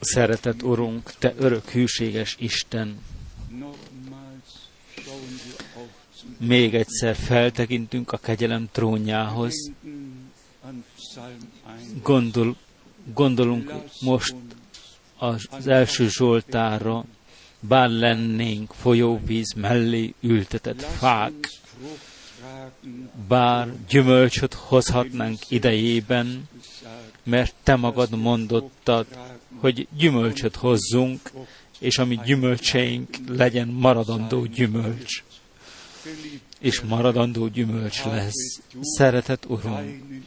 Szeretett 0.00 0.62
Urunk, 0.62 1.12
Te 1.18 1.34
örök 1.36 1.70
hűséges 1.70 2.36
Isten, 2.38 2.98
még 6.38 6.74
egyszer 6.74 7.14
feltekintünk 7.14 8.12
a 8.12 8.16
kegyelem 8.16 8.68
trónjához. 8.72 9.70
Gondol, 12.02 12.56
gondolunk 13.14 13.72
most 14.00 14.34
az 15.18 15.66
első 15.66 16.08
Zsoltárra, 16.08 17.04
bár 17.60 17.88
lennénk 17.88 18.72
folyóvíz 18.72 19.52
mellé 19.52 20.14
ültetett 20.20 20.82
fák, 20.82 21.32
bár 23.28 23.68
gyümölcsöt 23.88 24.54
hozhatnánk 24.54 25.38
idejében, 25.48 26.48
mert 27.30 27.54
te 27.62 27.76
magad 27.76 28.18
mondottad, 28.18 29.06
hogy 29.60 29.88
gyümölcsöt 29.96 30.56
hozzunk, 30.56 31.30
és 31.78 31.98
ami 31.98 32.20
gyümölcseink 32.24 33.08
legyen 33.28 33.68
maradandó 33.68 34.44
gyümölcs. 34.44 35.22
És 36.58 36.80
maradandó 36.80 37.46
gyümölcs 37.48 38.04
lesz. 38.04 38.60
Szeretet 38.80 39.44
Uram, 39.48 40.20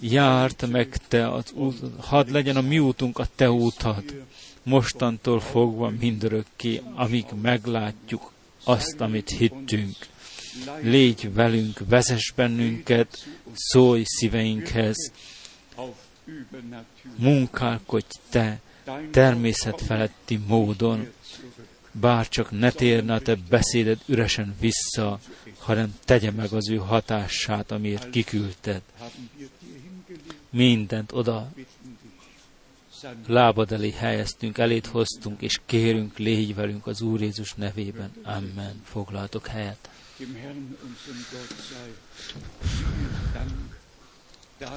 járt 0.00 0.66
meg 0.70 0.96
Te 1.08 1.28
az 1.28 1.44
út, 1.54 1.76
hadd 1.98 2.32
legyen 2.32 2.56
a 2.56 2.60
mi 2.60 2.78
útunk 2.78 3.18
a 3.18 3.26
Te 3.34 3.50
útad, 3.50 4.04
mostantól 4.62 5.40
fogva 5.40 5.92
mindörökké, 6.00 6.80
amíg 6.94 7.24
meglátjuk 7.42 8.32
azt, 8.64 9.00
amit 9.00 9.28
hittünk. 9.28 9.96
Légy 10.80 11.34
velünk, 11.34 11.80
vezess 11.88 12.30
bennünket, 12.30 13.26
szólj 13.54 14.02
szíveinkhez, 14.04 15.12
munkálkodj 17.16 18.06
Te 18.28 18.60
természetfeletti 19.10 20.36
módon, 20.46 21.08
bár 21.92 22.28
csak 22.28 22.50
ne 22.50 22.70
térne 22.70 23.14
a 23.14 23.20
Te 23.20 23.36
beszéded 23.48 24.00
üresen 24.06 24.54
vissza, 24.60 25.20
hanem 25.58 25.94
tegye 26.04 26.30
meg 26.30 26.52
az 26.52 26.70
ő 26.70 26.76
hatását, 26.76 27.70
amiért 27.70 28.10
kiküldted. 28.10 28.82
Mindent 30.50 31.12
oda 31.12 31.52
lábad 33.26 33.72
elé 33.72 33.90
helyeztünk, 33.90 34.58
elét 34.58 34.86
hoztunk, 34.86 35.42
és 35.42 35.60
kérünk, 35.66 36.18
légy 36.18 36.54
velünk 36.54 36.86
az 36.86 37.00
Úr 37.00 37.20
Jézus 37.20 37.54
nevében. 37.54 38.12
Amen. 38.22 38.82
Foglaltok 38.84 39.46
helyet. 39.46 39.90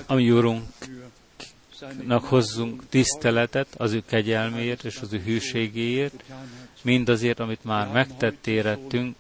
Ami 0.05 0.31
Úrunknak 0.31 2.23
hozzunk 2.23 2.89
tiszteletet 2.89 3.67
az 3.78 3.92
ő 3.92 4.03
kegyelméért 4.05 4.83
és 4.83 4.97
az 5.02 5.14
ő 5.14 5.19
hűségéért, 5.19 6.23
mindazért, 6.81 7.39
amit 7.39 7.64
már 7.64 7.92
megtett 7.92 8.47
érettünk, 8.47 9.16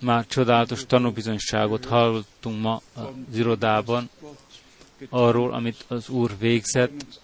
már 0.00 0.26
csodálatos 0.26 0.86
tanúbizonyságot 0.86 1.84
hallottunk 1.84 2.60
ma 2.60 2.82
az 2.94 3.36
irodában, 3.36 4.10
arról, 5.08 5.54
amit 5.54 5.84
az 5.88 6.08
Úr 6.08 6.36
végzett, 6.38 7.20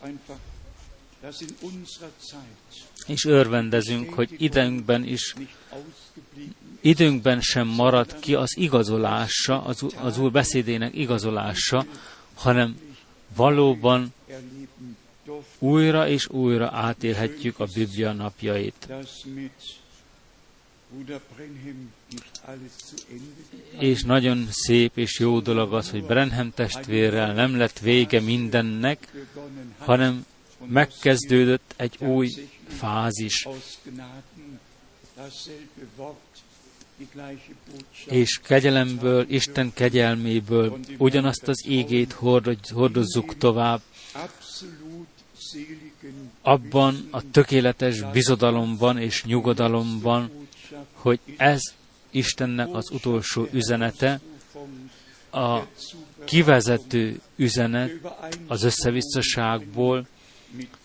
és 3.06 3.24
örvendezünk, 3.24 4.14
hogy 4.14 4.34
időnkben 4.38 5.04
is, 5.04 5.34
időnkben 6.82 7.40
sem 7.40 7.66
marad 7.66 8.18
ki 8.18 8.34
az 8.34 8.56
igazolása, 8.56 9.62
az, 9.62 9.86
az 10.02 10.18
Úr 10.18 10.30
beszédének 10.30 10.94
igazolása, 10.94 11.84
hanem 12.34 12.76
valóban 13.36 14.12
újra 15.58 16.08
és 16.08 16.28
újra 16.28 16.70
átélhetjük 16.72 17.58
a 17.58 17.66
Biblia 17.74 18.12
napjait. 18.12 18.88
És 23.78 24.02
nagyon 24.02 24.46
szép 24.50 24.96
és 24.96 25.18
jó 25.18 25.40
dolog 25.40 25.74
az, 25.74 25.90
hogy 25.90 26.04
Brenhem 26.04 26.52
testvérrel 26.54 27.32
nem 27.32 27.56
lett 27.56 27.78
vége 27.78 28.20
mindennek, 28.20 29.12
hanem 29.78 30.26
megkezdődött 30.66 31.74
egy 31.76 31.96
új 31.98 32.28
fázis. 32.66 33.46
És 38.06 38.40
kegyelemből, 38.42 39.26
Isten 39.28 39.72
kegyelméből 39.74 40.78
ugyanazt 40.98 41.48
az 41.48 41.66
ígét 41.66 42.12
hordozzuk 42.72 43.36
tovább, 43.38 43.80
abban 46.42 47.08
a 47.10 47.30
tökéletes 47.30 48.10
bizodalomban 48.12 48.98
és 48.98 49.24
nyugodalomban, 49.24 50.30
hogy 50.92 51.20
ez 51.36 51.60
Istennek 52.10 52.68
az 52.74 52.90
utolsó 52.90 53.48
üzenete, 53.52 54.20
a 55.30 55.60
kivezető 56.24 57.20
üzenet 57.36 57.90
az 58.46 58.62
összevisszaságból, 58.62 60.06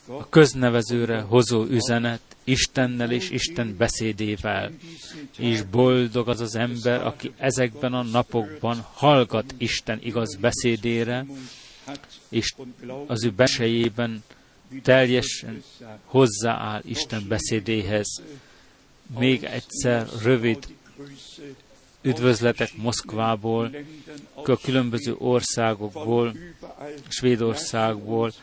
a 0.08 0.30
köznevezőre 0.30 1.22
hozó 1.22 1.66
üzenet 1.66 2.22
Istennel 2.48 3.12
és 3.12 3.30
Isten 3.30 3.76
beszédével. 3.78 4.72
És 5.38 5.62
boldog 5.62 6.30
az 6.30 6.42
az 6.42 6.56
ember, 6.56 7.06
aki 7.06 7.32
ezekben 7.38 7.94
a 7.94 8.04
napokban 8.04 8.86
hallgat 8.94 9.56
Isten 9.58 10.00
igaz 10.04 10.36
beszédére, 10.36 11.26
és 12.30 12.54
az 13.08 13.24
ő 13.24 13.32
besejében 13.32 14.24
teljesen 14.84 15.64
hozzááll 16.06 16.82
Isten 16.86 17.28
beszédéhez. 17.28 18.22
Még 19.18 19.44
egyszer 19.44 20.08
rövid 20.24 20.68
üdvözletek 22.02 22.78
Moszkvából, 22.78 23.76
a 24.34 24.58
különböző 24.58 25.16
országokból, 25.18 26.36
Svédországból. 27.08 28.34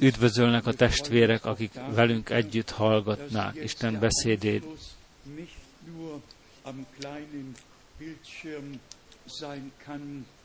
Üdvözölnek 0.00 0.66
a 0.66 0.72
testvérek, 0.72 1.44
akik 1.44 1.72
velünk 1.94 2.30
együtt 2.30 2.70
hallgatnák 2.70 3.54
Isten 3.54 3.98
beszédét. 3.98 4.64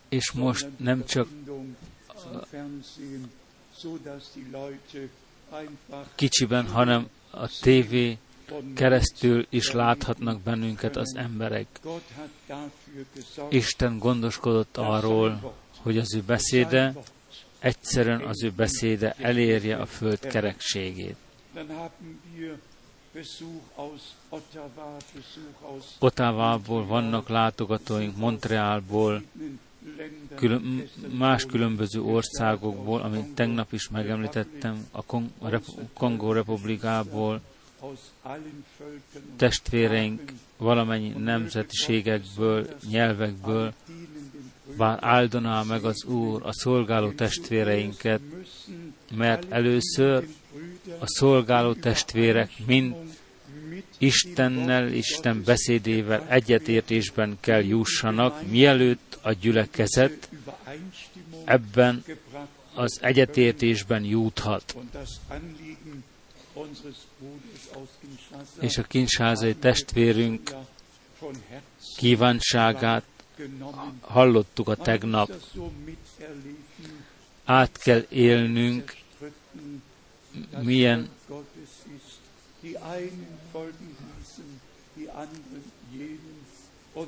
És 0.10 0.32
most 0.32 0.68
nem 0.78 1.06
csak 1.06 1.28
kicsiben, 6.16 6.68
hanem 6.68 7.08
a 7.32 7.60
tévé 7.62 8.18
keresztül 8.76 9.46
is 9.50 9.72
láthatnak 9.72 10.42
bennünket 10.42 10.96
az 10.96 11.16
emberek. 11.16 11.68
Isten 13.50 13.98
gondoskodott 13.98 14.78
arról, 14.78 15.56
hogy 15.78 15.98
az 15.98 16.16
ő 16.16 16.22
beszéde, 16.22 16.94
egyszerűen 17.62 18.22
az 18.22 18.44
ő 18.44 18.52
beszéde 18.56 19.16
elérje 19.18 19.76
a 19.78 19.86
föld 19.86 20.20
kerekségét. 20.20 21.16
Ottavából 26.00 26.86
vannak 26.86 27.30
látogatóink, 27.30 28.18
Montrealból, 28.18 29.24
külön, 30.36 30.90
más 31.18 31.46
különböző 31.46 32.02
országokból, 32.02 33.02
amit 33.02 33.34
tegnap 33.34 33.74
is 33.74 33.90
megemlítettem, 33.90 34.88
a 34.92 35.04
Kongó 35.94 36.32
Republikából, 36.32 37.42
testvéreink 39.36 40.22
valamennyi 40.58 41.10
nemzetiségekből, 41.10 42.68
nyelvekből, 42.90 43.74
bár 44.78 44.98
áldoná 45.02 45.64
meg 45.64 45.84
az 45.84 46.04
Úr 46.04 46.42
a 46.46 46.54
szolgáló 46.54 47.12
testvéreinket, 47.12 48.22
mert 49.16 49.52
először 49.52 50.28
a 51.00 51.08
szolgáló 51.08 51.74
testvérek 51.74 52.52
mind 52.66 52.96
Istennel, 53.98 54.88
Isten 54.88 55.44
beszédével 55.44 56.28
egyetértésben 56.30 57.38
kell 57.40 57.64
jussanak, 57.64 58.48
mielőtt 58.48 59.18
a 59.22 59.32
gyülekezet 59.32 60.30
ebben 61.46 62.04
az 62.74 63.00
egyetértésben 63.02 64.04
juthat. 64.04 64.76
És 68.60 68.78
a 68.78 68.84
kinsázai 68.84 69.56
testvérünk 69.56 70.56
kívánságát 71.98 73.04
hallottuk 74.02 74.68
a 74.68 74.76
tegnap. 74.76 75.32
Át 77.46 77.78
kell 77.78 78.06
élnünk, 78.10 78.96
milyen 80.62 81.10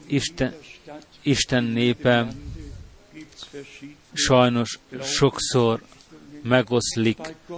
Isten, 0.07 0.53
Isten 1.21 1.63
népe 1.63 2.33
sajnos 4.13 4.79
sokszor 5.01 5.83
megoszlik, 6.43 7.17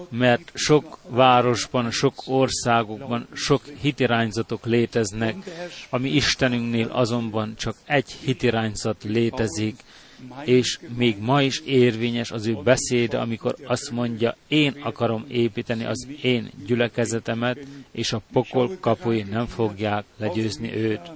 mert 0.10 0.52
sok 0.54 1.00
városban, 1.08 1.92
sok 1.92 2.14
országokban 2.26 3.28
sok 3.34 3.62
hitirányzatok 3.82 4.66
léteznek, 4.66 5.36
ami 5.90 6.10
Istenünknél 6.10 6.88
azonban 6.88 7.56
csak 7.58 7.76
egy 7.86 8.12
hitirányzat 8.12 9.04
létezik, 9.04 9.84
és 10.44 10.80
még 10.96 11.18
ma 11.20 11.42
is 11.42 11.60
érvényes 11.60 12.32
az 12.32 12.46
ő 12.46 12.58
beszéde, 12.64 13.18
amikor 13.18 13.56
azt 13.66 13.92
mondja, 13.92 14.36
én 14.48 14.76
akarom 14.84 15.26
építeni 15.28 15.86
az 15.86 16.08
én 16.22 16.52
gyülekezetemet, 16.66 17.58
és 17.92 18.14
a 18.14 18.22
pokol 18.32 18.78
kapui 18.80 19.22
nem 19.22 19.48
fogják 19.48 20.06
legyőzni 20.18 20.76
őt. 20.76 21.12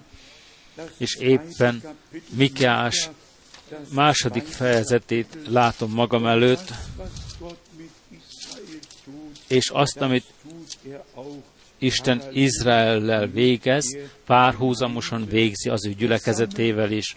És 0.97 1.15
éppen 1.15 1.81
Mikeás 2.29 3.09
második 3.93 4.43
fejezetét 4.43 5.37
látom 5.47 5.91
magam 5.91 6.25
előtt, 6.25 6.73
és 9.49 9.69
azt, 9.69 9.97
amit 9.97 10.25
Isten 11.77 12.21
Izraellel 12.33 13.27
végez, 13.27 13.97
párhuzamosan 14.25 15.25
végzi 15.25 15.69
az 15.69 15.85
ő 15.85 15.93
gyülekezetével 15.93 16.91
is. 16.91 17.15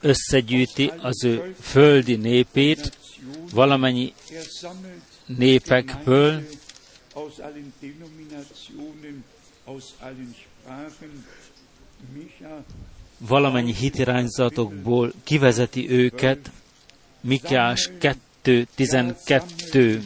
Összegyűjti 0.00 0.92
az 1.00 1.24
ő 1.24 1.54
földi 1.60 2.16
népét, 2.16 2.98
valamennyi 3.52 4.14
népekből, 5.26 6.42
valamennyi 13.18 13.74
hitirányzatokból 13.74 15.12
kivezeti 15.24 15.90
őket, 15.90 16.50
Mikás 17.20 17.90
2.12 18.00 20.02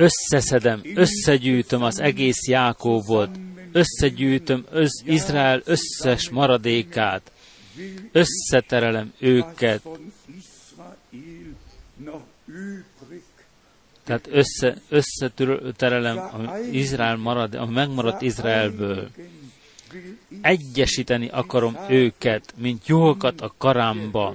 összeszedem, 0.00 0.80
összegyűjtöm 0.94 1.82
az 1.82 2.00
egész 2.00 2.46
Jákóbot, 2.46 3.30
összegyűjtöm 3.72 4.64
az 4.70 5.02
Izrael 5.04 5.62
összes 5.64 6.30
maradékát, 6.30 7.32
összeterelem 8.12 9.12
őket, 9.18 9.82
tehát 14.04 14.28
össze, 14.30 14.76
összeterelem 14.88 16.18
a, 16.18 16.56
Izrael 16.70 17.16
marad, 17.16 17.54
a 17.54 17.66
megmaradt 17.66 18.22
Izraelből. 18.22 19.08
Egyesíteni 20.40 21.28
akarom 21.28 21.76
őket, 21.88 22.54
mint 22.56 22.86
juhokat 22.86 23.40
a 23.40 23.54
karámba, 23.58 24.34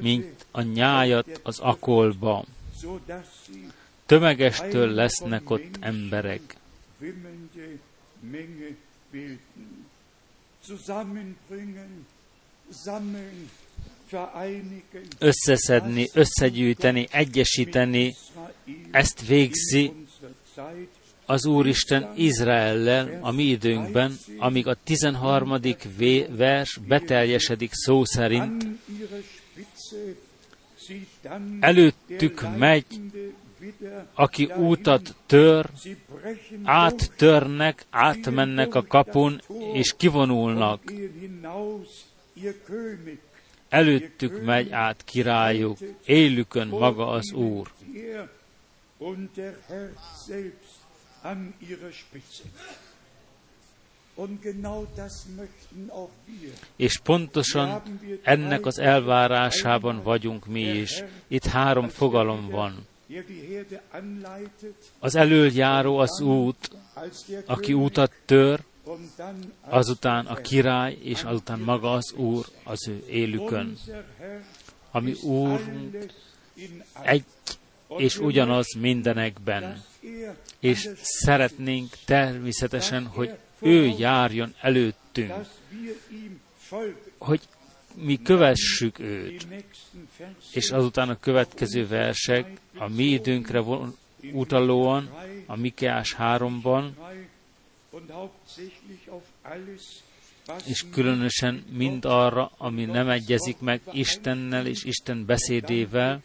mint 0.00 0.46
a 0.50 0.62
nyájat 0.62 1.40
az 1.42 1.58
akolba. 1.58 2.44
Tömegestől 4.06 4.88
lesznek 4.88 5.50
ott 5.50 5.76
emberek. 5.80 6.56
Összeszedni, 15.18 16.08
összegyűjteni, 16.12 17.06
egyesíteni, 17.10 18.14
ezt 18.90 19.26
végzi 19.26 19.92
az 21.26 21.46
Úristen 21.46 22.12
Izraellel 22.16 23.18
a 23.20 23.30
mi 23.30 23.42
időnkben, 23.42 24.16
amíg 24.38 24.66
a 24.66 24.76
13. 24.84 25.60
vers 26.28 26.78
beteljesedik 26.86 27.70
szó 27.72 28.04
szerint, 28.04 28.66
előttük 31.60 32.56
megy, 32.58 32.86
aki 34.14 34.44
útat 34.44 35.14
tör, 35.26 35.70
áttörnek, 36.62 37.84
átmennek 37.90 38.74
a 38.74 38.82
kapun, 38.82 39.40
és 39.72 39.94
kivonulnak. 39.96 40.82
Előttük 43.68 44.44
megy 44.44 44.70
át 44.70 45.04
királyuk, 45.04 45.78
élükön 46.04 46.68
maga 46.68 47.08
az 47.08 47.32
Úr. 47.32 47.70
És 56.76 56.98
pontosan 56.98 57.82
ennek 58.22 58.66
az 58.66 58.78
elvárásában 58.78 60.02
vagyunk 60.02 60.46
mi 60.46 60.60
is. 60.60 61.04
Itt 61.28 61.44
három 61.44 61.88
fogalom 61.88 62.48
van. 62.48 62.86
Az 64.98 65.14
előjáró 65.14 65.98
az 65.98 66.20
út, 66.20 66.70
aki 67.46 67.72
útat 67.72 68.12
tör, 68.24 68.60
azután 69.60 70.26
a 70.26 70.34
király, 70.34 70.98
és 71.02 71.22
azután 71.22 71.58
maga 71.58 71.92
az 71.92 72.12
Úr 72.12 72.46
az 72.64 72.88
ő 72.88 73.04
élükön. 73.08 73.78
Ami 74.90 75.12
Úr 75.12 75.60
egy 77.02 77.24
és 77.96 78.18
ugyanaz 78.18 78.74
mindenekben. 78.80 79.82
És 80.58 80.88
szeretnénk 81.02 81.92
természetesen, 82.04 83.06
hogy 83.06 83.30
ő 83.60 83.86
járjon 83.98 84.54
előttünk, 84.60 85.32
hogy 87.18 87.40
mi 87.94 88.22
kövessük 88.22 88.98
őt. 88.98 89.46
És 90.52 90.70
azután 90.70 91.08
a 91.08 91.18
következő 91.20 91.86
versek 91.86 92.60
a 92.76 92.88
mi 92.88 93.04
időnkre 93.04 93.62
utalóan, 94.32 95.10
a 95.46 95.56
Mikeás 95.56 96.16
3-ban, 96.18 96.90
és 100.66 100.84
különösen 100.92 101.64
mind 101.70 102.04
arra, 102.04 102.52
ami 102.56 102.84
nem 102.84 103.08
egyezik 103.08 103.58
meg 103.58 103.80
Istennel 103.92 104.66
és 104.66 104.84
Isten 104.84 105.26
beszédével, 105.26 106.22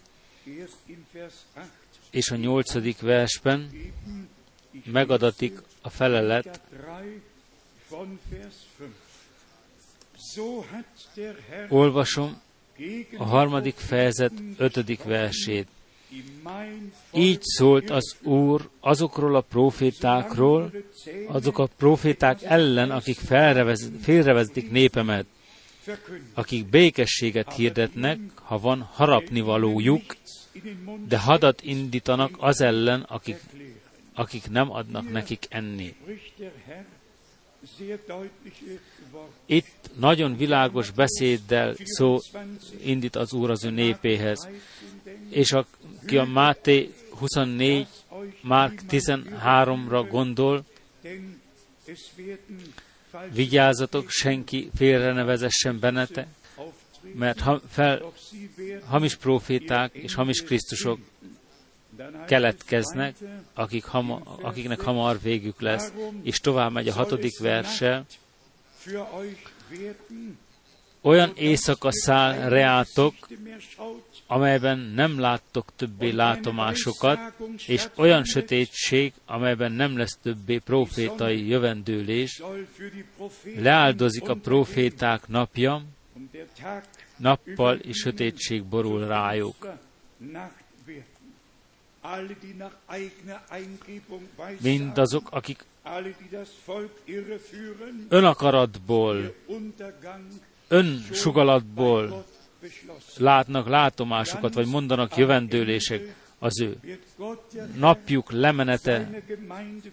és 2.09 2.31
a 2.31 2.35
nyolcadik 2.35 2.99
versben 2.99 3.69
megadatik 4.85 5.61
a 5.81 5.89
felelet, 5.89 6.61
Olvasom 11.69 12.41
a 13.17 13.23
harmadik 13.23 13.75
fejezet 13.75 14.31
ötödik 14.57 15.03
versét. 15.03 15.67
Így 17.13 17.41
szólt 17.41 17.89
az 17.89 18.15
Úr 18.23 18.69
azokról 18.79 19.35
a 19.35 19.41
profétákról, 19.41 20.71
azok 21.27 21.57
a 21.57 21.67
proféták 21.77 22.43
ellen, 22.43 22.91
akik 22.91 23.17
félrevezetik 24.01 24.71
népemet, 24.71 25.25
akik 26.33 26.65
békességet 26.65 27.53
hirdetnek, 27.53 28.19
ha 28.33 28.59
van 28.59 28.81
harapnivalójuk, 28.81 30.15
de 31.07 31.19
hadat 31.19 31.61
indítanak 31.61 32.35
az 32.39 32.61
ellen, 32.61 33.01
akik, 33.01 33.39
akik 34.13 34.49
nem 34.49 34.71
adnak 34.71 35.11
nekik 35.11 35.45
enni. 35.49 35.95
Itt 39.45 39.89
nagyon 39.99 40.37
világos 40.37 40.91
beszéddel 40.91 41.75
szó 41.83 42.17
indít 42.83 43.15
az 43.15 43.33
Úr 43.33 43.49
az 43.49 43.63
ő 43.63 43.69
népéhez. 43.69 44.49
És 45.29 45.51
aki 45.51 46.17
a 46.17 46.23
Máté 46.23 46.93
24, 47.09 47.87
Márk 48.41 48.81
13-ra 48.89 50.07
gondol, 50.09 50.65
vigyázzatok, 53.33 54.09
senki 54.09 54.69
félre 54.75 55.13
ne 55.13 55.23
vezessen 55.23 55.79
bennete, 55.79 56.27
mert 57.13 57.39
ha, 57.39 57.61
fel, 57.69 58.13
hamis 58.85 59.15
proféták 59.15 59.93
és 59.93 60.13
hamis 60.13 60.43
Krisztusok 60.43 60.99
keletkeznek, 62.27 63.15
akik 63.53 63.85
hama, 63.85 64.21
akiknek 64.41 64.79
hamar 64.79 65.19
végük 65.21 65.61
lesz, 65.61 65.93
és 66.23 66.39
tovább 66.39 66.71
megy 66.71 66.87
a 66.87 66.93
hatodik 66.93 67.39
verse. 67.39 68.03
Olyan 71.01 71.31
éjszaka 71.35 71.91
száll 71.91 72.49
reátok, 72.49 73.13
amelyben 74.27 74.79
nem 74.79 75.19
láttok 75.19 75.71
többé 75.75 76.09
látomásokat, 76.09 77.19
és 77.67 77.87
olyan 77.95 78.23
sötétség, 78.23 79.13
amelyben 79.25 79.71
nem 79.71 79.97
lesz 79.97 80.17
többé 80.21 80.57
profétai 80.57 81.47
jövendőlés, 81.47 82.41
leáldozik 83.57 84.29
a 84.29 84.35
proféták 84.35 85.27
napja, 85.27 85.83
nappal 87.17 87.75
és 87.75 87.97
sötétség 87.97 88.63
borul 88.63 89.07
rájuk. 89.07 89.67
Mindazok, 94.61 95.27
akik 95.31 95.65
önakaratból, 98.09 99.35
önsugalatból 100.67 102.25
látnak 103.17 103.67
látomásokat, 103.67 104.53
vagy 104.53 104.67
mondanak 104.67 105.17
jövendőlések, 105.17 106.15
az 106.39 106.61
ő 106.61 106.77
napjuk 107.75 108.31
lemenete 108.31 109.09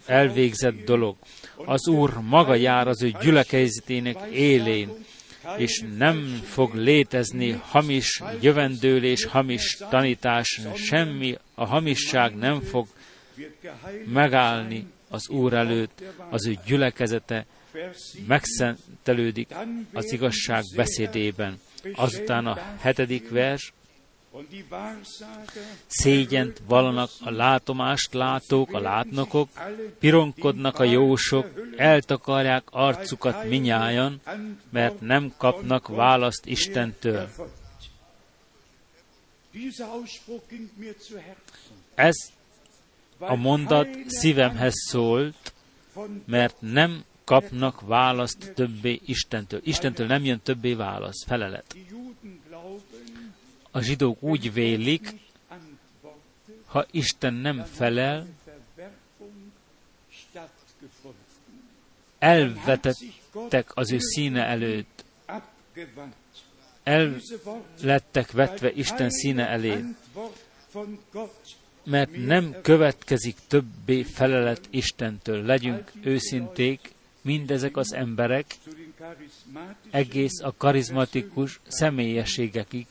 elvégzett 0.07 0.85
dolog. 0.85 1.17
Az 1.65 1.89
Úr 1.89 2.19
maga 2.21 2.55
jár 2.55 2.89
az 2.89 3.03
ő 3.03 3.13
gyülekezetének 3.21 4.21
élén, 4.31 5.05
és 5.57 5.85
nem 5.99 6.41
fog 6.45 6.75
létezni 6.75 7.51
hamis 7.51 8.23
jövendőlés, 8.41 9.25
hamis 9.25 9.79
tanítás, 9.91 10.61
semmi, 10.77 11.37
a 11.55 11.65
hamisság 11.65 12.37
nem 12.37 12.61
fog 12.61 12.87
megállni 14.13 14.87
az 15.09 15.29
Úr 15.29 15.53
előtt, 15.53 16.03
az 16.31 16.47
ő 16.47 16.57
gyülekezete 16.67 17.47
megszentelődik 18.27 19.55
az 19.93 20.13
igazság 20.13 20.63
beszédében. 20.77 21.59
Azután 21.93 22.47
a 22.47 22.59
hetedik 22.81 23.31
vers, 23.31 23.73
Szégyent 25.87 26.63
vallanak 26.67 27.11
a 27.21 27.31
látomást 27.31 28.15
látók, 28.15 28.73
a 28.73 28.81
látnokok, 28.81 29.49
pironkodnak 29.99 30.79
a 30.79 30.85
jósok, 30.85 31.47
eltakarják 31.77 32.63
arcukat 32.71 33.45
minnyájan, 33.49 34.21
mert 34.71 35.01
nem 35.01 35.35
kapnak 35.37 35.89
választ 35.89 36.47
Istentől. 36.47 37.29
Ez 41.95 42.17
a 43.19 43.35
mondat 43.35 43.89
szívemhez 44.07 44.75
szólt, 44.75 45.53
mert 46.25 46.57
nem 46.61 47.05
kapnak 47.25 47.81
választ 47.81 48.53
többé 48.55 49.01
Istentől. 49.07 49.61
Istentől 49.65 50.07
nem 50.07 50.25
jön 50.25 50.41
többé 50.41 50.75
válasz, 50.75 51.25
felelet. 51.27 51.77
A 53.75 53.81
zsidók 53.81 54.23
úgy 54.23 54.53
vélik, 54.53 55.15
ha 56.67 56.87
Isten 56.91 57.35
nem 57.35 57.65
felel, 57.65 58.27
elvetettek 62.19 63.71
az 63.75 63.93
ő 63.93 63.99
színe 63.99 64.45
előtt. 64.45 65.05
El 66.83 67.17
lettek 67.83 68.31
vetve 68.31 68.71
Isten 68.73 69.11
színe 69.11 69.49
elé, 69.49 69.85
mert 71.85 72.27
nem 72.27 72.57
következik 72.63 73.37
többé 73.49 74.03
felelet 74.03 74.67
Istentől. 74.71 75.43
Legyünk 75.43 75.93
őszinték, 76.03 76.93
mindezek 77.23 77.77
az 77.77 77.93
emberek 77.93 78.47
egész 79.91 80.41
a 80.41 80.55
karizmatikus 80.57 81.61
személyességekig 81.69 82.87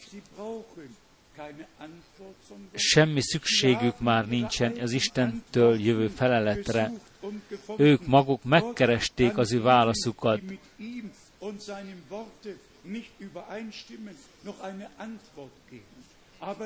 semmi 2.74 3.22
szükségük 3.22 4.00
már 4.00 4.28
nincsen 4.28 4.80
az 4.80 4.92
Istentől 4.92 5.80
jövő 5.80 6.08
feleletre. 6.08 6.92
Ők 7.78 8.08
maguk 8.08 8.44
megkeresték 8.44 9.38
az 9.38 9.54
ő 9.54 9.62
válaszukat. 9.62 10.42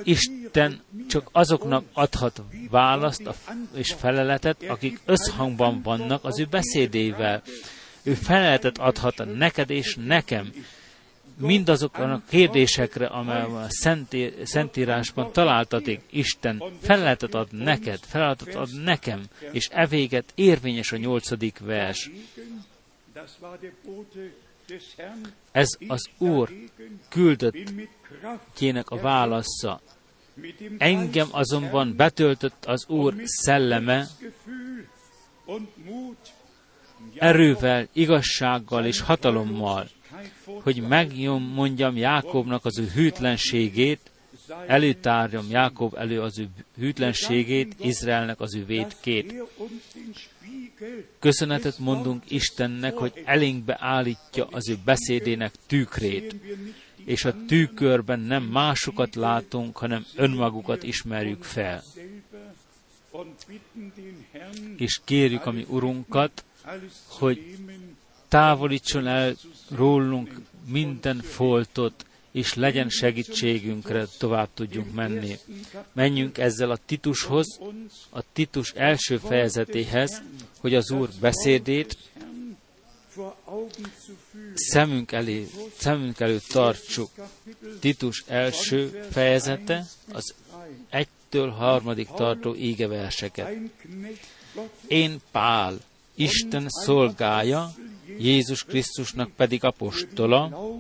Isten 0.04 0.82
csak 1.08 1.30
azoknak 1.32 1.84
adhat 1.94 2.42
választ 2.70 3.30
és 3.76 3.94
feleletet, 3.94 4.64
akik 4.64 5.00
összhangban 5.06 5.82
vannak 5.82 6.24
az 6.24 6.40
ő 6.40 6.46
beszédével. 6.46 7.42
Ő 8.04 8.14
feleletet 8.14 8.78
adhat 8.78 9.36
neked 9.36 9.70
és 9.70 9.98
nekem 10.06 10.52
mindazokon 11.38 12.12
a 12.12 12.22
kérdésekre, 12.30 13.06
amely 13.06 13.42
a 13.42 13.68
Szentírásban 14.44 15.32
találtatik, 15.32 16.02
Isten 16.10 16.64
feleletet 16.82 17.34
ad 17.34 17.48
neked, 17.52 18.00
feleletet 18.00 18.56
ad 18.56 18.84
nekem, 18.84 19.24
és 19.52 19.68
evéget 19.72 20.32
érvényes 20.36 20.92
a 20.92 20.98
nyolcadik 20.98 21.60
vers. 21.60 22.10
Ez 25.52 25.68
az 25.88 26.10
Úr 26.18 26.50
küldöttjének 28.08 28.90
a 28.90 28.98
válasza. 28.98 29.82
Engem 30.78 31.28
azonban 31.32 31.96
betöltött 31.96 32.66
az 32.66 32.88
Úr 32.88 33.14
szelleme, 33.24 34.08
erővel, 37.16 37.88
igazsággal 37.94 38.86
és 38.86 39.00
hatalommal, 39.00 39.90
hogy 40.46 40.82
megmondjam 40.82 41.98
Jákobnak 41.98 42.66
az 42.66 42.80
ő 42.80 42.88
hűtlenségét, 42.94 44.12
előtárjam 44.68 45.46
Jákob 45.50 45.96
elő 45.96 46.22
az 46.22 46.40
ő 46.40 46.48
hűtlenségét, 46.78 47.76
Izraelnek 47.80 48.40
az 48.40 48.56
ő 48.56 48.66
védkét. 48.66 49.36
Köszönetet 51.20 51.80
mondunk 51.80 52.32
Istennek, 52.32 52.94
hogy 52.94 53.22
elénkbe 53.26 53.78
állítja 53.80 54.48
az 54.52 54.70
ő 54.70 54.78
beszédének 54.86 55.54
tükrét, 55.68 56.36
és 57.06 57.26
a 57.26 57.36
tükörben 57.48 58.20
nem 58.20 58.44
másokat 58.44 59.16
látunk, 59.16 59.78
hanem 59.78 60.06
önmagukat 60.16 60.84
ismerjük 60.84 61.44
fel. 61.44 61.84
És 64.78 65.00
kérjük 65.04 65.46
a 65.46 65.52
mi 65.52 65.66
Urunkat, 65.70 66.44
hogy 67.08 67.58
távolítson 68.28 69.08
el 69.08 69.36
rólunk 69.70 70.42
minden 70.68 71.22
foltot, 71.22 72.06
és 72.32 72.54
legyen 72.54 72.90
segítségünkre, 72.90 74.06
tovább 74.18 74.50
tudjunk 74.54 74.94
menni. 74.94 75.36
Menjünk 75.94 76.38
ezzel 76.38 76.72
a 76.72 76.78
Titushoz, 76.86 77.60
a 78.10 78.24
Titus 78.34 78.72
első 78.72 79.18
fejezetéhez, 79.18 80.22
hogy 80.60 80.76
az 80.76 80.92
Úr 80.92 81.10
beszédét 81.20 81.98
szemünk 84.54 85.12
elé, 85.12 85.48
szemünk 85.78 86.20
előtt 86.20 86.46
tartsuk. 86.48 87.10
Titus 87.80 88.24
első 88.28 89.08
fejezete, 89.12 89.86
az 90.12 90.34
egytől 90.90 91.50
harmadik 91.50 92.08
tartó 92.08 92.56
égeverseket. 92.56 93.52
Én 94.88 95.22
Pál, 95.32 95.78
Isten 96.16 96.66
szolgája, 96.70 97.74
Jézus 98.18 98.64
Krisztusnak 98.64 99.32
pedig 99.32 99.64
apostola, 99.64 100.72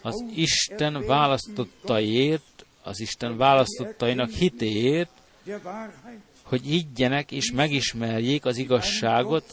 az 0.00 0.24
Isten 0.34 1.06
választottaiért, 1.06 2.64
az 2.82 3.00
Isten 3.00 3.36
választottainak 3.36 4.30
hitéért, 4.30 5.10
hogy 6.48 6.62
higgyenek 6.64 7.32
és 7.32 7.52
megismerjék 7.52 8.44
az 8.44 8.56
igazságot 8.56 9.52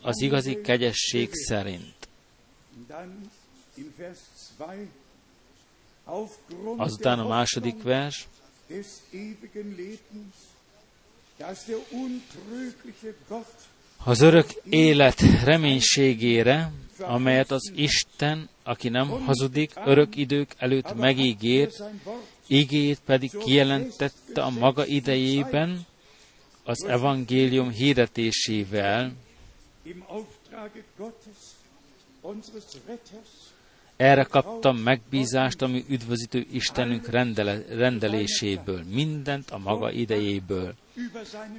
az 0.00 0.20
igazi 0.20 0.60
kegyesség 0.60 1.28
szerint. 1.32 2.08
Azután 6.76 7.18
a 7.18 7.28
második 7.28 7.82
vers, 7.82 8.28
az 14.04 14.20
örök 14.20 14.46
élet 14.68 15.20
reménységére, 15.44 16.72
amelyet 16.98 17.50
az 17.50 17.72
Isten, 17.74 18.48
aki 18.62 18.88
nem 18.88 19.08
hazudik, 19.08 19.72
örök 19.84 20.16
idők 20.16 20.54
előtt 20.58 20.94
megígér, 20.94 21.70
igét 22.46 23.00
pedig 23.04 23.30
kijelentette 23.38 24.42
a 24.42 24.50
maga 24.50 24.86
idejében 24.86 25.86
az 26.66 26.84
evangélium 26.84 27.70
hirdetésével, 27.70 29.12
erre 33.96 34.22
kaptam 34.22 34.76
megbízást, 34.76 35.62
ami 35.62 35.84
üdvözítő 35.88 36.46
Istenünk 36.52 37.08
rendele, 37.08 37.62
rendeléséből, 37.68 38.82
mindent 38.84 39.50
a 39.50 39.58
maga 39.58 39.90
idejéből. 39.90 40.74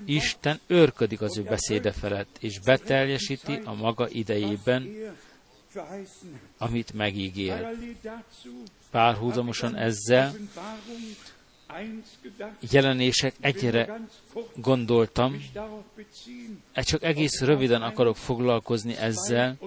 Isten 0.05 0.59
őrködik 0.67 1.21
az 1.21 1.37
ő 1.37 1.43
beszéde 1.43 1.91
felett, 1.91 2.37
és 2.39 2.59
beteljesíti 2.59 3.59
a 3.63 3.73
maga 3.73 4.09
idejében, 4.09 4.87
amit 6.57 6.93
megígér. 6.93 7.67
Párhuzamosan 8.91 9.75
ezzel 9.75 10.33
jelenések 12.71 13.35
egyre 13.39 13.99
gondoltam, 14.55 15.43
csak 16.73 17.03
egész 17.03 17.41
röviden 17.41 17.81
akarok 17.81 18.17
foglalkozni 18.17 18.95
ezzel, 18.95 19.57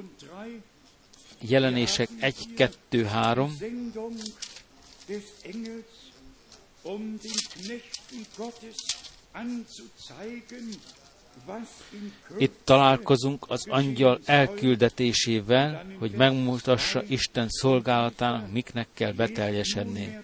jelenések 1.41 2.09
1, 2.21 2.55
2, 2.57 3.05
3, 3.05 3.57
Itt 12.39 12.61
találkozunk 12.65 13.45
az 13.49 13.67
angyal 13.69 14.21
elküldetésével, 14.25 15.87
hogy 15.99 16.11
megmutassa 16.11 17.03
Isten 17.03 17.47
szolgálatának, 17.49 18.53
miknek 18.53 18.89
kell 18.95 19.13
beteljesedni. 19.13 20.19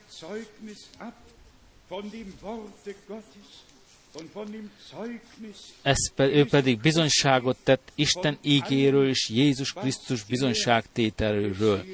Ez 5.82 5.96
ő 6.16 6.44
pedig 6.44 6.80
bizonyságot 6.80 7.56
tett 7.62 7.92
Isten 7.94 8.38
ígéről 8.42 9.08
és 9.08 9.28
Jézus 9.28 9.72
Krisztus 9.72 10.24
bizonyságtételről, 10.24 11.84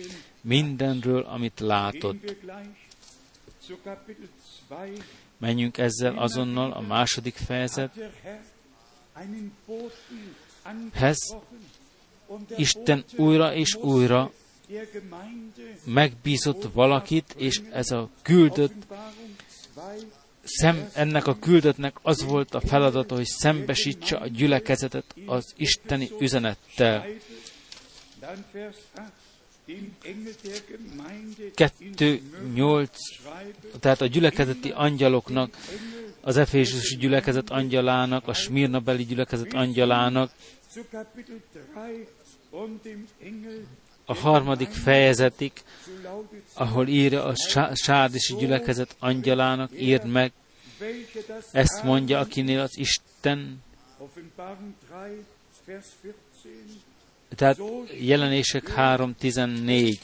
mindenről, 0.40 1.22
amit 1.22 1.60
látott. 1.60 2.36
Menjünk 5.38 5.78
ezzel 5.78 6.18
azonnal 6.18 6.72
a 6.72 6.80
második 6.80 7.34
fejezethez. 7.34 8.06
Isten 12.56 13.04
újra 13.16 13.54
és 13.54 13.74
újra 13.74 14.32
megbízott 15.84 16.72
valakit, 16.72 17.34
és 17.36 17.60
ez 17.72 17.90
a 17.90 18.08
küldött 18.22 18.74
szem, 20.42 20.88
ennek 20.94 21.26
a 21.26 21.38
küldöttnek 21.38 21.96
az 22.02 22.24
volt 22.24 22.54
a 22.54 22.60
feladata, 22.60 23.14
hogy 23.14 23.26
szembesítse 23.26 24.16
a 24.16 24.26
gyülekezetet 24.26 25.14
az 25.26 25.52
isteni 25.56 26.10
üzenettel. 26.18 27.06
Kettő 31.54 32.20
nyolc, 32.54 32.96
tehát 33.80 34.00
a 34.00 34.06
gyülekezeti 34.06 34.70
angyaloknak, 34.70 35.56
az 36.20 36.36
Efézusi 36.36 36.96
gyülekezet 36.96 37.50
angyalának, 37.50 38.28
a 38.28 38.32
Smirnabeli 38.32 39.04
gyülekezet 39.04 39.52
angyalának, 39.52 40.30
a 44.04 44.14
harmadik 44.14 44.70
fejezetig, 44.70 45.52
ahol 46.54 46.88
írja 46.88 47.24
a 47.24 47.34
sárdisi 47.74 48.34
gyülekezet 48.34 48.96
angyalának, 48.98 49.70
írd 49.80 50.06
meg, 50.06 50.32
ezt 51.52 51.82
mondja, 51.82 52.18
akinél 52.18 52.60
az 52.60 52.76
Isten, 52.78 53.62
tehát 57.36 57.58
jelenések 58.00 58.72
3.14, 58.76 59.98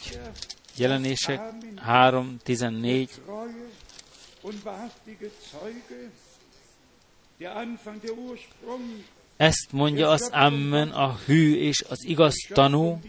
jelenések 0.75 1.41
3.14, 1.87 3.09
ezt 9.37 9.71
mondja 9.71 10.09
az 10.09 10.29
Amen, 10.31 10.89
a 10.89 11.15
hű 11.25 11.55
és 11.55 11.83
az 11.89 12.05
igaz 12.05 12.33
tanú, 12.53 13.01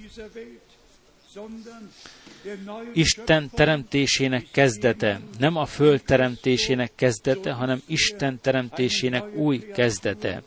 Isten 2.92 3.50
teremtésének 3.50 4.46
kezdete, 4.52 5.20
nem 5.38 5.56
a 5.56 5.66
föld 5.66 6.02
teremtésének 6.02 6.92
kezdete, 6.94 7.52
hanem 7.52 7.82
Isten 7.86 8.40
teremtésének 8.40 9.34
új 9.34 9.58
kezdete. 9.58 10.42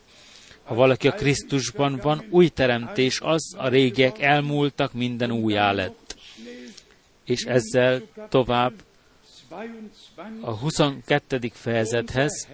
Ha 0.64 0.74
valaki 0.74 1.08
a 1.08 1.12
Krisztusban 1.12 1.96
van, 2.02 2.24
új 2.30 2.48
teremtés 2.48 3.20
az, 3.20 3.54
a 3.58 3.68
régiek 3.68 4.20
elmúltak, 4.20 4.92
minden 4.92 5.30
újjá 5.30 5.72
lett. 5.72 6.16
És 7.24 7.42
ezzel 7.42 8.02
tovább 8.28 8.72
a 10.40 10.50
22. 10.50 11.50
fejezethez, 11.52 12.48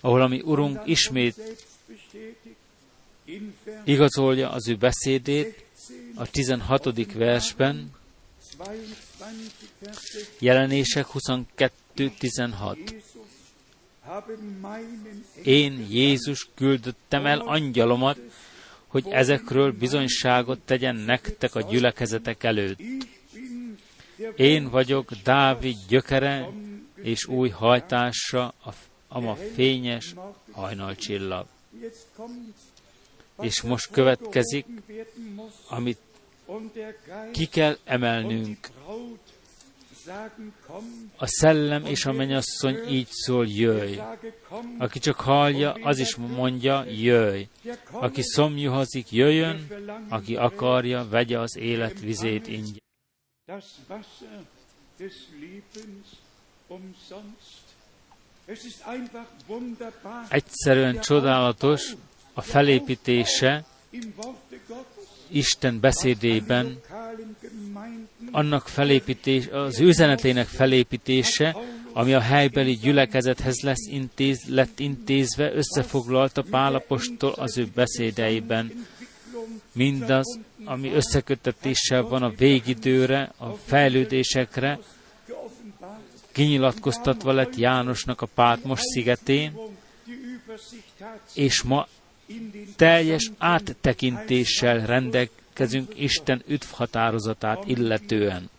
ahol 0.00 0.22
a 0.22 0.26
mi 0.26 0.40
Urunk 0.40 0.80
ismét 0.84 1.34
igazolja 3.84 4.50
az 4.50 4.68
ő 4.68 4.76
beszédét 4.76 5.64
a 6.14 6.30
16. 6.30 7.12
versben, 7.12 7.90
jelenések 10.38 11.06
22.16. 11.12 13.02
Én, 15.42 15.86
Jézus, 15.90 16.48
küldöttem 16.54 17.26
el 17.26 17.40
angyalomat, 17.40 18.18
hogy 18.86 19.06
ezekről 19.08 19.72
bizonyságot 19.72 20.60
tegyen 20.64 20.96
nektek 20.96 21.54
a 21.54 21.60
gyülekezetek 21.60 22.42
előtt. 22.42 22.80
Én 24.36 24.68
vagyok 24.70 25.12
Dávid 25.12 25.76
gyökere 25.88 26.48
és 27.02 27.26
új 27.26 27.48
hajtása, 27.48 28.54
a, 28.62 28.74
a 29.08 29.34
fényes 29.34 30.14
hajnalcsillag. 30.50 31.46
És 33.40 33.62
most 33.62 33.90
következik, 33.90 34.66
amit 35.68 35.98
ki 37.32 37.46
kell 37.46 37.76
emelnünk. 37.84 38.68
A 41.16 41.26
szellem 41.26 41.86
és 41.86 42.04
a 42.04 42.12
mennyasszony 42.12 42.88
így 42.88 43.08
szól, 43.10 43.46
jöjj. 43.46 43.98
Aki 44.78 44.98
csak 44.98 45.20
hallja, 45.20 45.72
az 45.72 45.98
is 45.98 46.16
mondja, 46.16 46.84
jöjj. 46.84 47.42
Aki 47.90 48.22
szomjuhozik, 48.22 49.10
jöjjön, 49.12 49.66
aki 50.08 50.36
akarja, 50.36 51.08
vegye 51.08 51.38
az 51.38 51.56
élet 51.56 52.00
vizét 52.00 52.46
ingyen. 52.46 52.82
Egyszerűen 60.28 61.00
csodálatos 61.00 61.94
a 62.34 62.40
felépítése 62.40 63.64
Isten 65.28 65.80
beszédében, 65.80 66.80
annak 68.30 68.68
felépítés, 68.68 69.48
az 69.48 69.80
üzenetének 69.80 70.46
felépítése, 70.46 71.56
ami 71.92 72.14
a 72.14 72.20
helybeli 72.20 72.72
gyülekezethez 72.72 73.60
lesz 73.60 73.86
intéz, 73.90 74.42
lett 74.48 74.78
intézve, 74.78 75.52
összefoglalta 75.52 76.42
Pálapostól 76.50 77.32
az 77.32 77.58
ő 77.58 77.68
beszédeiben. 77.74 78.86
Mindaz, 79.72 80.38
ami 80.64 80.92
összekötetéssel 80.92 82.02
van 82.02 82.22
a 82.22 82.30
végidőre, 82.30 83.32
a 83.36 83.50
fejlődésekre, 83.50 84.78
kinyilatkoztatva 86.32 87.32
lett 87.32 87.56
Jánosnak 87.56 88.20
a 88.20 88.28
Pátmos 88.34 88.80
szigetén, 88.80 89.58
és 91.34 91.62
ma 91.62 91.86
teljes 92.76 93.30
áttekintéssel 93.38 94.86
rendelkezünk 94.86 95.98
Isten 95.98 96.42
üdv 96.46 96.66
határozatát 96.70 97.68
illetően. 97.68 98.50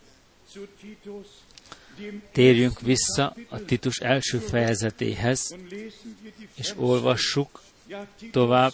Térjünk 2.32 2.80
vissza 2.80 3.36
a 3.50 3.66
Titus 3.66 3.98
első 3.98 4.38
fejezetéhez, 4.38 5.56
és 6.56 6.74
olvassuk 6.78 7.62
tovább 8.32 8.74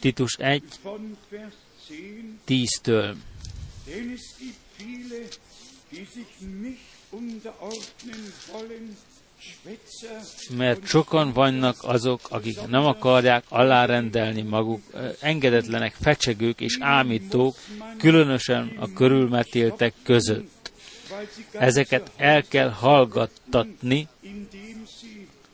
Titus 0.00 0.36
1, 0.38 0.62
10-től 2.46 3.14
mert 10.56 10.86
sokan 10.86 11.32
vannak 11.32 11.76
azok, 11.80 12.20
akik 12.28 12.66
nem 12.66 12.84
akarják 12.84 13.44
alárendelni 13.48 14.42
maguk, 14.42 14.82
engedetlenek, 15.20 15.94
fecsegők 16.00 16.60
és 16.60 16.76
ámítók, 16.80 17.56
különösen 17.98 18.72
a 18.78 18.92
körülmetéltek 18.92 19.94
között. 20.02 20.72
Ezeket 21.52 22.10
el 22.16 22.42
kell 22.42 22.70
hallgattatni, 22.70 24.08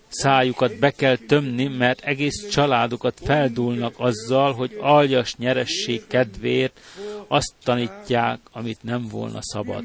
szájukat 0.08 0.78
be 0.78 0.90
kell 0.90 1.16
tömni, 1.16 1.66
mert 1.66 2.00
egész 2.00 2.48
családukat 2.48 3.20
feldúlnak 3.24 3.94
azzal, 3.96 4.52
hogy 4.52 4.76
aljas 4.80 5.36
nyeresség 5.36 6.06
kedvéért 6.06 6.80
azt 7.28 7.54
tanítják, 7.64 8.40
amit 8.52 8.82
nem 8.82 9.08
volna 9.08 9.38
szabad. 9.42 9.84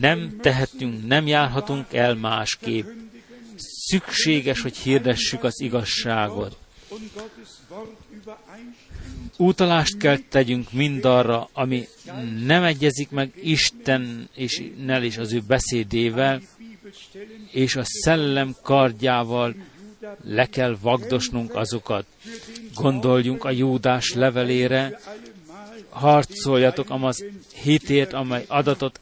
Nem 0.00 0.36
tehetünk, 0.40 1.06
nem 1.06 1.26
járhatunk 1.26 1.92
el 1.92 2.14
másképp. 2.14 2.86
Szükséges, 3.56 4.60
hogy 4.60 4.76
hirdessük 4.76 5.44
az 5.44 5.60
igazságot. 5.60 6.56
Útalást 9.36 9.96
kell 9.96 10.18
tegyünk 10.28 10.72
mindarra, 10.72 11.48
ami 11.52 11.88
nem 12.44 12.62
egyezik 12.62 13.10
meg 13.10 13.32
Isten 13.42 14.28
és 14.34 14.62
nel 14.84 15.04
és 15.04 15.18
az 15.18 15.32
ő 15.32 15.42
beszédével, 15.46 16.40
és 17.50 17.76
a 17.76 17.84
szellem 17.84 18.54
kardjával 18.62 19.54
le 20.24 20.46
kell 20.46 20.76
vagdosnunk 20.80 21.54
azokat. 21.54 22.06
Gondoljunk 22.74 23.44
a 23.44 23.50
Júdás 23.50 24.12
levelére, 24.12 25.00
harcoljatok 25.88 26.90
amaz 26.90 27.24
hitért, 27.62 28.12
amely 28.12 28.44
adatot 28.48 29.00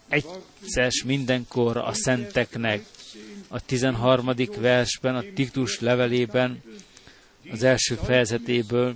egyszer 0.62 0.90
mindenkorra 1.05 1.85
a 1.85 1.92
szenteknek. 1.92 2.85
a 3.48 3.61
13. 3.61 4.31
versben, 4.59 5.14
a 5.14 5.25
Titus 5.35 5.81
levelében, 5.81 6.62
az 7.51 7.62
első 7.62 7.94
fejezetéből. 7.94 8.94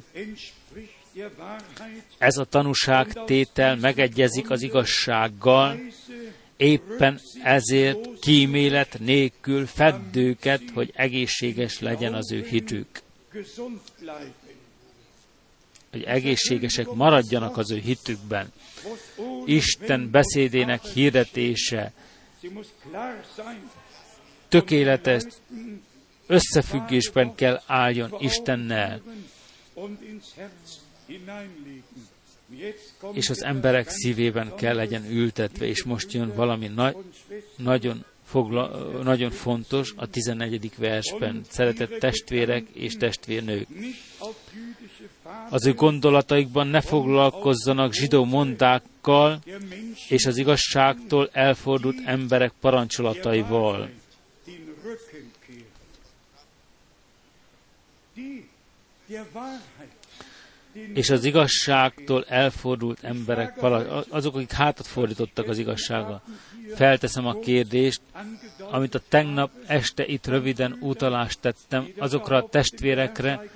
Ez 2.18 2.36
a 2.36 2.44
tanúságtétel 2.44 3.76
megegyezik 3.76 4.50
az 4.50 4.62
igazsággal, 4.62 5.78
éppen 6.56 7.20
ezért 7.42 8.18
kímélet 8.20 8.98
nélkül 8.98 9.66
feddőket, 9.66 10.62
hogy 10.74 10.92
egészséges 10.94 11.80
legyen 11.80 12.14
az 12.14 12.32
ő 12.32 12.46
hitük. 12.50 13.02
Hogy 15.96 16.04
egészségesek 16.04 16.86
maradjanak 16.90 17.56
az 17.56 17.70
ő 17.70 17.78
hitükben. 17.78 18.52
Isten 19.44 20.10
beszédének 20.10 20.84
hirdetése 20.84 21.92
tökéletes 24.48 25.22
összefüggésben 26.26 27.34
kell 27.34 27.60
álljon 27.66 28.14
Istennel, 28.18 29.02
és 33.12 33.30
az 33.30 33.42
emberek 33.42 33.88
szívében 33.88 34.54
kell 34.54 34.74
legyen 34.74 35.04
ültetve, 35.10 35.66
és 35.66 35.84
most 35.84 36.12
jön 36.12 36.34
valami 36.34 36.66
na- 36.66 36.94
nagyon, 37.56 38.04
fogla, 38.26 38.68
nagyon 39.02 39.30
fontos 39.30 39.92
a 39.96 40.06
14. 40.06 40.70
versben. 40.76 41.40
Szeretett 41.48 41.98
testvérek 41.98 42.68
és 42.72 42.96
testvérnők. 42.96 43.68
Az 45.50 45.66
ő 45.66 45.72
gondolataikban 45.72 46.66
ne 46.66 46.80
foglalkozzanak 46.80 47.92
zsidó 47.92 48.24
mondákkal 48.24 49.38
és 50.08 50.26
az 50.26 50.36
igazságtól 50.36 51.28
elfordult 51.32 51.96
emberek 52.04 52.52
parancsolataival 52.60 53.90
és 60.94 61.10
az 61.10 61.24
igazságtól 61.24 62.24
elfordult 62.28 63.04
emberek, 63.04 63.62
azok, 64.08 64.34
akik 64.34 64.52
hátat 64.52 64.86
fordítottak 64.86 65.48
az 65.48 65.58
igazsága. 65.58 66.22
Felteszem 66.74 67.26
a 67.26 67.38
kérdést, 67.38 68.00
amit 68.70 68.94
a 68.94 69.00
tegnap 69.08 69.50
este 69.66 70.06
itt 70.06 70.26
röviden 70.26 70.78
utalást 70.80 71.40
tettem, 71.40 71.88
azokra 71.98 72.36
a 72.36 72.48
testvérekre, 72.48 73.50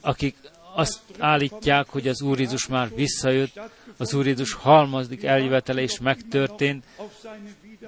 akik 0.00 0.36
azt 0.74 1.00
állítják, 1.18 1.88
hogy 1.88 2.08
az 2.08 2.22
Úr 2.22 2.38
Jézus 2.38 2.66
már 2.66 2.94
visszajött, 2.94 3.60
az 3.96 4.14
Úr 4.14 4.26
Jézus 4.26 4.52
halmazik 4.52 5.24
eljövetele 5.24 5.82
is 5.82 5.98
megtörtént, 5.98 6.84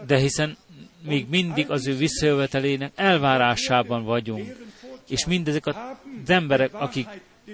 de 0.06 0.18
hiszen 0.18 0.56
még 1.02 1.26
mindig 1.28 1.70
az 1.70 1.86
ő 1.86 1.96
visszajövetelének 1.96 2.92
elvárásában 2.94 4.04
vagyunk. 4.04 4.56
És 5.08 5.26
mindezek 5.26 5.66
az 5.66 5.76
emberek, 6.26 6.74
akik 6.74 7.08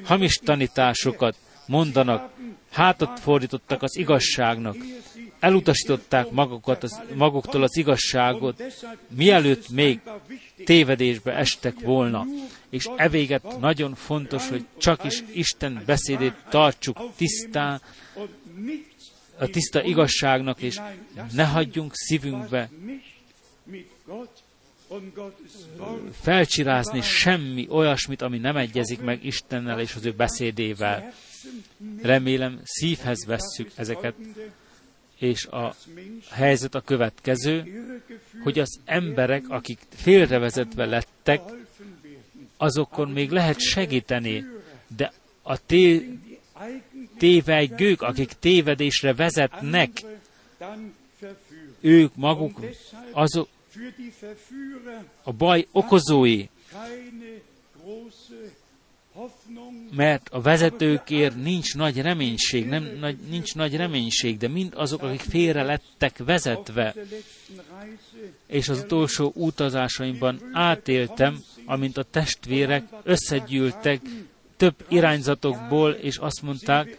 hamis 0.04 0.34
tanításokat 0.36 1.36
mondanak, 1.66 2.30
hátat 2.70 3.20
fordítottak 3.20 3.82
az 3.82 3.96
igazságnak, 3.96 4.76
elutasították 5.40 6.30
magukat 6.30 6.82
az, 6.82 7.00
maguktól 7.14 7.62
az 7.62 7.76
igazságot, 7.76 8.62
mielőtt 9.08 9.68
még 9.68 10.00
tévedésbe 10.64 11.32
estek 11.32 11.80
volna. 11.80 12.24
És 12.70 12.88
evéget 12.96 13.58
nagyon 13.60 13.94
fontos, 13.94 14.48
hogy 14.48 14.64
csak 14.78 15.04
is 15.04 15.22
Isten 15.32 15.82
beszédét 15.86 16.34
tartsuk 16.48 16.98
tisztán, 17.16 17.80
a 19.38 19.46
tiszta 19.46 19.82
igazságnak, 19.82 20.60
és 20.60 20.80
ne 21.32 21.44
hagyjunk 21.44 21.90
szívünkbe 21.94 22.70
felcsirázni 26.12 27.00
semmi 27.00 27.66
olyasmit, 27.70 28.22
ami 28.22 28.38
nem 28.38 28.56
egyezik 28.56 29.00
meg 29.00 29.24
Istennel 29.24 29.80
és 29.80 29.94
az 29.94 30.06
ő 30.06 30.12
beszédével. 30.12 31.12
Remélem 32.02 32.60
szívhez 32.64 33.24
vesszük 33.26 33.70
ezeket, 33.74 34.14
és 35.18 35.46
a 35.46 35.74
helyzet 36.30 36.74
a 36.74 36.80
következő, 36.80 37.82
hogy 38.42 38.58
az 38.58 38.80
emberek, 38.84 39.44
akik 39.48 39.78
félrevezetve 39.94 40.84
lettek, 40.84 41.40
azokon 42.56 43.08
még 43.08 43.30
lehet 43.30 43.60
segíteni, 43.60 44.44
de 44.96 45.12
a 45.42 45.64
té- 45.66 46.08
tévegők, 47.18 48.02
akik 48.02 48.32
tévedésre 48.32 49.14
vezetnek, 49.14 49.90
ők 51.80 52.16
maguk 52.16 52.60
azok, 53.12 53.48
a 55.22 55.32
baj 55.32 55.66
okozói, 55.72 56.46
mert 59.90 60.28
a 60.28 60.40
vezetőkért 60.40 61.42
nincs 61.42 61.74
nagy 61.74 62.00
reménység, 62.00 62.66
nem, 62.66 62.96
nagy, 63.00 63.16
nincs 63.28 63.54
nagy 63.54 63.76
reménység, 63.76 64.36
de 64.36 64.48
mind 64.48 64.72
azok, 64.76 65.02
akik 65.02 65.20
félre 65.20 65.62
lettek 65.62 66.18
vezetve, 66.18 66.94
és 68.46 68.68
az 68.68 68.78
utolsó 68.78 69.32
utazásaimban 69.34 70.50
átéltem, 70.52 71.42
amint 71.64 71.96
a 71.96 72.02
testvérek 72.02 72.84
összegyűltek 73.02 74.00
több 74.56 74.74
irányzatokból, 74.88 75.92
és 75.92 76.16
azt 76.16 76.42
mondták, 76.42 76.98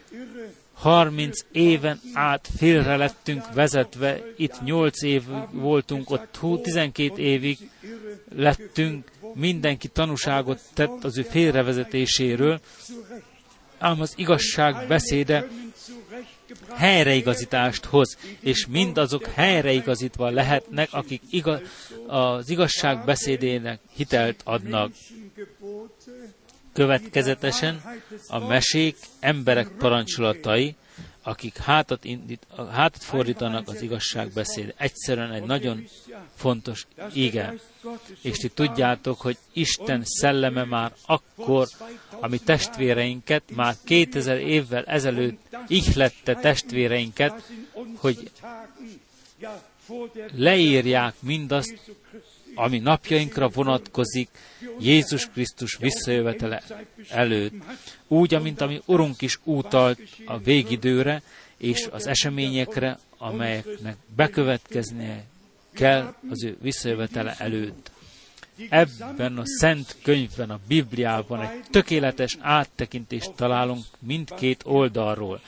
30 0.84 1.40
éven 1.52 2.00
át 2.14 2.50
félre 2.58 2.96
lettünk 2.96 3.54
vezetve, 3.54 4.20
itt 4.38 4.62
8 4.64 5.02
év 5.02 5.24
voltunk, 5.52 6.10
ott 6.10 6.40
12 6.64 7.22
évig 7.22 7.70
lettünk, 8.36 9.12
mindenki 9.34 9.88
tanúságot 9.88 10.62
tett 10.74 11.04
az 11.04 11.18
ő 11.18 11.22
félrevezetéséről, 11.22 12.60
ám 13.78 14.02
az 14.02 14.14
igazság 14.16 14.88
beszéde 14.88 15.48
helyreigazítást 16.76 17.86
hoz, 17.86 18.18
és 18.40 18.68
mindazok 18.68 19.26
helyreigazítva 19.26 20.30
lehetnek, 20.30 20.88
akik 20.92 21.22
igaz, 21.30 21.60
az 22.08 22.50
igazság 22.50 23.06
beszédének 23.06 23.80
hitelt 23.96 24.42
adnak. 24.44 24.92
Következetesen 26.74 27.82
a 28.28 28.40
mesék 28.40 28.98
emberek 29.20 29.68
parancsolatai, 29.78 30.76
akik 31.24 31.58
hátat, 31.58 32.04
indít, 32.04 32.48
hátat 32.72 33.04
fordítanak 33.04 33.68
az 33.68 33.82
igazság 33.82 34.32
beszéd. 34.34 34.74
Egyszerűen 34.78 35.32
egy 35.32 35.44
nagyon 35.44 35.88
fontos 36.36 36.88
ige. 37.14 37.54
És 38.22 38.38
ti 38.38 38.48
tudjátok, 38.50 39.22
hogy 39.22 39.38
Isten 39.54 40.02
szelleme 40.06 40.64
már 40.64 40.94
akkor, 41.06 41.68
ami 42.20 42.38
testvéreinket, 42.38 43.44
már 43.56 43.76
2000 43.84 44.38
évvel 44.38 44.84
ezelőtt 44.84 45.56
ihlette 45.68 46.36
testvéreinket, 46.36 47.52
hogy 47.96 48.32
leírják 50.36 51.14
mindazt, 51.20 51.92
ami 52.56 52.80
napjainkra 52.80 53.50
vonatkozik 53.50 54.30
Jézus 54.80 55.30
Krisztus 55.30 55.78
visszajövetele 55.80 56.64
előtt. 57.10 57.54
Úgy, 58.08 58.34
amint 58.34 58.62
ami 58.62 58.82
Urunk 58.86 59.22
is 59.22 59.40
útalt 59.44 60.00
a 60.26 60.38
végidőre 60.38 61.22
és 61.58 61.88
az 61.92 62.08
eseményekre, 62.08 63.00
amelyeknek 63.18 63.96
bekövetkeznie 64.16 65.24
kell 65.74 66.16
az 66.30 66.44
ő 66.44 66.58
visszajövetele 66.62 67.36
előtt. 67.38 67.92
Ebben 68.70 69.38
a 69.38 69.46
szent 69.46 69.96
könyvben, 70.04 70.50
a 70.50 70.60
Bibliában 70.68 71.42
egy 71.42 71.60
tökéletes 71.72 72.38
áttekintést 72.40 73.32
találunk 73.36 73.84
mindkét 74.00 74.62
oldalról. 74.66 75.42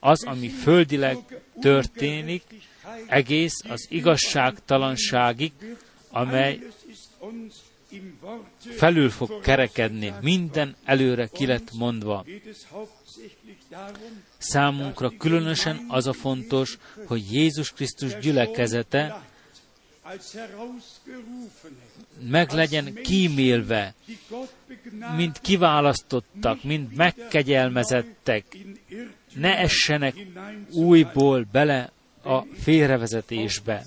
Az, 0.00 0.24
ami 0.24 0.48
földileg 0.48 1.16
történik, 1.60 2.42
egész 3.06 3.62
az 3.68 3.86
igazságtalanságig, 3.88 5.52
amely 6.12 6.60
felül 8.76 9.10
fog 9.10 9.40
kerekedni, 9.40 10.14
minden 10.20 10.76
előre 10.84 11.26
ki 11.26 11.46
lett 11.46 11.72
mondva. 11.72 12.24
Számunkra 14.38 15.12
különösen 15.18 15.84
az 15.88 16.06
a 16.06 16.12
fontos, 16.12 16.78
hogy 17.06 17.32
Jézus 17.32 17.72
Krisztus 17.72 18.18
gyülekezete 18.18 19.22
meg 22.30 22.50
legyen 22.50 22.94
kímélve, 22.94 23.94
mint 25.16 25.40
kiválasztottak, 25.40 26.62
mint 26.62 26.96
megkegyelmezettek, 26.96 28.56
ne 29.34 29.58
essenek 29.58 30.14
újból 30.70 31.46
bele 31.52 31.92
a 32.24 32.46
félrevezetésbe. 32.60 33.84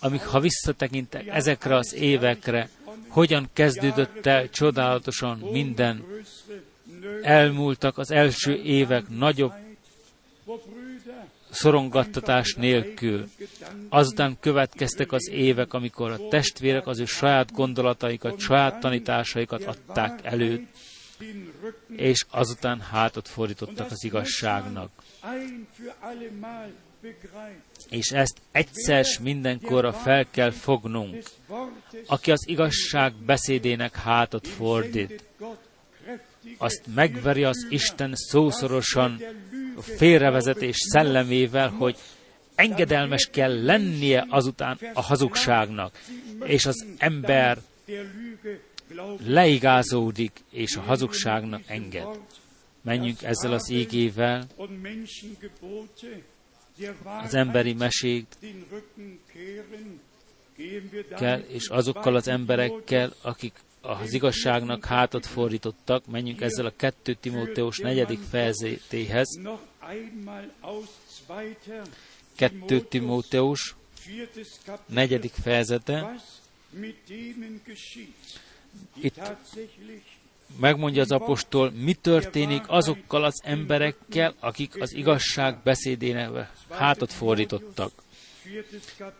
Amíg 0.00 0.20
ha 0.20 0.40
visszatekintek 0.40 1.26
ezekre 1.26 1.76
az 1.76 1.94
évekre, 1.94 2.68
hogyan 3.08 3.48
kezdődött 3.52 4.26
el 4.26 4.50
csodálatosan 4.50 5.38
minden, 5.38 6.04
elmúltak 7.22 7.98
az 7.98 8.10
első 8.10 8.54
évek 8.54 9.08
nagyobb 9.08 9.52
szorongattatás 11.50 12.54
nélkül. 12.54 13.28
Azután 13.88 14.36
következtek 14.40 15.12
az 15.12 15.28
évek, 15.30 15.72
amikor 15.72 16.10
a 16.10 16.28
testvérek 16.28 16.86
az 16.86 17.00
ő 17.00 17.04
saját 17.04 17.52
gondolataikat, 17.52 18.38
saját 18.38 18.80
tanításaikat 18.80 19.64
adták 19.64 20.20
elő, 20.22 20.66
és 21.96 22.24
azután 22.30 22.80
hátat 22.80 23.28
fordítottak 23.28 23.90
az 23.90 24.04
igazságnak. 24.04 24.90
És 27.88 28.10
ezt 28.10 28.40
egyszer 28.52 29.04
mindenkorra 29.20 29.92
fel 29.92 30.26
kell 30.30 30.50
fognunk. 30.50 31.22
Aki 32.06 32.30
az 32.30 32.48
igazság 32.48 33.12
beszédének 33.14 33.96
hátat 33.96 34.46
fordít, 34.46 35.24
azt 36.58 36.82
megveri 36.94 37.44
az 37.44 37.66
Isten 37.70 38.12
szószorosan 38.14 39.20
félrevezetés 39.80 40.76
szellemével, 40.78 41.68
hogy 41.68 41.96
engedelmes 42.54 43.28
kell 43.32 43.64
lennie 43.64 44.26
azután 44.28 44.78
a 44.94 45.02
hazugságnak, 45.02 45.98
és 46.44 46.66
az 46.66 46.86
ember 46.98 47.58
leigázódik, 49.26 50.44
és 50.50 50.76
a 50.76 50.80
hazugságnak 50.80 51.62
enged. 51.66 52.06
Menjünk 52.82 53.22
ezzel 53.22 53.52
az 53.52 53.70
ígével, 53.70 54.46
az 57.22 57.34
emberi 57.34 57.72
mesék 57.72 58.26
kell, 61.16 61.40
és 61.40 61.68
azokkal 61.68 62.14
az 62.14 62.28
emberekkel, 62.28 63.12
akik 63.22 63.52
az 63.80 64.12
igazságnak 64.12 64.84
hátat 64.84 65.26
fordítottak, 65.26 66.06
menjünk 66.06 66.40
ezzel 66.40 66.66
a 66.66 66.72
2 66.76 67.14
Timóteus 67.14 67.78
negyedik 67.78 68.20
fejezetéhez. 68.30 69.40
2 72.36 72.80
Timóteus 72.80 73.74
negyedik 74.86 75.32
fejezete. 75.32 76.14
Itt 79.00 79.20
megmondja 80.60 81.02
az 81.02 81.10
apostol, 81.10 81.70
mi 81.70 81.94
történik 81.94 82.62
azokkal 82.66 83.24
az 83.24 83.40
emberekkel, 83.44 84.34
akik 84.40 84.80
az 84.80 84.94
igazság 84.94 85.58
beszédének 85.64 86.50
hátat 86.70 87.12
fordítottak. 87.12 87.92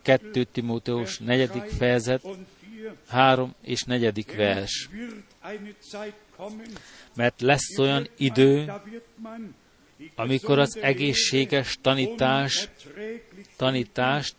2 0.01 0.43
Timóteus 0.43 1.17
negyedik 1.17 1.63
fejezet, 1.63 2.23
három 3.07 3.55
és 3.61 3.83
negyedik 3.83 4.35
vers. 4.35 4.89
Mert 7.15 7.41
lesz 7.41 7.77
olyan 7.77 8.07
idő, 8.17 8.73
amikor 10.15 10.59
az 10.59 10.77
egészséges 10.81 11.77
tanítás, 11.81 12.69
tanítást 13.55 14.35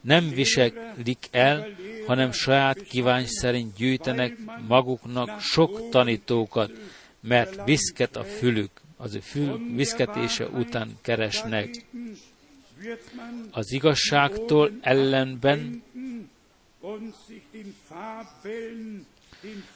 nem 0.00 0.28
viselik 0.28 1.28
el, 1.30 1.66
hanem 2.06 2.32
saját 2.32 2.82
kívány 2.82 3.26
szerint 3.26 3.76
gyűjtenek 3.76 4.36
maguknak 4.68 5.40
sok 5.40 5.88
tanítókat, 5.88 6.70
mert 7.20 7.64
viszket 7.64 8.16
a 8.16 8.24
fülük, 8.24 8.70
az 8.96 9.14
ő 9.14 9.18
fül 9.18 9.60
viszketése 9.74 10.46
után 10.46 10.98
keresnek. 11.02 11.84
Az 13.50 13.72
igazságtól 13.72 14.70
ellenben 14.80 15.82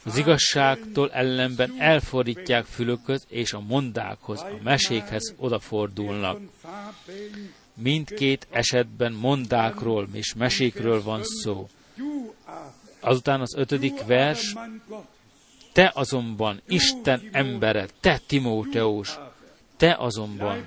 az 0.04 0.16
igazságtól 0.16 1.10
ellenben 1.12 1.74
elfordítják 1.78 2.64
fülököt, 2.64 3.26
és 3.28 3.52
a 3.52 3.60
mondákhoz, 3.60 4.40
a 4.40 4.58
mesékhez 4.62 5.34
odafordulnak. 5.37 6.40
Mindkét 7.74 8.46
esetben 8.50 9.12
mondákról 9.12 10.08
és 10.12 10.34
mesékről 10.34 11.02
van 11.02 11.20
szó. 11.24 11.68
Azután 13.00 13.40
az 13.40 13.54
ötödik 13.56 14.04
vers, 14.04 14.54
te 15.72 15.92
azonban, 15.94 16.60
Isten 16.68 17.28
embere, 17.32 17.87
te 18.00 18.20
Timóteus, 18.26 19.18
te 19.76 19.96
azonban 19.98 20.66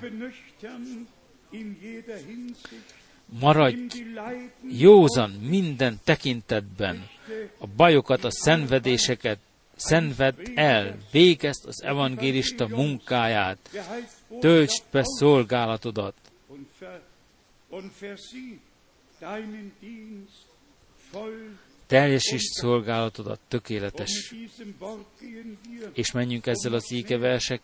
maradj 3.40 4.04
józan 4.70 5.30
minden 5.30 6.00
tekintetben, 6.04 7.10
a 7.58 7.68
bajokat, 7.76 8.24
a 8.24 8.32
szenvedéseket 8.32 9.40
szenved 9.76 10.36
el, 10.56 10.98
végezd 11.12 11.68
az 11.68 11.84
evangélista 11.84 12.68
munkáját, 12.68 13.58
töltsd 14.40 14.84
be 14.92 15.02
szolgálatodat. 15.04 16.14
Teljesítsd 21.88 22.52
szolgálatodat 22.52 23.40
tökéletes. 23.48 24.34
És 25.94 26.12
menjünk 26.12 26.46
ezzel 26.46 26.74
az 26.74 26.92
ígeversek 26.92 27.62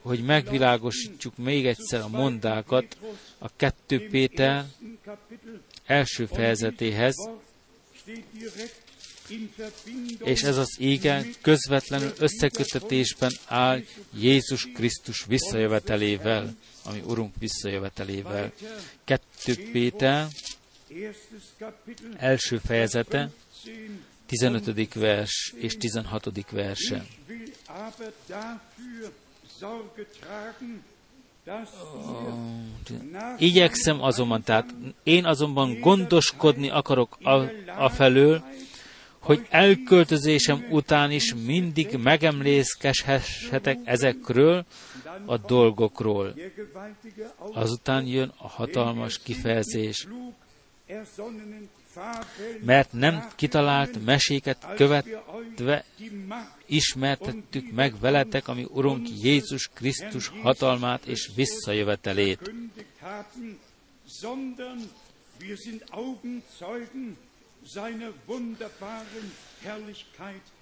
hogy 0.00 0.24
megvilágosítsuk 0.24 1.36
még 1.36 1.66
egyszer 1.66 2.00
a 2.00 2.08
mondákat 2.08 2.96
a 3.38 3.56
2 3.56 4.08
Péter 4.08 4.64
első 5.86 6.26
fejezetéhez, 6.26 7.14
és 10.24 10.42
ez 10.42 10.56
az 10.56 10.76
ége 10.78 11.24
közvetlenül 11.40 12.12
összekötetésben 12.18 13.32
áll 13.46 13.82
Jézus 14.18 14.68
Krisztus 14.74 15.24
visszajövetelével, 15.24 16.54
ami 16.84 17.00
Urunk 17.06 17.34
visszajövetelével. 17.38 18.52
2 19.04 19.70
Péter 19.72 20.26
első 22.16 22.58
fejezete, 22.58 23.30
15. 24.26 24.94
vers 24.94 25.54
és 25.56 25.76
16. 25.76 26.50
verse. 26.50 27.04
Igyekszem 33.38 34.02
azonban, 34.02 34.42
tehát 34.42 34.74
én 35.02 35.24
azonban 35.24 35.80
gondoskodni 35.80 36.70
akarok 36.70 37.18
a, 37.22 37.30
a 37.78 37.88
felől, 37.88 38.44
hogy 39.22 39.46
elköltözésem 39.50 40.66
után 40.70 41.10
is 41.10 41.34
mindig 41.34 41.96
megemlékezhessetek 41.96 43.78
ezekről 43.84 44.64
a 45.26 45.36
dolgokról. 45.36 46.34
Azután 47.52 48.06
jön 48.06 48.32
a 48.36 48.48
hatalmas 48.48 49.18
kifejezés 49.18 50.06
mert 52.64 52.92
nem 52.92 53.28
kitalált 53.36 54.04
meséket 54.04 54.66
követve 54.76 55.84
ismertettük 56.66 57.72
meg 57.72 58.00
veletek, 58.00 58.48
ami 58.48 58.66
Urunk 58.70 59.08
Jézus 59.22 59.70
Krisztus 59.74 60.28
hatalmát 60.28 61.04
és 61.06 61.30
visszajövetelét. 61.34 62.52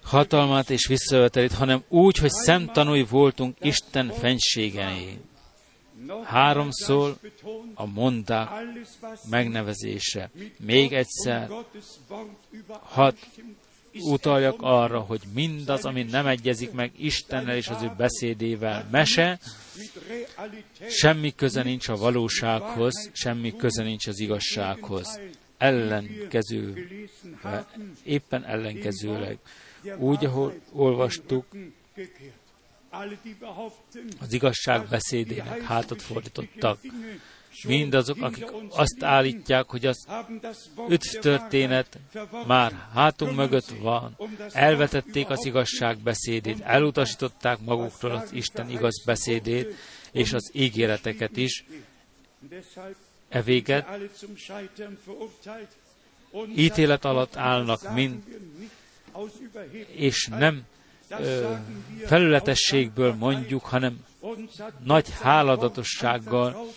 Hatalmát 0.03 0.69
és 0.69 0.87
visszajövetelét, 0.87 1.53
hanem 1.53 1.83
úgy, 1.87 2.17
hogy 2.17 2.29
szemtanúi 2.29 3.03
voltunk 3.03 3.57
Isten 3.59 4.09
fenségené 4.09 5.19
háromszor 6.23 7.17
a 7.73 7.85
mondák 7.85 8.49
megnevezése. 9.29 10.31
Még 10.57 10.93
egyszer, 10.93 11.49
hadd 12.67 13.15
utaljak 13.93 14.61
arra, 14.61 14.99
hogy 14.99 15.21
mindaz, 15.33 15.85
ami 15.85 16.03
nem 16.03 16.27
egyezik 16.27 16.71
meg 16.71 16.91
Istennel 16.97 17.55
és 17.55 17.67
az 17.67 17.81
ő 17.81 17.91
beszédével, 17.97 18.87
mese, 18.91 19.39
semmi 20.89 21.35
köze 21.35 21.63
nincs 21.63 21.87
a 21.87 21.95
valósághoz, 21.95 23.09
semmi 23.13 23.55
köze 23.55 23.83
nincs 23.83 24.07
az 24.07 24.19
igazsághoz. 24.19 25.19
Ellenkező, 25.61 26.87
éppen 28.03 28.45
ellenkezőleg. 28.45 29.37
Úgy, 29.97 30.25
ahol 30.25 30.53
olvastuk, 30.71 31.45
az 34.19 34.33
igazság 34.33 34.87
beszédének 34.87 35.61
hátat 35.61 36.01
fordítottak. 36.01 36.79
Mindazok, 37.67 38.21
akik 38.21 38.51
azt 38.69 39.03
állítják, 39.03 39.69
hogy 39.69 39.85
az 39.85 40.07
öt 40.87 41.19
történet 41.21 41.99
már 42.47 42.87
hátunk 42.93 43.35
mögött 43.35 43.69
van, 43.79 44.17
elvetették 44.51 45.29
az 45.29 45.45
igazság 45.45 45.97
beszédét, 45.97 46.61
elutasították 46.61 47.59
magukról 47.59 48.11
az 48.11 48.33
Isten 48.33 48.69
igaz 48.69 49.03
beszédét, 49.05 49.75
és 50.11 50.33
az 50.33 50.49
ígéreteket 50.53 51.37
is. 51.37 51.65
E 53.31 53.41
véget. 53.41 53.85
Ítélet 56.55 57.05
alatt 57.05 57.35
állnak 57.35 57.93
mind, 57.93 58.23
és 59.87 60.27
nem 60.27 60.61
ö, 61.19 61.53
felületességből 62.05 63.13
mondjuk, 63.13 63.63
hanem 63.63 64.05
nagy 64.83 65.09
háladatossággal 65.21 66.67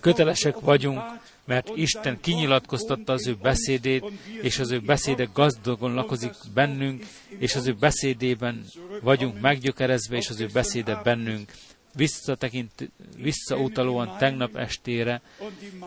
kötelesek 0.00 0.60
vagyunk, 0.60 1.00
mert 1.44 1.70
Isten 1.74 2.20
kinyilatkoztatta 2.20 3.12
az 3.12 3.26
ő 3.26 3.34
beszédét, 3.42 4.04
és 4.42 4.58
az 4.58 4.70
ő 4.70 4.80
beszéde 4.80 5.28
gazdagon 5.32 5.94
lakozik 5.94 6.32
bennünk, 6.54 7.04
és 7.38 7.54
az 7.54 7.66
ő 7.66 7.72
beszédében 7.72 8.64
vagyunk 9.02 9.40
meggyökerezve, 9.40 10.16
és 10.16 10.28
az 10.28 10.40
ő 10.40 10.46
beszéde 10.52 11.00
bennünk 11.04 11.52
visszatekint, 11.96 12.90
visszautalóan 13.16 14.16
tegnap 14.18 14.56
estére, 14.56 15.20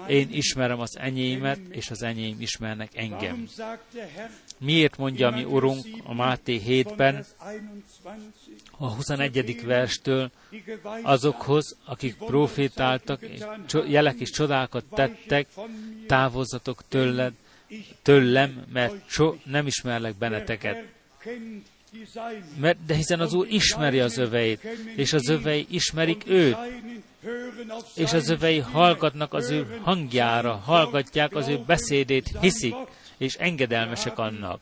én 0.07 0.29
ismerem 0.31 0.79
az 0.79 0.97
enyémet, 0.97 1.59
és 1.69 1.89
az 1.89 2.01
enyém 2.01 2.35
ismernek 2.39 2.89
engem. 2.95 3.47
Miért 4.57 4.97
mondja 4.97 5.29
mi 5.29 5.43
Urunk 5.43 5.85
a 6.03 6.13
Máté 6.13 6.61
7-ben, 6.67 7.25
a 8.77 8.93
21. 8.93 9.65
verstől 9.65 10.31
azokhoz, 11.01 11.77
akik 11.85 12.15
profétáltak, 12.15 13.21
jelek 13.87 14.19
és 14.19 14.29
csodákat 14.29 14.85
tettek, 14.89 15.47
távozzatok 16.07 16.83
tőled, 16.87 17.33
tőlem, 18.01 18.65
mert 18.73 19.09
so, 19.09 19.35
nem 19.43 19.67
ismerlek 19.67 20.15
benneteket. 20.15 20.85
Mert, 22.59 22.85
de 22.85 22.95
hiszen 22.95 23.19
az 23.19 23.33
Úr 23.33 23.47
ismeri 23.49 23.99
az 23.99 24.17
öveit, 24.17 24.63
és 24.95 25.13
az 25.13 25.29
övei 25.29 25.65
ismerik 25.69 26.23
őt, 26.27 26.57
és 27.95 28.13
az 28.13 28.29
övei 28.29 28.59
hallgatnak 28.59 29.33
az 29.33 29.49
ő 29.49 29.79
hangjára, 29.81 30.55
hallgatják 30.55 31.35
az 31.35 31.47
ő 31.47 31.57
beszédét, 31.65 32.31
hiszik, 32.41 32.75
és 33.17 33.35
engedelmesek 33.35 34.17
annak. 34.17 34.59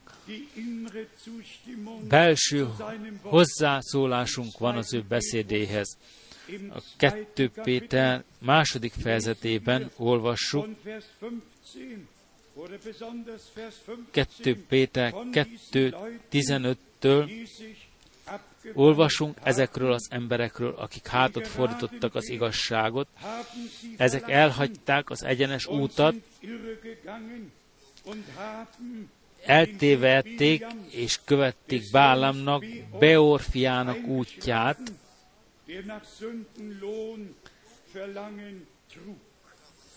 Belső 2.08 2.68
hozzászólásunk 3.20 4.58
van 4.58 4.76
az 4.76 4.94
ő 4.94 5.04
beszédéhez. 5.08 5.98
A 6.74 6.82
2 6.96 7.50
Péter 7.62 8.24
második 8.38 8.92
fejezetében 8.92 9.90
olvassuk, 9.96 10.66
2 14.10 14.64
Péter 14.68 15.14
2, 15.32 15.94
15-től 17.00 17.48
olvasunk 18.74 19.38
ezekről 19.42 19.92
az 19.92 20.06
emberekről, 20.10 20.74
akik 20.76 21.06
hátat 21.06 21.48
fordítottak 21.48 22.14
az 22.14 22.28
igazságot. 22.28 23.08
Ezek 23.96 24.30
elhagyták 24.30 25.10
az 25.10 25.24
egyenes 25.24 25.66
útat, 25.66 26.14
eltévedték 29.44 30.66
és 30.90 31.18
követték 31.24 31.90
Bálamnak, 31.90 32.64
Beor 32.98 33.40
fiának 33.40 34.06
útját, 34.06 34.78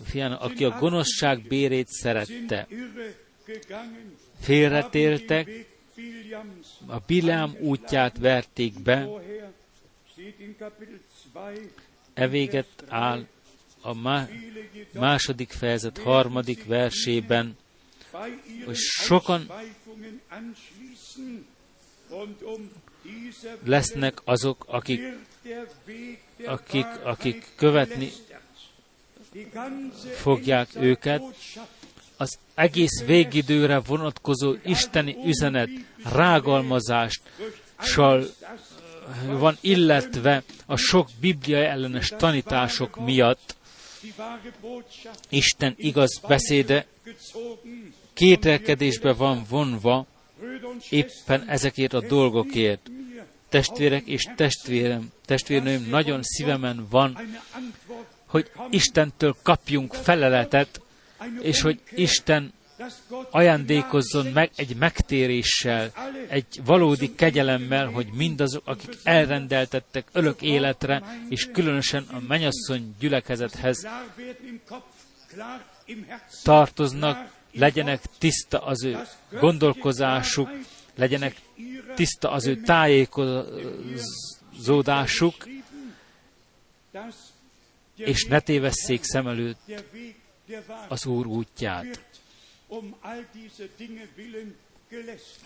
fiának, 0.03 0.41
aki 0.41 0.63
a 0.65 0.77
gonoszság 0.79 1.41
bérét 1.47 1.87
szerette. 1.87 2.67
Félretéltek, 4.39 5.70
a 6.85 6.99
Bilám 6.99 7.55
útját 7.59 8.17
verték 8.17 8.79
be, 8.79 9.09
evéget 12.13 12.83
áll 12.87 13.27
a 13.81 13.93
második 14.93 15.51
fejezet 15.51 15.97
harmadik 15.97 16.65
versében, 16.65 17.57
hogy 18.65 18.75
sokan 18.75 19.51
lesznek 23.63 24.21
azok, 24.23 24.65
akik, 24.67 25.01
akik, 26.45 26.85
akik 27.03 27.45
követni 27.55 28.09
fogják 30.15 30.69
őket. 30.75 31.21
Az 32.21 32.37
egész 32.55 33.03
végidőre 33.05 33.79
vonatkozó 33.79 34.55
isteni 34.65 35.17
üzenet 35.25 35.69
rágalmazást 36.13 37.21
van 39.25 39.57
illetve 39.61 40.43
a 40.65 40.75
sok 40.75 41.07
biblia 41.19 41.57
ellenes 41.57 42.13
tanítások 42.17 43.05
miatt 43.05 43.55
Isten 45.29 45.73
igaz 45.77 46.21
beszéde 46.27 46.85
kételkedésbe 48.13 49.13
van 49.13 49.45
vonva 49.49 50.05
éppen 50.89 51.49
ezekért 51.49 51.93
a 51.93 52.07
dolgokért. 52.07 52.89
Testvérek 53.49 54.05
és 54.05 54.27
testvérem, 54.35 55.11
testvérnőim, 55.25 55.87
nagyon 55.89 56.23
szívemen 56.23 56.87
van, 56.89 57.19
hogy 58.25 58.51
Istentől 58.69 59.35
kapjunk 59.43 59.93
feleletet, 59.93 60.81
és 61.41 61.61
hogy 61.61 61.79
Isten 61.95 62.53
ajándékozzon 63.29 64.25
meg 64.25 64.51
egy 64.55 64.75
megtéréssel, 64.75 65.91
egy 66.27 66.61
valódi 66.65 67.15
kegyelemmel, 67.15 67.87
hogy 67.87 68.07
mindazok, 68.13 68.67
akik 68.67 68.97
elrendeltettek 69.03 70.07
örök 70.11 70.41
életre, 70.41 71.03
és 71.29 71.49
különösen 71.53 72.05
a 72.11 72.19
menyasszony 72.27 72.95
gyülekezethez 72.99 73.87
tartoznak, 76.43 77.31
legyenek 77.51 78.01
tiszta 78.17 78.59
az 78.59 78.83
ő 78.83 78.97
gondolkozásuk, 79.39 80.49
legyenek 80.95 81.35
tiszta 81.95 82.31
az 82.31 82.45
ő 82.45 82.55
tájékozódásuk, 82.55 85.47
és 87.95 88.25
ne 88.25 88.39
tévesszék 88.39 89.03
szem 89.03 89.27
előtt 89.27 89.59
az 90.87 91.05
Úr 91.05 91.25
útját. 91.25 92.03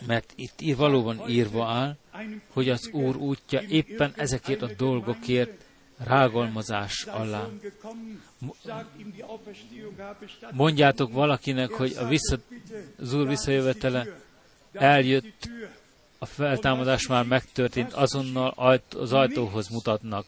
Mert 0.06 0.32
itt 0.36 0.76
valóban 0.76 1.28
írva 1.28 1.66
áll, 1.66 1.96
hogy 2.52 2.68
az 2.68 2.88
Úr 2.92 3.16
útja 3.16 3.62
éppen 3.62 4.12
ezekért 4.16 4.62
a 4.62 4.70
dolgokért 4.76 5.64
rágalmazás 5.98 7.04
alá. 7.04 7.48
Mondjátok 10.52 11.12
valakinek, 11.12 11.70
hogy 11.70 11.94
a 11.96 12.06
vissza, 12.06 12.38
az 12.98 13.12
Úr 13.12 13.28
visszajövetele 13.28 14.06
eljött, 14.72 15.48
a 16.18 16.26
feltámadás 16.26 17.06
már 17.06 17.24
megtörtént, 17.24 17.92
azonnal 17.92 18.80
az 18.90 19.12
ajtóhoz 19.12 19.68
mutatnak. 19.68 20.26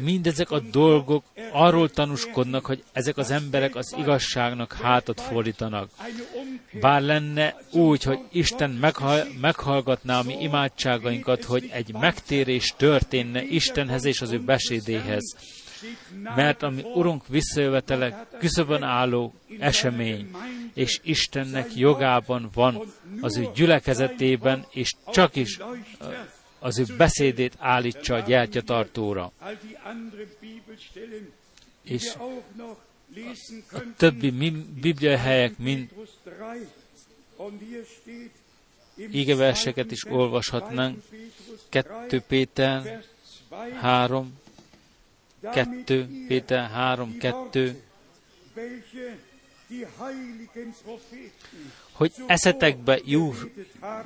Mindezek 0.00 0.50
a 0.50 0.60
dolgok 0.60 1.24
arról 1.52 1.88
tanúskodnak, 1.88 2.66
hogy 2.66 2.82
ezek 2.92 3.16
az 3.16 3.30
emberek 3.30 3.74
az 3.74 3.94
igazságnak 3.98 4.72
hátat 4.72 5.20
fordítanak. 5.20 5.90
Bár 6.80 7.02
lenne 7.02 7.56
úgy, 7.72 8.02
hogy 8.02 8.18
Isten 8.32 8.70
meghal, 8.70 9.24
meghallgatná 9.40 10.18
a 10.18 10.22
mi 10.22 10.36
imádságainkat, 10.40 11.44
hogy 11.44 11.68
egy 11.72 11.92
megtérés 11.92 12.74
történne 12.76 13.42
Istenhez 13.42 14.04
és 14.04 14.20
az 14.20 14.30
ő 14.30 14.40
beszédéhez. 14.40 15.36
Mert 16.34 16.62
ami 16.62 16.82
Urunk 16.94 17.28
visszajövetele 17.28 18.26
küszöbön 18.38 18.82
álló 18.82 19.34
esemény, 19.58 20.30
és 20.74 21.00
Istennek 21.02 21.74
jogában 21.74 22.50
van 22.54 22.82
az 23.20 23.36
ő 23.36 23.48
gyülekezetében, 23.54 24.66
és 24.70 24.92
csak 25.12 25.36
is 25.36 25.58
az 26.64 26.78
ő 26.78 26.84
beszédét 26.96 27.54
állítsa 27.58 28.14
a 28.14 28.18
gyertyatartóra. 28.18 29.32
És 31.82 32.14
a 33.72 33.80
többi 33.96 34.30
bibliai 34.80 35.16
helyek, 35.16 35.58
mint 35.58 35.92
ígeverseket 39.10 39.90
is 39.90 40.04
olvashatnánk. 40.04 41.02
2 41.68 42.20
Péter 42.20 43.04
3, 43.80 44.38
2 45.52 46.26
Péter 46.28 46.70
3, 46.70 47.18
2, 47.18 47.82
hogy 51.92 52.12
eszetekbe 52.26 53.00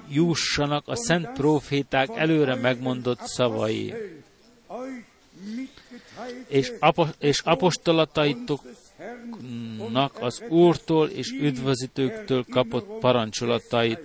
jussanak 0.08 0.88
a 0.88 0.96
szent 0.96 1.32
proféták 1.32 2.08
előre 2.14 2.54
megmondott 2.54 3.20
szavai, 3.20 3.94
és, 6.46 6.72
apo- 6.78 7.16
és 7.18 7.40
apostolataitok 7.40 8.60
az 10.20 10.42
Úrtól 10.48 11.08
és 11.08 11.30
üdvözítőktől 11.30 12.44
kapott 12.50 12.98
parancsolatait 12.98 14.00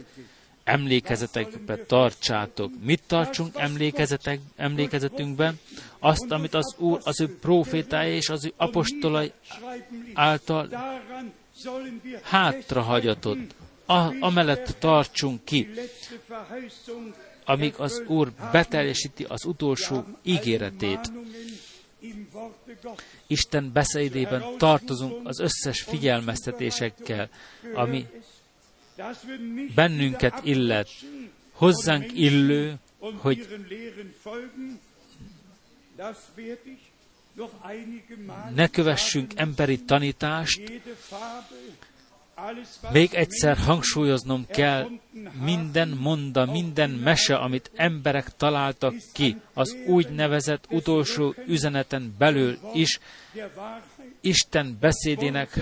emlékezetekbe 0.64 1.78
tartsátok. 1.78 2.72
Mit 2.82 3.01
tartsunk 3.07 3.55
emlékezetek, 3.57 4.39
emlékezetünkben? 4.55 5.59
Azt, 5.99 6.32
amit 6.32 6.53
az 6.53 6.76
Úr 6.78 6.99
az 7.03 7.22
ő 7.22 7.38
profétája 7.38 8.16
és 8.16 8.30
az 8.30 8.45
ő 8.45 8.53
apostolai 8.57 9.32
által 10.14 10.70
hátrahagyatod, 12.22 13.38
a, 13.86 14.16
amellett 14.20 14.76
tartsunk 14.80 15.43
ki, 15.45 15.70
amíg 17.45 17.74
az 17.78 18.04
Úr 18.08 18.32
beteljesíti 18.51 19.24
az 19.24 19.45
utolsó 19.45 20.06
ígéretét. 20.24 21.12
Isten 23.28 23.72
beszédében 23.74 24.58
tartozunk 24.58 25.28
az 25.28 25.39
összes 25.39 25.82
figyelmeztetésekkel, 25.82 27.30
ami 27.74 28.06
bennünket 29.76 30.39
illet, 30.43 30.89
hozzánk 31.51 32.12
illő, 32.14 32.76
hogy 33.18 33.47
ne 38.55 38.67
kövessünk 38.67 39.31
emberi 39.36 39.84
tanítást, 39.84 40.61
még 42.91 43.13
egyszer 43.13 43.57
hangsúlyoznom 43.57 44.45
kell, 44.47 44.89
minden 45.41 45.89
monda, 45.89 46.45
minden 46.45 46.89
mese, 46.89 47.36
amit 47.36 47.71
emberek 47.75 48.36
találtak 48.36 48.93
ki, 49.13 49.38
az 49.53 49.75
úgynevezett 49.88 50.65
utolsó 50.69 51.36
üzeneten 51.47 52.15
belül 52.17 52.57
is, 52.73 52.99
Isten 54.21 54.77
beszédének 54.79 55.53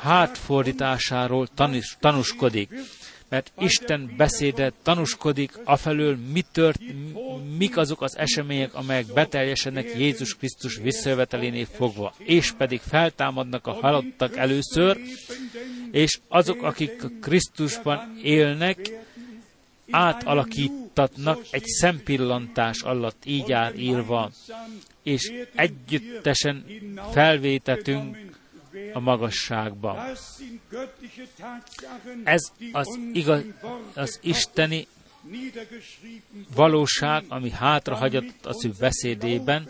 hátfordításáról 0.00 1.46
tanús, 1.46 1.96
tanúskodik 2.00 2.70
mert 3.30 3.52
Isten 3.58 4.14
beszéde 4.16 4.72
tanúskodik 4.82 5.52
afelől, 5.64 6.16
mi 6.32 6.44
tört, 6.52 6.80
mik 7.58 7.76
azok 7.76 8.02
az 8.02 8.16
események, 8.16 8.74
amelyek 8.74 9.06
beteljesednek 9.06 9.94
Jézus 9.98 10.36
Krisztus 10.36 10.76
visszajövetelénél 10.76 11.66
fogva, 11.66 12.14
és 12.18 12.52
pedig 12.52 12.80
feltámadnak 12.80 13.66
a 13.66 13.72
halottak 13.72 14.36
először, 14.36 14.98
és 15.90 16.18
azok, 16.28 16.62
akik 16.62 17.20
Krisztusban 17.20 18.18
élnek, 18.22 18.78
átalakítatnak 19.90 21.38
egy 21.50 21.64
szempillantás 21.64 22.82
alatt, 22.82 23.22
így 23.24 23.52
áll 23.52 23.74
írva, 23.74 24.30
és 25.02 25.32
együttesen 25.54 26.64
felvétetünk 27.12 28.29
a 28.92 29.00
magasságba. 29.00 30.04
Ez 32.24 32.52
az, 32.72 32.98
igaz, 33.12 33.42
az 33.94 34.18
isteni 34.22 34.86
valóság, 36.54 37.24
ami 37.28 37.50
hátrahagyott 37.50 38.46
az 38.46 38.64
ő 38.64 38.72
beszédében, 38.78 39.68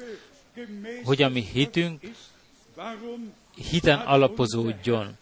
hogy 1.04 1.22
a 1.22 1.28
mi 1.28 1.40
hitünk 1.52 2.00
hiten 3.70 3.98
alapozódjon. 3.98 5.16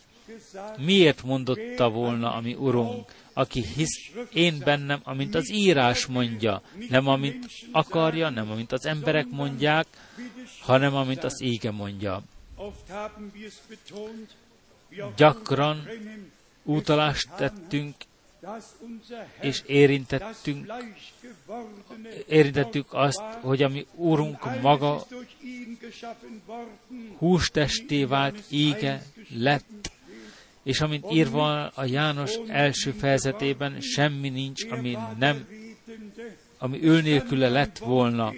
Miért 0.79 1.23
mondotta 1.23 1.91
volna 1.91 2.35
a 2.35 2.41
mi 2.41 2.55
Urunk, 2.55 3.13
aki 3.33 3.65
hisz 3.75 4.11
én 4.33 4.59
bennem, 4.65 5.01
amint 5.03 5.35
az 5.35 5.51
írás 5.51 6.07
mondja, 6.07 6.63
nem 6.89 7.09
amint 7.09 7.47
akarja, 7.73 8.29
nem 8.29 8.51
amint 8.51 8.73
az 8.73 8.87
emberek 8.87 9.27
mondják, 9.31 9.87
hanem 10.61 10.95
amint 10.95 11.25
az 11.25 11.41
ége 11.43 11.71
mondja. 11.71 12.23
Gyakran 15.17 15.89
utalást 16.63 17.29
tettünk, 17.37 17.95
és 19.41 19.63
érintettünk, 19.67 20.73
érintettük 22.27 22.87
azt, 22.95 23.21
hogy 23.41 23.63
ami 23.63 23.87
Úrunk 23.95 24.61
maga 24.61 25.07
hústesté 27.19 28.05
vált, 28.05 28.39
íge 28.49 29.03
lett, 29.35 29.91
és 30.63 30.81
amint 30.81 31.13
írva 31.13 31.67
a 31.67 31.85
János 31.85 32.35
első 32.47 32.91
fejezetében, 32.91 33.81
semmi 33.81 34.29
nincs, 34.29 34.65
ami 34.71 34.99
nem 35.19 35.47
ami 36.59 36.85
ő 36.85 37.01
nélküle 37.01 37.49
lett 37.49 37.79
volna. 37.79 38.33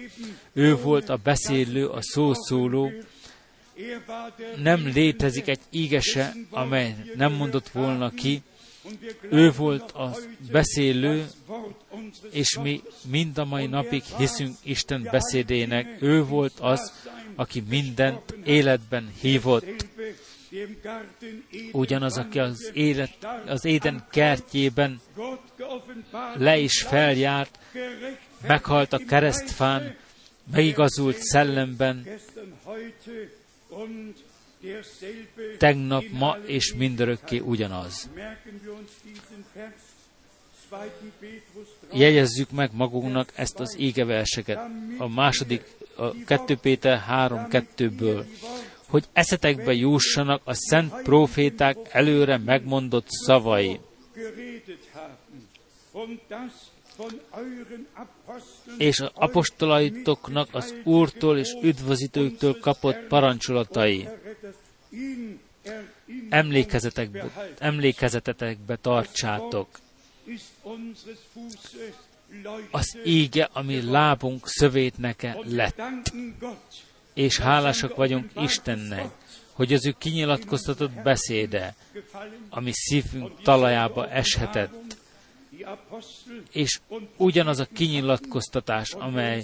Ő 0.53 0.75
volt 0.75 1.09
a 1.09 1.19
beszélő, 1.23 1.87
a 1.87 2.01
szószóló, 2.01 2.91
nem 4.61 4.87
létezik 4.93 5.47
egy 5.47 5.59
ígese, 5.69 6.33
amely 6.49 6.95
nem 7.15 7.33
mondott 7.33 7.69
volna 7.69 8.09
ki, 8.09 8.41
ő 9.29 9.51
volt 9.51 9.91
a 9.91 10.15
beszélő, 10.51 11.25
és 12.31 12.57
mi 12.57 12.81
mind 13.09 13.37
a 13.37 13.45
mai 13.45 13.65
napig 13.67 14.03
hiszünk 14.17 14.55
Isten 14.63 15.07
beszédének. 15.11 15.97
Ő 16.01 16.23
volt 16.23 16.59
az, 16.59 17.09
aki 17.35 17.63
mindent 17.69 18.35
életben 18.43 19.11
hívott. 19.21 19.65
Ugyanaz, 21.71 22.17
aki 22.17 22.39
az, 22.39 22.71
élet, 22.73 23.27
az 23.45 23.65
éden 23.65 24.07
kertjében 24.11 25.01
le 26.33 26.57
is 26.57 26.81
feljárt, 26.81 27.59
meghalt 28.47 28.93
a 28.93 28.97
keresztfán, 29.07 29.95
megigazult 30.51 31.17
szellemben, 31.17 32.07
tegnap, 35.57 36.03
ma 36.11 36.37
és 36.45 36.73
mindörökké 36.73 37.39
ugyanaz. 37.39 38.09
Jegyezzük 41.93 42.51
meg 42.51 42.69
magunknak 42.73 43.31
ezt 43.35 43.59
az 43.59 43.75
égeverseket, 43.79 44.59
a 44.97 45.07
második, 45.07 45.63
a 45.95 46.23
2 46.25 46.57
Péter 46.57 47.03
3.2-ből, 47.09 48.25
hogy 48.87 49.05
eszetekbe 49.13 49.73
jussanak 49.73 50.41
a 50.43 50.53
szent 50.53 51.01
proféták 51.01 51.77
előre 51.91 52.37
megmondott 52.37 53.07
szavai 53.09 53.79
és 58.77 58.99
az 58.99 59.11
apostolaitoknak 59.13 60.47
az 60.51 60.75
Úrtól 60.83 61.37
és 61.37 61.57
üdvözítőktől 61.61 62.59
kapott 62.59 63.07
parancsolatai 63.07 64.07
emlékezetekbe, 66.29 67.53
emlékezetetekbe 67.59 68.75
tartsátok. 68.75 69.79
Az 72.71 72.97
íge, 73.05 73.49
ami 73.53 73.81
lábunk 73.81 74.47
szövétneke 74.47 75.37
lett. 75.43 75.81
És 77.13 77.39
hálásak 77.39 77.95
vagyunk 77.95 78.31
Istennek, 78.35 79.09
hogy 79.51 79.73
az 79.73 79.85
ő 79.85 79.95
kinyilatkoztatott 79.97 80.91
beszéde, 80.91 81.75
ami 82.49 82.71
szívünk 82.73 83.41
talajába 83.41 84.09
eshetett, 84.09 85.00
és 86.51 86.79
ugyanaz 87.17 87.59
a 87.59 87.67
kinyilatkoztatás, 87.73 88.91
amely 88.91 89.43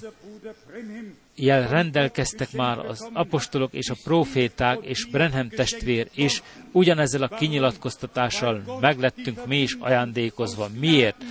jel 1.36 1.68
rendelkeztek 1.70 2.52
már 2.52 2.80
az 2.80 3.10
apostolok 3.14 3.74
és 3.74 3.90
a 3.90 3.96
proféták 4.04 4.80
és 4.82 5.06
Brenhem 5.06 5.50
testvér, 5.50 6.10
és 6.14 6.42
ugyanezzel 6.72 7.22
a 7.22 7.28
kinyilatkoztatással 7.28 8.78
meglettünk 8.80 9.46
mi 9.46 9.62
is 9.62 9.76
ajándékozva. 9.80 10.70
Miért? 10.80 11.24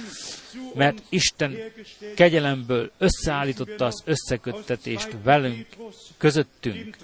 Mert 0.74 1.02
Isten 1.08 1.56
kegyelemből 2.14 2.90
összeállította 2.98 3.84
az 3.84 4.02
összeköttetést 4.04 5.16
velünk, 5.22 5.66
közöttünk. 6.16 6.96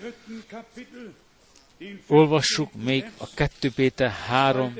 Olvassuk 2.07 2.72
még 2.85 3.11
a 3.18 3.28
2 3.35 3.70
Péter 3.74 4.11
3 4.11 4.74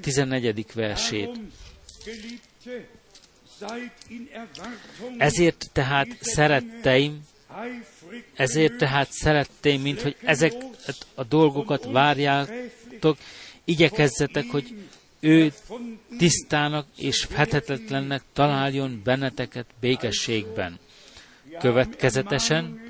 14. 0.00 0.66
versét. 0.74 1.40
Ezért 5.18 5.70
tehát 5.72 6.08
szeretteim, 6.20 7.26
ezért 8.34 8.76
tehát 8.76 9.10
szeretteim, 9.10 9.80
mint 9.80 10.02
hogy 10.02 10.16
ezek 10.22 10.52
a 11.14 11.24
dolgokat 11.24 11.84
várjátok, 11.84 13.16
igyekezzetek, 13.64 14.44
hogy 14.50 14.74
ő 15.20 15.52
tisztának 16.18 16.86
és 16.96 17.24
fethetetlennek 17.24 18.22
találjon 18.32 19.00
benneteket 19.04 19.66
békességben. 19.80 20.78
Következetesen 21.58 22.80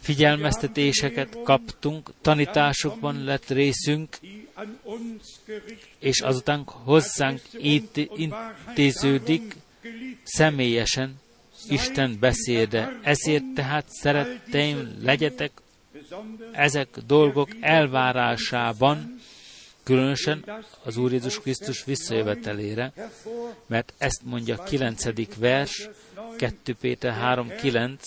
figyelmeztetéseket 0.00 1.38
kaptunk, 1.42 2.10
tanításokban 2.20 3.24
lett 3.24 3.48
részünk, 3.48 4.18
és 5.98 6.20
azután 6.20 6.62
hozzánk 6.64 7.40
intéződik 8.16 9.56
személyesen 10.24 11.20
Isten 11.68 12.16
beszéde. 12.20 12.98
Ezért 13.02 13.44
tehát 13.54 13.84
szeretteim, 13.88 14.96
legyetek 15.02 15.50
ezek 16.52 16.88
dolgok 17.06 17.48
elvárásában, 17.60 19.20
különösen 19.82 20.44
az 20.84 20.96
Úr 20.96 21.12
Jézus 21.12 21.40
Krisztus 21.40 21.84
visszajövetelére, 21.84 22.92
mert 23.66 23.92
ezt 23.98 24.20
mondja 24.24 24.56
a 24.58 24.62
9. 24.62 25.36
vers, 25.36 25.88
2 26.36 26.74
Péter 26.80 27.12
3.9, 27.12 27.98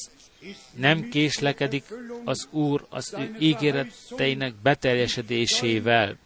nem 0.75 1.09
késlekedik 1.09 1.83
az 2.23 2.47
Úr 2.51 2.85
az 2.89 3.13
ő 3.17 3.35
ígéreteinek 3.39 4.53
beteljesedésével, 4.61 6.17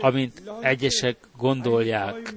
amint 0.00 0.42
egyesek 0.60 1.16
gondolják, 1.36 2.34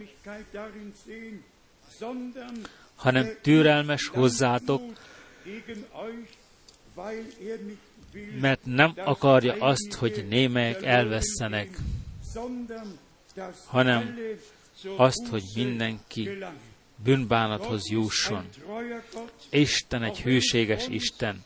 hanem 2.95 3.29
türelmes 3.41 4.07
hozzátok, 4.07 4.81
mert 8.39 8.65
nem 8.65 8.93
akarja 8.95 9.55
azt, 9.59 9.93
hogy 9.93 10.25
némelyek 10.29 10.83
elvesztenek, 10.83 11.77
hanem 13.65 14.17
azt, 14.97 15.27
hogy 15.27 15.43
mindenki 15.55 16.29
bűnbánathoz 17.03 17.89
jusson. 17.89 18.47
Isten 19.49 20.03
egy 20.03 20.21
hűséges 20.21 20.87
Isten. 20.87 21.43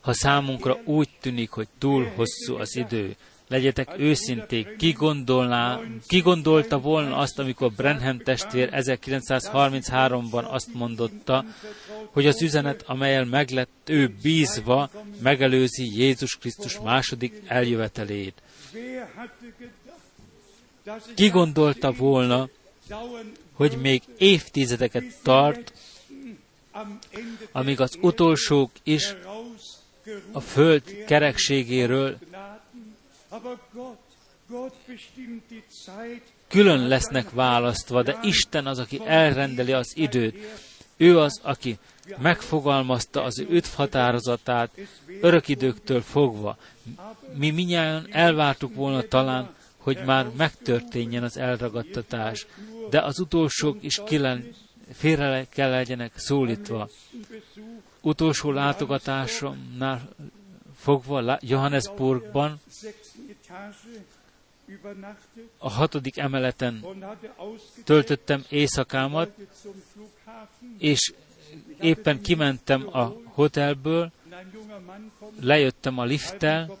Ha 0.00 0.12
számunkra 0.12 0.78
úgy 0.84 1.08
tűnik, 1.20 1.50
hogy 1.50 1.68
túl 1.78 2.04
hosszú 2.04 2.54
az 2.54 2.76
idő, 2.76 3.16
legyetek 3.48 3.94
őszinték, 3.98 4.76
ki, 4.76 4.92
gondolná, 4.92 5.80
ki 6.06 6.20
gondolta 6.20 6.78
volna 6.78 7.16
azt, 7.16 7.38
amikor 7.38 7.72
Brenham 7.72 8.18
testvér 8.18 8.68
1933-ban 8.72 10.48
azt 10.50 10.74
mondotta, 10.74 11.44
hogy 12.12 12.26
az 12.26 12.42
üzenet, 12.42 12.82
amelyel 12.86 13.24
meglett 13.24 13.88
ő 13.88 14.14
bízva, 14.22 14.90
megelőzi 15.22 15.98
Jézus 15.98 16.36
Krisztus 16.36 16.78
második 16.80 17.42
eljövetelét. 17.46 18.42
Ki 21.14 21.28
gondolta 21.28 21.92
volna, 21.92 22.48
hogy 23.52 23.78
még 23.80 24.02
évtizedeket 24.18 25.04
tart, 25.22 25.72
amíg 27.52 27.80
az 27.80 27.98
utolsók 28.00 28.70
is 28.82 29.14
a 30.32 30.40
föld 30.40 31.04
kerekségéről 31.06 32.18
külön 36.48 36.88
lesznek 36.88 37.30
választva, 37.30 38.02
de 38.02 38.18
Isten 38.22 38.66
az, 38.66 38.78
aki 38.78 39.00
elrendeli 39.04 39.72
az 39.72 39.92
időt. 39.96 40.36
Ő 40.96 41.18
az, 41.18 41.40
aki 41.42 41.78
megfogalmazta 42.18 43.22
az 43.22 43.38
ő 43.38 43.62
határozatát 43.74 44.70
örök 45.20 45.48
időktől 45.48 46.00
fogva. 46.00 46.56
Mi 47.34 47.50
minnyáján 47.50 48.06
elvártuk 48.10 48.74
volna 48.74 49.02
talán, 49.02 49.54
hogy 49.76 49.98
már 50.04 50.30
megtörténjen 50.36 51.22
az 51.22 51.36
elragadtatás, 51.36 52.46
de 52.90 53.00
az 53.00 53.20
utolsók 53.20 53.76
is 53.80 54.00
kilen, 54.06 54.54
félre 54.92 55.46
kell 55.48 55.70
legyenek 55.70 56.12
szólítva. 56.18 56.88
Utolsó 58.00 58.50
látogatásomnál 58.50 60.08
fogva 60.84 61.38
Johannesburgban 61.40 62.60
a 65.58 65.70
hatodik 65.70 66.16
emeleten 66.18 66.84
töltöttem 67.84 68.44
éjszakámat, 68.48 69.30
és 70.78 71.12
éppen 71.80 72.20
kimentem 72.20 72.96
a 72.96 73.12
hotelből, 73.24 74.12
lejöttem 75.40 75.98
a 75.98 76.04
lifttel, 76.04 76.78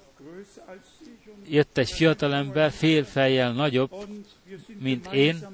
jött 1.48 1.78
egy 1.78 1.90
fiatalember, 1.90 2.70
fél 2.70 3.04
fejjel 3.04 3.52
nagyobb, 3.52 3.92
mint 4.78 5.12
én, 5.12 5.46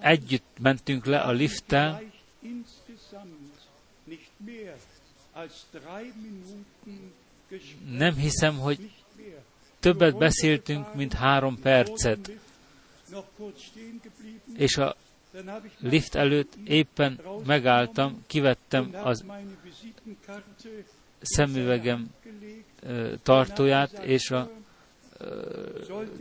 együtt 0.00 0.58
mentünk 0.60 1.04
le 1.04 1.20
a 1.20 1.30
lifttel, 1.30 2.02
nem 7.90 8.14
hiszem, 8.14 8.58
hogy 8.58 8.90
többet 9.80 10.18
beszéltünk, 10.18 10.94
mint 10.94 11.12
három 11.12 11.58
percet. 11.60 12.30
És 14.56 14.76
a 14.76 14.96
lift 15.78 16.14
előtt 16.14 16.52
éppen 16.64 17.20
megálltam, 17.46 18.24
kivettem 18.26 18.90
az 19.02 19.24
szemüvegem 21.20 22.10
tartóját, 23.22 23.92
és 23.92 24.30
a 24.30 24.50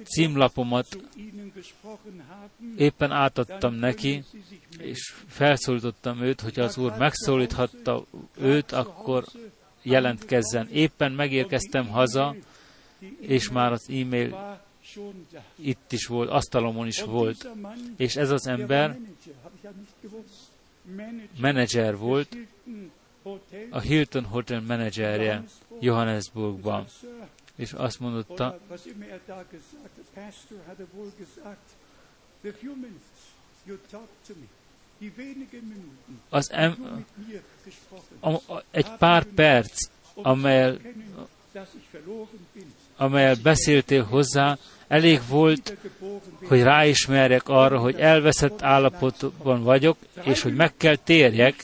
címlapomat 0.03 0.87
éppen 2.77 3.11
átadtam 3.11 3.73
neki, 3.73 4.23
és 4.77 5.13
felszólítottam 5.27 6.21
őt, 6.21 6.41
hogy 6.41 6.59
az 6.59 6.77
Úr 6.77 6.97
megszólíthatta 6.97 8.05
őt, 8.37 8.71
akkor 8.71 9.23
jelentkezzen. 9.81 10.69
Éppen 10.69 11.11
megérkeztem 11.11 11.87
haza, 11.87 12.35
és 13.19 13.49
már 13.49 13.71
az 13.71 13.89
e-mail 13.89 14.57
itt 15.55 15.91
is 15.91 16.05
volt, 16.05 16.29
asztalomon 16.29 16.87
is 16.87 17.01
volt. 17.01 17.49
És 17.97 18.15
ez 18.15 18.29
az 18.29 18.47
ember 18.47 18.97
menedzser 21.39 21.97
volt, 21.97 22.37
a 23.69 23.79
Hilton 23.79 24.23
Hotel 24.23 24.61
menedzserje 24.61 25.43
Johannesburgban. 25.79 26.85
És 27.55 27.73
azt 27.73 27.99
mondotta, 27.99 28.59
az 36.29 36.51
em, 36.51 37.05
a, 38.19 38.29
a, 38.29 38.63
egy 38.71 38.87
pár 38.97 39.23
perc, 39.23 39.89
amely 40.13 40.77
amelyel 42.97 43.35
beszéltél 43.43 44.03
hozzá, 44.03 44.57
elég 44.87 45.21
volt, 45.29 45.77
hogy 46.47 46.61
ráismerjek 46.61 47.49
arra, 47.49 47.79
hogy 47.79 47.95
elveszett 47.95 48.61
állapotban 48.61 49.63
vagyok, 49.63 49.97
és 50.23 50.41
hogy 50.41 50.55
meg 50.55 50.73
kell 50.77 50.95
térjek, 50.95 51.63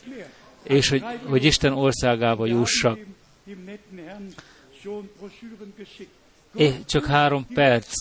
és 0.63 0.89
hogy, 0.89 1.03
hogy 1.23 1.43
Isten 1.43 1.73
országába 1.73 2.45
jussak. 2.45 2.99
É, 6.55 6.73
csak 6.86 7.05
három 7.05 7.47
perc. 7.53 7.93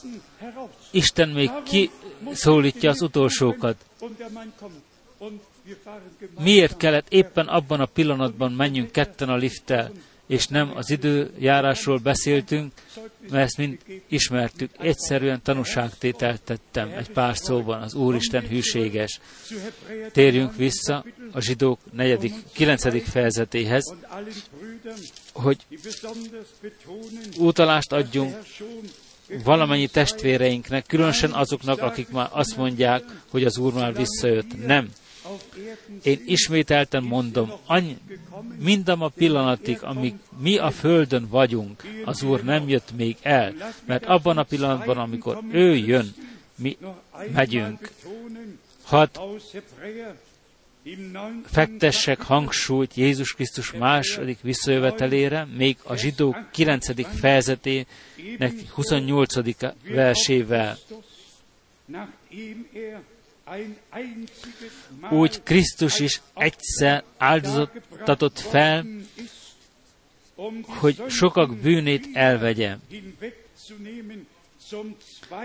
Isten 0.90 1.28
még 1.28 1.50
kiszólítja 1.62 2.90
az 2.90 3.02
utolsókat. 3.02 3.84
Miért 6.40 6.76
kellett 6.76 7.06
éppen 7.08 7.46
abban 7.46 7.80
a 7.80 7.86
pillanatban 7.86 8.52
menjünk 8.52 8.90
ketten 8.90 9.28
a 9.28 9.36
lifttel? 9.36 9.92
és 10.32 10.46
nem 10.46 10.72
az 10.76 10.90
időjárásról 10.90 11.98
beszéltünk, 11.98 12.72
mert 13.30 13.44
ezt 13.44 13.56
mind 13.56 13.78
ismertük. 14.06 14.70
Egyszerűen 14.78 15.42
tanúságtételt 15.42 16.42
tettem 16.42 16.88
egy 16.96 17.10
pár 17.10 17.36
szóban, 17.36 17.82
az 17.82 17.94
Úristen 17.94 18.46
hűséges. 18.46 19.20
Térjünk 20.12 20.56
vissza 20.56 21.04
a 21.32 21.40
zsidók 21.40 21.78
negyedik, 21.92 22.34
kilencedik 22.52 23.04
fejezetéhez, 23.04 23.94
hogy 25.32 25.66
utalást 27.38 27.92
adjunk 27.92 28.36
valamennyi 29.44 29.86
testvéreinknek, 29.86 30.86
különösen 30.86 31.30
azoknak, 31.32 31.80
akik 31.80 32.08
már 32.08 32.28
azt 32.30 32.56
mondják, 32.56 33.04
hogy 33.30 33.44
az 33.44 33.58
Úr 33.58 33.72
már 33.72 33.94
visszajött. 33.94 34.66
Nem. 34.66 34.92
Én 36.02 36.22
ismételten 36.26 37.02
mondom, 37.02 37.52
any, 37.66 37.98
mindam 38.58 39.02
a 39.02 39.08
pillanatig, 39.08 39.78
amíg 39.82 40.14
mi 40.38 40.58
a 40.58 40.70
Földön 40.70 41.28
vagyunk, 41.28 41.82
az 42.04 42.22
Úr 42.22 42.42
nem 42.44 42.68
jött 42.68 42.92
még 42.96 43.16
el, 43.22 43.54
mert 43.84 44.04
abban 44.04 44.38
a 44.38 44.42
pillanatban, 44.42 44.98
amikor 44.98 45.38
ő 45.50 45.76
jön, 45.76 46.14
mi 46.54 46.76
megyünk. 47.32 47.90
Hadd 48.82 49.18
fektessek 51.44 52.22
hangsúlyt 52.22 52.94
Jézus 52.94 53.32
Krisztus 53.32 53.72
második 53.72 54.40
visszajövetelére, 54.40 55.44
még 55.56 55.76
a 55.82 55.96
zsidó 55.96 56.36
9. 56.50 57.18
fejezetének 57.18 58.52
28. 58.74 59.34
versével 59.84 60.78
úgy 65.10 65.42
Krisztus 65.42 65.98
is 65.98 66.20
egyszer 66.34 67.04
áldozatot 67.16 68.40
fel, 68.40 68.84
hogy 70.66 71.02
sokak 71.08 71.56
bűnét 71.56 72.08
elvegye. 72.12 72.76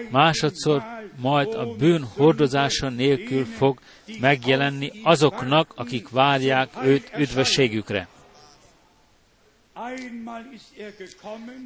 Másodszor 0.09 0.83
majd 1.17 1.53
a 1.53 1.75
bűn 1.75 2.03
hordozása 2.03 2.89
nélkül 2.89 3.45
fog 3.45 3.79
megjelenni 4.19 4.91
azoknak, 5.03 5.73
akik 5.75 6.09
várják 6.09 6.69
őt 6.83 7.11
üdvösségükre. 7.17 8.07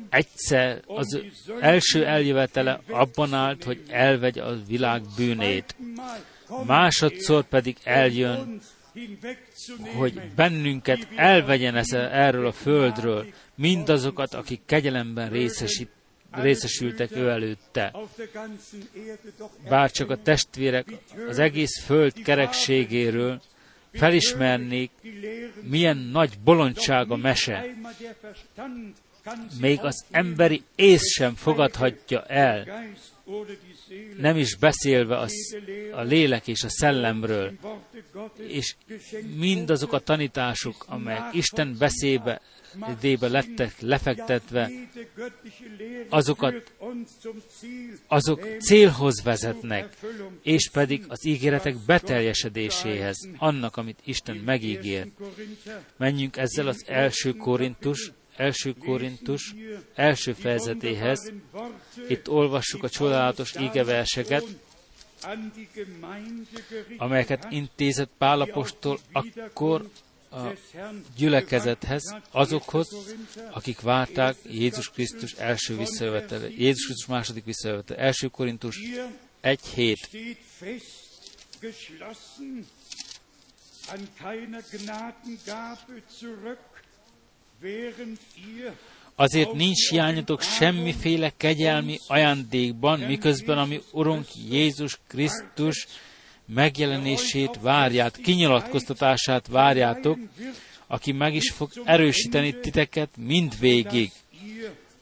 Egyszer 0.09 0.81
az 0.85 1.19
első 1.59 2.05
eljövetele 2.05 2.81
abban 2.89 3.33
állt, 3.33 3.63
hogy 3.63 3.83
elvegy 3.87 4.39
a 4.39 4.55
világ 4.67 5.01
bűnét. 5.15 5.75
Másodszor 6.65 7.43
pedig 7.43 7.77
eljön, 7.83 8.61
hogy 9.95 10.21
bennünket 10.35 11.07
elvegyen 11.15 11.75
ez 11.75 11.91
erről 11.93 12.47
a 12.47 12.51
földről, 12.51 13.25
mindazokat, 13.55 14.33
akik 14.33 14.61
kegyelemben 14.65 15.29
részesít, 15.29 15.89
részesültek 16.31 17.15
ő 17.15 17.29
előtte. 17.29 17.93
Bár 19.69 19.91
csak 19.91 20.09
a 20.09 20.21
testvérek 20.21 20.85
az 21.27 21.39
egész 21.39 21.83
föld 21.83 22.13
kerekségéről 22.23 23.41
felismernék, 23.93 24.91
milyen 25.61 25.97
nagy 25.97 26.39
bolondság 26.43 27.11
a 27.11 27.15
mese. 27.15 27.65
Még 29.59 29.79
az 29.81 30.05
emberi 30.11 30.63
ész 30.75 31.13
sem 31.13 31.35
fogadhatja 31.35 32.23
el, 32.23 32.67
nem 34.17 34.37
is 34.37 34.55
beszélve 34.55 35.17
az, 35.17 35.55
a 35.91 36.01
lélek 36.01 36.47
és 36.47 36.63
a 36.63 36.69
szellemről, 36.69 37.53
és 38.47 38.75
mindazok 39.35 39.93
a 39.93 39.99
tanítások, 39.99 40.85
amelyek 40.87 41.33
Isten 41.33 41.75
beszébe 41.79 42.41
débe 42.99 43.27
lettek 43.27 43.79
lefektetve, 43.79 44.71
azokat, 46.09 46.73
azok 48.07 48.47
célhoz 48.59 49.23
vezetnek, 49.23 49.97
és 50.43 50.69
pedig 50.69 51.03
az 51.07 51.25
ígéretek 51.25 51.75
beteljesedéséhez, 51.85 53.17
annak, 53.37 53.77
amit 53.77 53.99
Isten 54.03 54.35
megígér. 54.35 55.07
Menjünk 55.97 56.37
ezzel 56.37 56.67
az 56.67 56.83
első 56.87 57.33
Korintus, 57.33 58.11
első 58.35 58.73
Korintus 58.73 59.55
első 59.95 60.33
fejezetéhez. 60.33 61.31
Itt 62.07 62.29
olvassuk 62.29 62.83
a 62.83 62.89
csodálatos 62.89 63.55
ígeverseket, 63.59 64.43
amelyeket 66.97 67.47
intézett 67.49 68.11
Pálapostól 68.17 68.99
akkor 69.11 69.89
a 70.31 70.51
gyülekezethez, 71.15 72.15
azokhoz, 72.31 73.15
akik 73.51 73.81
várták 73.81 74.35
Jézus 74.43 74.89
Krisztus 74.89 75.31
első 75.33 75.77
visszajövetele, 75.77 76.47
Jézus 76.49 76.85
Krisztus 76.85 77.05
második 77.05 77.45
visszajövetele. 77.45 77.99
Első 77.99 78.27
Korintus 78.27 78.79
1.7. 79.43 79.97
an 83.91 84.07
keiner 84.19 84.63
Gnadengabe 84.71 86.01
zurück, 86.19 86.59
Azért 89.15 89.53
nincs 89.53 89.89
hiányatok 89.89 90.41
semmiféle 90.41 91.31
kegyelmi 91.37 91.97
ajándékban, 92.07 92.99
miközben 92.99 93.57
ami 93.57 93.81
Urunk 93.91 94.25
Jézus 94.49 94.99
Krisztus 95.07 95.87
megjelenését 96.45 97.59
várját, 97.61 98.17
kinyilatkoztatását 98.17 99.47
várjátok, 99.47 100.17
aki 100.87 101.11
meg 101.11 101.35
is 101.35 101.51
fog 101.51 101.69
erősíteni 101.83 102.59
titeket 102.59 103.09
mindvégig, 103.17 104.11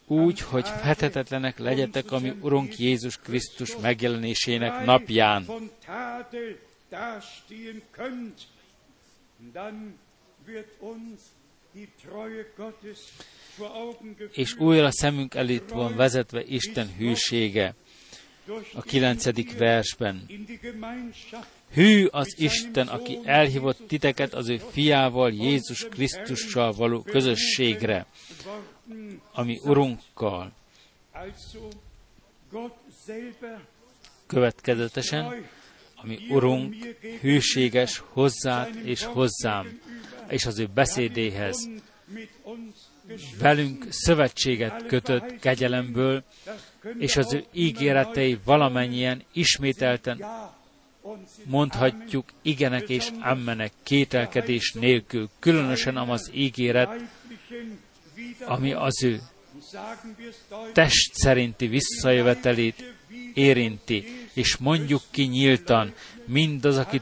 úgy, 0.07 0.39
hogy 0.39 0.67
fethetetlenek 0.67 1.59
legyetek, 1.59 2.11
ami 2.11 2.33
Urunk 2.41 2.77
Jézus 2.77 3.17
Krisztus 3.17 3.75
megjelenésének 3.81 4.85
napján. 4.85 5.45
Dann 9.53 9.97
wird 10.45 10.67
uns 10.79 11.19
és 14.31 14.55
újra 14.55 14.91
szemünk 14.91 15.35
előtt 15.35 15.69
van 15.69 15.95
vezetve 15.95 16.43
Isten 16.43 16.95
hűsége 16.97 17.75
a 18.73 18.81
kilencedik 18.81 19.57
versben. 19.57 20.25
Hű 21.73 22.05
az 22.05 22.35
Isten, 22.37 22.87
aki 22.87 23.19
elhívott 23.23 23.87
titeket 23.87 24.33
az 24.33 24.49
ő 24.49 24.57
fiával, 24.57 25.31
Jézus 25.31 25.87
Krisztussal 25.89 26.71
való 26.71 27.01
közösségre, 27.01 28.05
ami 29.33 29.59
Urunkkal. 29.63 30.51
Következetesen, 34.27 35.49
ami 35.95 36.17
Urunk 36.29 36.75
hűséges 37.21 38.03
hozzád 38.07 38.75
és 38.83 39.03
hozzám, 39.03 39.79
és 40.29 40.45
az 40.45 40.59
ő 40.59 40.67
beszédéhez. 40.73 41.69
Velünk 43.39 43.85
szövetséget 43.89 44.85
kötött 44.85 45.39
kegyelemből, 45.39 46.23
és 46.97 47.15
az 47.15 47.33
ő 47.33 47.45
ígéretei 47.53 48.39
valamennyien 48.45 49.23
ismételten 49.33 50.25
mondhatjuk 51.45 52.25
igenek 52.41 52.89
és 52.89 53.09
ammenek 53.19 53.71
kételkedés 53.83 54.73
nélkül, 54.73 55.29
különösen 55.39 55.97
az 55.97 56.31
ígéret, 56.33 56.89
ami 58.45 58.73
az 58.73 59.03
ő 59.03 59.19
test 60.73 61.13
szerinti 61.13 61.67
visszajövetelét 61.67 62.93
érinti, 63.33 64.03
és 64.33 64.57
mondjuk 64.57 65.01
ki 65.11 65.23
nyíltan, 65.23 65.93
mindaz, 66.25 66.77
aki 66.77 67.01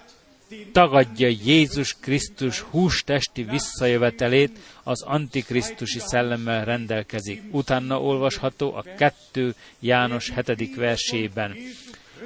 tagadja 0.71 1.27
Jézus 1.43 1.95
Krisztus 1.99 2.59
hústesti 2.59 3.43
visszajövetelét, 3.43 4.59
az 4.83 5.03
antikrisztusi 5.03 5.99
szellemmel 5.99 6.65
rendelkezik. 6.65 7.41
Utána 7.51 8.01
olvasható 8.01 8.73
a 8.73 8.83
2 8.97 9.55
János 9.79 10.31
7. 10.45 10.75
versében, 10.75 11.55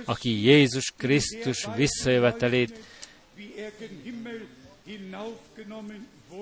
aki 0.06 0.42
Jézus 0.44 0.94
Krisztus 0.98 1.68
visszajövetelét 1.76 2.80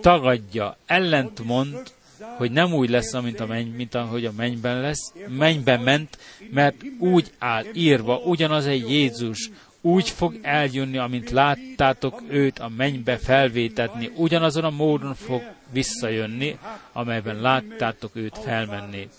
tagadja, 0.01 0.77
ellentmond, 0.85 1.91
hogy 2.37 2.51
nem 2.51 2.73
úgy 2.73 2.89
lesz, 2.89 3.21
mint, 3.21 3.39
a 3.39 3.45
menny, 3.45 3.75
mint 3.75 3.95
ahogy 3.95 4.25
a 4.25 4.31
mennyben 4.31 4.81
lesz, 4.81 5.13
mennyben 5.27 5.81
ment, 5.81 6.17
mert 6.51 6.75
úgy 6.99 7.31
áll 7.37 7.65
írva, 7.73 8.17
ugyanaz 8.17 8.65
egy 8.65 8.89
Jézus, 8.89 9.49
úgy 9.81 10.09
fog 10.09 10.39
eljönni, 10.41 10.97
amint 10.97 11.29
láttátok 11.29 12.23
őt 12.27 12.59
a 12.59 12.69
mennybe 12.77 13.17
felvétetni, 13.17 14.11
ugyanazon 14.15 14.63
a 14.63 14.69
módon 14.69 15.15
fog 15.15 15.41
visszajönni, 15.71 16.57
amelyben 16.91 17.41
láttátok 17.41 18.15
őt 18.15 18.37
felmenni. 18.37 19.09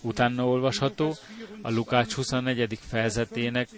Utána 0.00 0.46
olvasható 0.46 1.14
a 1.62 1.70
Lukács 1.70 2.12
24. 2.12 2.78
fejezetének 2.88 3.68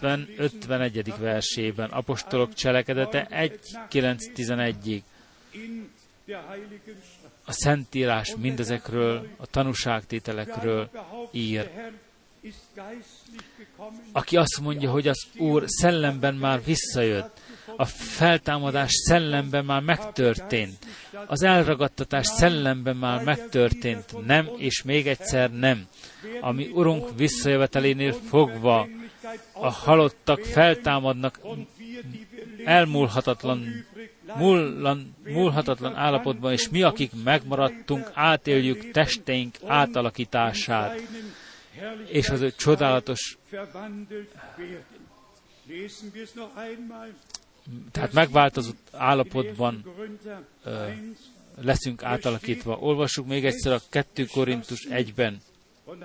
50-51. 0.00 1.14
versében, 1.18 1.90
apostolok 1.90 2.54
cselekedete 2.54 3.28
1.9.11-ig. 3.30 5.02
A 7.44 7.52
Szentírás 7.52 8.34
mindezekről, 8.36 9.26
a 9.36 9.46
tanúságtételekről 9.46 10.90
ír 11.30 11.70
aki 14.12 14.36
azt 14.36 14.60
mondja, 14.60 14.90
hogy 14.90 15.08
az 15.08 15.26
Úr 15.38 15.62
szellemben 15.66 16.34
már 16.34 16.64
visszajött, 16.64 17.40
a 17.76 17.84
feltámadás 17.84 18.90
szellemben 18.92 19.64
már 19.64 19.82
megtörtént, 19.82 20.86
az 21.26 21.42
elragadtatás 21.42 22.26
szellemben 22.26 22.96
már 22.96 23.24
megtörtént, 23.24 24.26
nem, 24.26 24.48
és 24.56 24.82
még 24.82 25.06
egyszer 25.06 25.50
nem. 25.50 25.86
Ami 26.40 26.70
Urunk 26.72 27.08
visszajövetelénél 27.16 28.12
fogva 28.12 28.88
a 29.52 29.70
halottak 29.70 30.40
feltámadnak 30.40 31.40
elmúlhatatlan, 32.64 33.84
múllan, 34.36 35.16
múlhatatlan 35.24 35.94
állapotban, 35.94 36.52
és 36.52 36.68
mi, 36.68 36.82
akik 36.82 37.10
megmaradtunk, 37.24 38.10
átéljük 38.14 38.90
testeink 38.90 39.56
átalakítását 39.66 41.00
és 42.06 42.28
az 42.28 42.40
ő 42.40 42.52
csodálatos 42.52 43.38
tehát 47.90 48.12
megváltozott 48.12 48.88
állapotban 48.92 49.84
ö, 50.64 50.92
leszünk 51.60 52.02
átalakítva. 52.02 52.78
Olvassuk 52.78 53.26
még 53.26 53.44
egyszer 53.44 53.72
a 53.72 53.80
2 53.88 54.24
Korintus 54.24 54.86
1-ben. 54.90 55.42
Und 55.84 56.02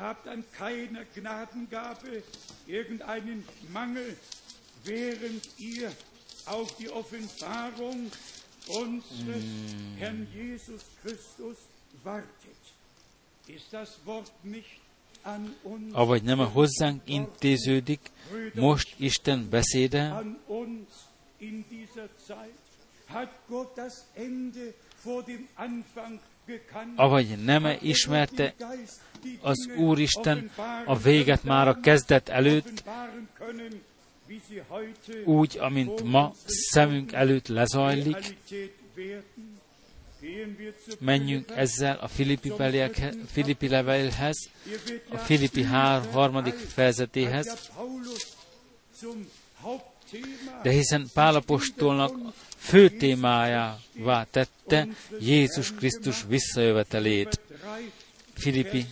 avagy 15.91 16.23
nem 16.23 16.39
a 16.39 16.45
hozzánk 16.45 17.01
intéződik 17.05 17.99
most 18.53 18.95
Isten 18.97 19.47
beszéde, 19.49 20.23
avagy 26.95 27.43
nem 27.43 27.77
ismerte 27.81 28.53
az 29.41 29.69
Úristen 29.77 30.51
a 30.85 30.97
véget 30.97 31.43
már 31.43 31.67
a 31.67 31.79
kezdet 31.79 32.29
előtt, 32.29 32.83
úgy, 35.25 35.57
amint 35.59 36.03
ma 36.03 36.33
szemünk 36.45 37.11
előtt 37.11 37.47
lezajlik, 37.47 38.37
menjünk 40.99 41.51
ezzel 41.55 41.97
a 42.01 42.07
Filippi, 42.07 42.49
beliekhez, 42.57 43.15
Filippi 43.31 43.67
levelhez, 43.67 44.49
a 45.09 45.17
Filippi 45.17 45.63
hár, 45.63 46.11
harmadik 46.11 46.53
fejezetéhez, 46.53 47.71
de 50.63 50.69
hiszen 50.69 51.09
Pálapostolnak 51.13 52.33
fő 52.57 52.89
témájává 52.89 54.27
tette 54.31 54.87
Jézus 55.19 55.73
Krisztus 55.73 56.23
visszajövetelét. 56.27 57.39
Filippi 58.33 58.85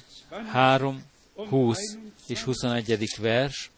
3, 0.52 1.04
20 1.36 1.98
és 2.28 2.42
21. 2.42 3.08
vers. 3.20 3.72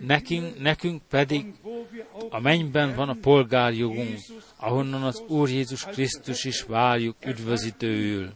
Nekünk, 0.00 0.60
nekünk 0.60 1.02
pedig 1.08 1.46
a 2.30 2.40
mennyben 2.40 2.94
van 2.94 3.08
a 3.08 3.16
polgárjogunk, 3.20 4.18
ahonnan 4.56 5.02
az 5.02 5.22
Úr 5.28 5.48
Jézus 5.48 5.84
Krisztus 5.84 6.44
is 6.44 6.62
várjuk 6.62 7.16
üdvözítőül, 7.26 8.30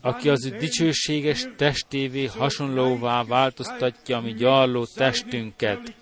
aki 0.00 0.28
az 0.28 0.46
ő 0.46 0.56
dicsőséges 0.56 1.46
testévé 1.56 2.24
hasonlóvá 2.24 3.24
változtatja 3.24 4.16
a 4.16 4.20
mi 4.20 4.32
gyarló 4.32 4.84
testünket, 4.84 5.94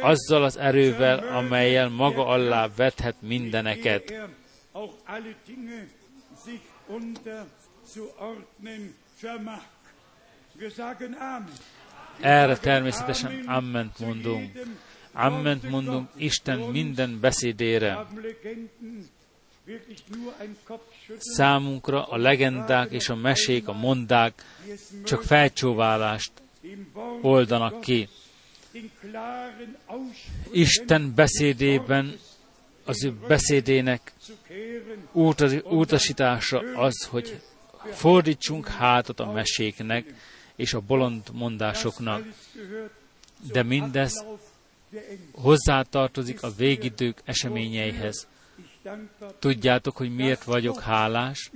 azzal 0.00 0.44
az 0.44 0.56
erővel, 0.56 1.36
amelyel 1.36 1.88
maga 1.88 2.26
alá 2.26 2.68
vethet 2.76 3.16
mindeneket 3.20 4.14
erre 12.20 12.56
természetesen 12.56 13.44
amment 13.46 13.98
mondunk. 13.98 14.58
Amment 15.12 15.70
mondunk 15.70 16.08
Isten 16.16 16.58
minden 16.58 17.20
beszédére. 17.20 18.06
Számunkra 21.18 22.04
a 22.04 22.16
legendák 22.16 22.90
és 22.90 23.08
a 23.08 23.14
mesék, 23.14 23.68
a 23.68 23.72
mondák 23.72 24.44
csak 25.04 25.22
felcsóválást 25.22 26.32
oldanak 27.22 27.80
ki. 27.80 28.08
Isten 30.52 31.14
beszédében 31.14 32.18
az 32.84 33.04
ő 33.04 33.12
beszédének 33.28 34.12
utasítása 35.64 36.58
az, 36.76 37.04
hogy 37.10 37.40
fordítsunk 37.92 38.68
hátat 38.68 39.20
a 39.20 39.32
meséknek 39.32 40.14
és 40.56 40.74
a 40.74 40.80
bolond 40.80 41.22
mondásoknak. 41.32 42.24
De 43.52 43.62
mindez 43.62 44.24
hozzátartozik 45.32 46.42
a 46.42 46.50
végidők 46.50 47.20
eseményeihez. 47.24 48.26
Tudjátok, 49.38 49.96
hogy 49.96 50.14
miért 50.14 50.44
vagyok 50.44 50.80
hálás? 50.80 51.50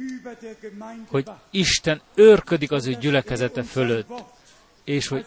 Hogy 1.07 1.31
Isten 1.51 2.01
őrködik 2.15 2.71
az 2.71 2.87
ő 2.87 2.93
gyülekezete 2.93 3.63
fölött, 3.63 4.09
és 4.85 5.09
hogy 5.09 5.27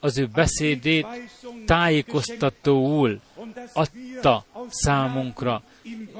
az 0.00 0.18
ő 0.18 0.26
beszédét 0.26 1.06
tájékoztatóul 1.66 3.20
adta 3.72 4.44
számunkra, 4.68 5.62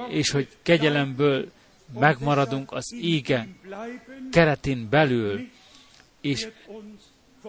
és 0.09 0.31
hogy 0.31 0.49
kegyelemből 0.63 1.51
megmaradunk 1.99 2.73
az 2.73 2.95
íge 2.95 3.49
keretén 4.31 4.89
belül, 4.91 5.49
és 6.21 6.49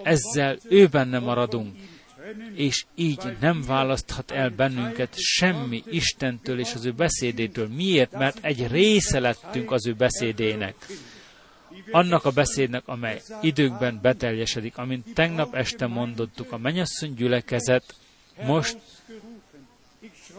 ezzel 0.03 0.57
ő 0.69 0.87
benne 0.87 1.19
maradunk, 1.19 1.75
és 2.55 2.85
így 2.95 3.37
nem 3.39 3.61
választhat 3.61 4.31
el 4.31 4.49
bennünket 4.49 5.13
semmi 5.15 5.83
Istentől 5.89 6.59
és 6.59 6.73
az 6.73 6.85
ő 6.85 6.91
beszédétől. 6.91 7.67
Miért? 7.67 8.11
Mert 8.11 8.45
egy 8.45 8.67
része 8.67 9.19
lettünk 9.19 9.71
az 9.71 9.87
ő 9.87 9.93
beszédének. 9.93 10.75
Annak 11.91 12.25
a 12.25 12.31
beszédnek, 12.31 12.87
amely 12.87 13.21
időkben 13.41 13.99
beteljesedik, 14.01 14.77
amint 14.77 15.13
tegnap 15.13 15.55
este 15.55 15.87
mondottuk, 15.87 16.51
a 16.51 16.57
mennyasszony 16.57 17.13
gyülekezet 17.13 17.95
most 18.45 18.77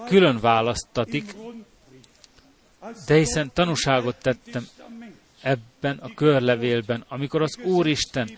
külön 0.07 0.41
választatik, 0.41 1.35
de 3.07 3.15
hiszen 3.15 3.51
tanúságot 3.55 4.17
tettem 4.17 4.69
ebben 5.43 5.99
a 6.01 6.15
körlevélben, 6.15 7.05
amikor 7.09 7.43
az 7.43 7.59
Úristen 7.65 8.29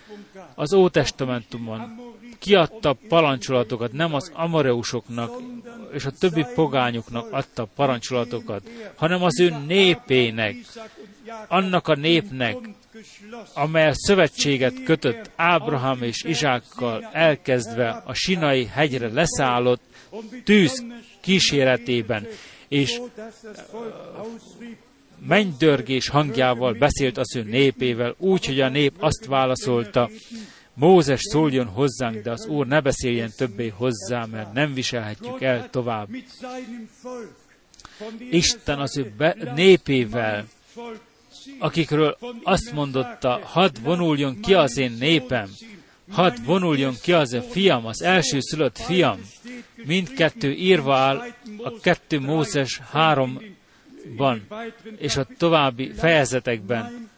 az 0.55 0.73
Ótestamentumon 0.73 2.13
kiadta 2.39 2.97
parancsolatokat, 3.09 3.93
nem 3.93 4.15
az 4.15 4.31
amoreusoknak 4.35 5.31
és 5.93 6.05
a 6.05 6.11
többi 6.11 6.45
pogányoknak 6.55 7.33
adta 7.33 7.69
parancsolatokat, 7.75 8.63
hanem 8.95 9.23
az 9.23 9.41
ő 9.41 9.55
népének, 9.67 10.57
annak 11.49 11.89
a 11.89 11.95
népnek, 11.95 12.57
amely 13.55 13.93
szövetséget 13.95 14.83
kötött 14.85 15.31
Ábrahám 15.37 16.03
és 16.03 16.23
Izsákkal 16.23 17.09
elkezdve 17.13 18.03
a 18.05 18.15
Sinai 18.15 18.65
hegyre 18.65 19.09
leszállott 19.13 19.83
tűz 20.45 20.85
kíséretében, 21.21 22.27
és 22.75 23.01
mennydörgés 25.27 26.09
hangjával 26.09 26.73
beszélt 26.73 27.19
az 27.19 27.37
ő 27.37 27.43
népével, 27.43 28.15
úgy, 28.19 28.47
hogy 28.47 28.61
a 28.61 28.69
nép 28.69 28.93
azt 28.99 29.25
válaszolta, 29.27 30.11
Mózes 30.77 31.21
szóljon 31.21 31.67
hozzánk, 31.67 32.23
de 32.23 32.31
az 32.31 32.47
Úr 32.47 32.67
ne 32.67 32.81
beszéljen 32.81 33.31
többé 33.37 33.69
hozzá, 33.69 34.25
mert 34.25 34.53
nem 34.53 34.75
viselhetjük 34.75 35.43
el 35.43 35.71
tovább. 35.71 36.09
Isten 38.31 38.79
az 38.79 38.97
ő 38.97 39.13
be, 39.17 39.37
népével, 39.55 40.47
akikről 41.59 42.17
azt 42.43 42.73
mondotta, 42.73 43.41
hadd 43.45 43.81
vonuljon 43.83 44.41
ki 44.41 44.55
az 44.55 44.77
én 44.77 44.97
népem, 44.99 45.51
hadd 46.11 46.37
vonuljon 46.45 46.95
ki 47.03 47.13
az 47.13 47.33
a 47.33 47.43
fiam, 47.43 47.87
az 47.87 48.03
első 48.03 48.41
szülött 48.41 48.79
fiam. 48.79 49.21
Mindkettő 49.85 50.53
írva 50.53 50.97
áll 50.97 51.23
a 51.63 51.81
kettő 51.81 52.21
Mózes 52.21 52.79
háromban, 52.79 54.47
és 54.99 55.17
a 55.17 55.27
további 55.39 55.93
fejezetekben. 55.93 57.11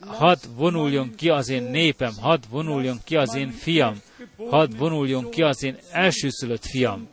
Hadd 0.00 0.38
vonuljon 0.56 1.14
ki 1.14 1.28
az 1.28 1.48
én 1.48 1.62
népem, 1.62 2.12
hadd 2.20 2.42
vonuljon 2.50 2.98
ki 3.04 3.16
az 3.16 3.34
én 3.34 3.50
fiam, 3.50 4.00
hadd 4.48 4.76
vonuljon 4.76 5.30
ki 5.30 5.42
az 5.42 5.62
én 5.62 5.76
elsőszülött 5.92 6.64
fiam. 6.64 7.08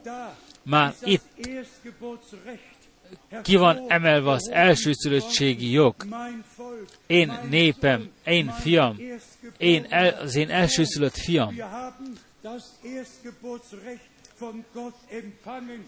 Már 0.64 0.94
itt 1.04 1.26
ki 3.42 3.56
van 3.56 3.86
emelve 3.88 4.32
az 4.32 4.50
elsőszülöttségi 4.50 5.72
jog. 5.72 5.96
Én 7.08 7.40
népem, 7.50 8.10
én 8.26 8.50
fiam, 8.50 8.98
én 9.58 9.86
el, 9.90 10.20
az 10.22 10.36
én 10.36 10.50
elsőszülött 10.50 11.18
fiam. 11.18 11.56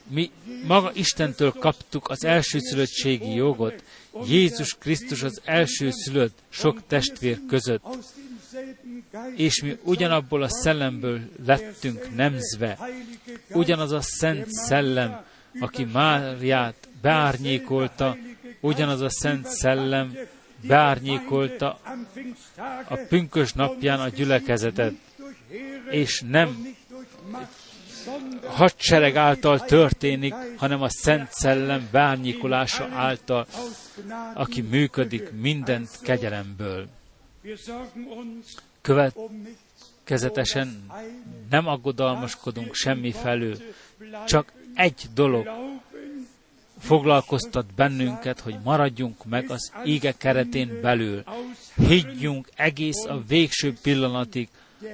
Mi 0.08 0.32
maga 0.68 0.92
Istentől 0.94 1.52
kaptuk 1.52 2.10
az 2.10 2.24
elsőszülöttségi 2.24 3.34
jogot, 3.34 3.84
Jézus 4.28 4.78
Krisztus 4.80 5.24
az 5.24 5.42
elsőszülött 5.46 6.38
sok 6.50 6.88
testvér 6.88 7.40
között, 7.48 7.84
és 9.36 9.62
mi 9.62 9.78
ugyanabból 9.84 10.42
a 10.42 10.50
szellemből 10.50 11.22
lettünk 11.46 12.16
nemzve, 12.16 12.78
ugyanaz 13.50 13.92
a 13.92 14.02
Szent 14.02 14.50
Szellem, 14.50 15.26
aki 15.60 15.84
Máriát 15.84 16.89
beárnyékolta, 17.02 18.18
ugyanaz 18.60 19.02
a 19.02 19.10
Szent 19.10 19.48
Szellem 19.48 20.18
beárnyékolta 20.68 21.80
a 22.88 22.96
pünkös 23.10 23.54
napján 23.54 24.00
a 24.00 24.08
gyülekezetet, 24.08 24.94
és 25.90 26.24
nem 26.28 26.78
hadsereg 28.46 29.16
által 29.16 29.60
történik, 29.60 30.34
hanem 30.58 30.82
a 30.82 30.90
Szent 30.90 31.32
Szellem 31.32 31.88
beárnyékolása 31.92 32.90
által, 32.94 33.48
aki 34.34 34.62
működik 34.62 35.32
mindent 35.32 35.90
kegyelemből. 36.02 36.88
Következetesen 38.82 40.86
nem 41.50 41.68
aggodalmaskodunk 41.68 42.74
semmi 42.74 43.12
felől, 43.12 43.58
csak 44.26 44.52
egy 44.76 45.06
dolog 45.14 45.50
foglalkoztat 46.80 47.66
bennünket, 47.76 48.40
hogy 48.40 48.56
maradjunk 48.64 49.26
meg 49.26 49.50
az 49.50 49.72
ége 49.84 50.12
keretén 50.18 50.80
belül. 50.82 51.24
Higgyünk 51.76 52.50
egész 52.56 53.06
a 53.06 53.22
végső 53.28 53.74
pillanatig 53.82 54.48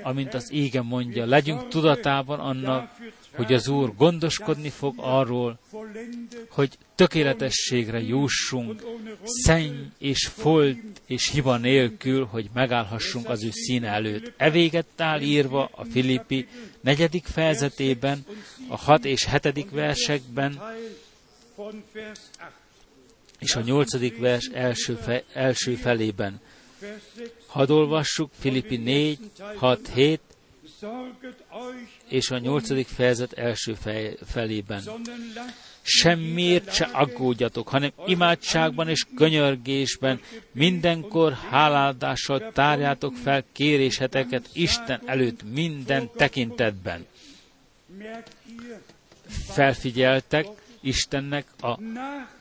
amint 0.03 0.33
az 0.33 0.51
ége 0.51 0.81
mondja, 0.81 1.25
legyünk 1.25 1.67
tudatában 1.67 2.39
annak, 2.39 2.91
hogy 3.35 3.53
az 3.53 3.67
Úr 3.67 3.95
gondoskodni 3.95 4.69
fog 4.69 4.93
arról, 4.97 5.59
hogy 6.49 6.77
tökéletességre 6.95 8.01
jussunk, 8.01 8.83
szenny 9.23 9.81
és 9.97 10.27
folt 10.27 10.77
és 11.05 11.29
hiba 11.31 11.57
nélkül, 11.57 12.25
hogy 12.25 12.49
megállhassunk 12.53 13.29
az 13.29 13.43
ő 13.43 13.49
színe 13.51 13.87
előtt. 13.87 14.33
E 14.37 14.49
véget 14.49 14.85
áll 14.97 15.21
írva 15.21 15.69
a 15.75 15.83
Filippi 15.83 16.47
negyedik 16.81 17.25
fejezetében, 17.25 18.25
a 18.67 18.77
hat 18.77 19.05
és 19.05 19.25
hetedik 19.25 19.69
versekben, 19.69 20.61
és 23.39 23.55
a 23.55 23.61
nyolcadik 23.61 24.17
vers 24.17 24.49
első, 24.53 24.95
fe, 24.95 25.23
első 25.33 25.75
felében. 25.75 26.41
Hadd 27.45 27.71
olvassuk 27.71 28.31
Filippi 28.39 28.77
4, 28.77 29.19
6, 29.55 29.87
7, 29.93 30.19
és 32.09 32.29
a 32.29 32.37
nyolcadik 32.37 32.87
fejezet 32.87 33.33
első 33.33 33.73
fej, 33.73 34.17
felében. 34.25 34.83
Semmiért 35.81 36.73
se 36.73 36.85
aggódjatok, 36.85 37.67
hanem 37.67 37.91
imádságban 38.05 38.89
és 38.89 39.05
könyörgésben 39.15 40.21
mindenkor 40.51 41.33
háládással 41.33 42.51
tárjátok 42.53 43.15
fel 43.15 43.43
kéréseteket 43.51 44.49
Isten 44.53 45.01
előtt 45.05 45.43
minden 45.53 46.09
tekintetben. 46.15 47.05
Felfigyeltek 49.27 50.47
Istennek 50.85 51.45
a 51.61 51.79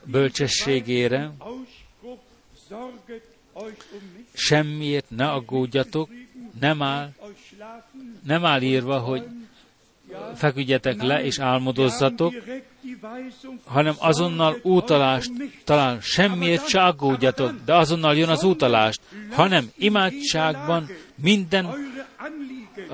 bölcsességére, 0.05 1.31
semmiért 4.35 5.11
ne 5.11 5.31
aggódjatok, 5.31 6.09
nem 6.61 6.83
áll, 6.83 7.13
nem 8.23 8.45
áll 8.45 8.63
írva, 8.63 8.99
hogy 8.99 9.27
feküdjetek 10.35 11.03
le 11.03 11.25
és 11.25 11.39
álmodozzatok, 11.39 12.35
hanem 13.65 13.95
azonnal 13.99 14.59
útalást 14.63 15.31
talán 15.65 16.01
semmiért 16.01 16.69
se 16.69 16.83
aggódjatok, 16.83 17.53
de 17.65 17.75
azonnal 17.75 18.17
jön 18.17 18.29
az 18.29 18.45
útalást, 18.45 19.01
hanem 19.31 19.71
imádságban 19.77 20.89
minden 21.15 21.67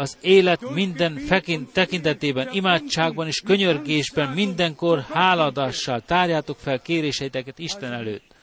az 0.01 0.17
élet 0.21 0.71
minden 0.71 1.17
fekint 1.17 1.73
tekintetében, 1.73 2.49
imádságban 2.53 3.27
és 3.27 3.41
könyörgésben 3.41 4.29
mindenkor 4.29 5.01
háladással 5.01 6.01
tárjátok 6.01 6.59
fel 6.59 6.81
kéréseiteket 6.81 7.59
Isten 7.59 7.93
előtt. 7.93 8.35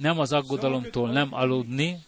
Nem 0.00 0.18
az 0.18 0.32
aggodalomtól 0.32 1.10
nem 1.10 1.34
aludni, 1.34 1.98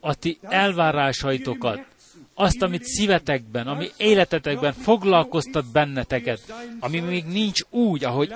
a 0.00 0.14
ti 0.14 0.38
elvárásaitokat, 0.42 1.86
azt, 2.34 2.62
amit 2.62 2.84
szívetekben, 2.84 3.66
ami 3.66 3.88
életetekben 3.96 4.72
foglalkoztat 4.72 5.72
benneteket, 5.72 6.54
ami 6.80 7.00
még 7.00 7.24
nincs 7.24 7.60
úgy, 7.70 8.04
ahogy 8.04 8.34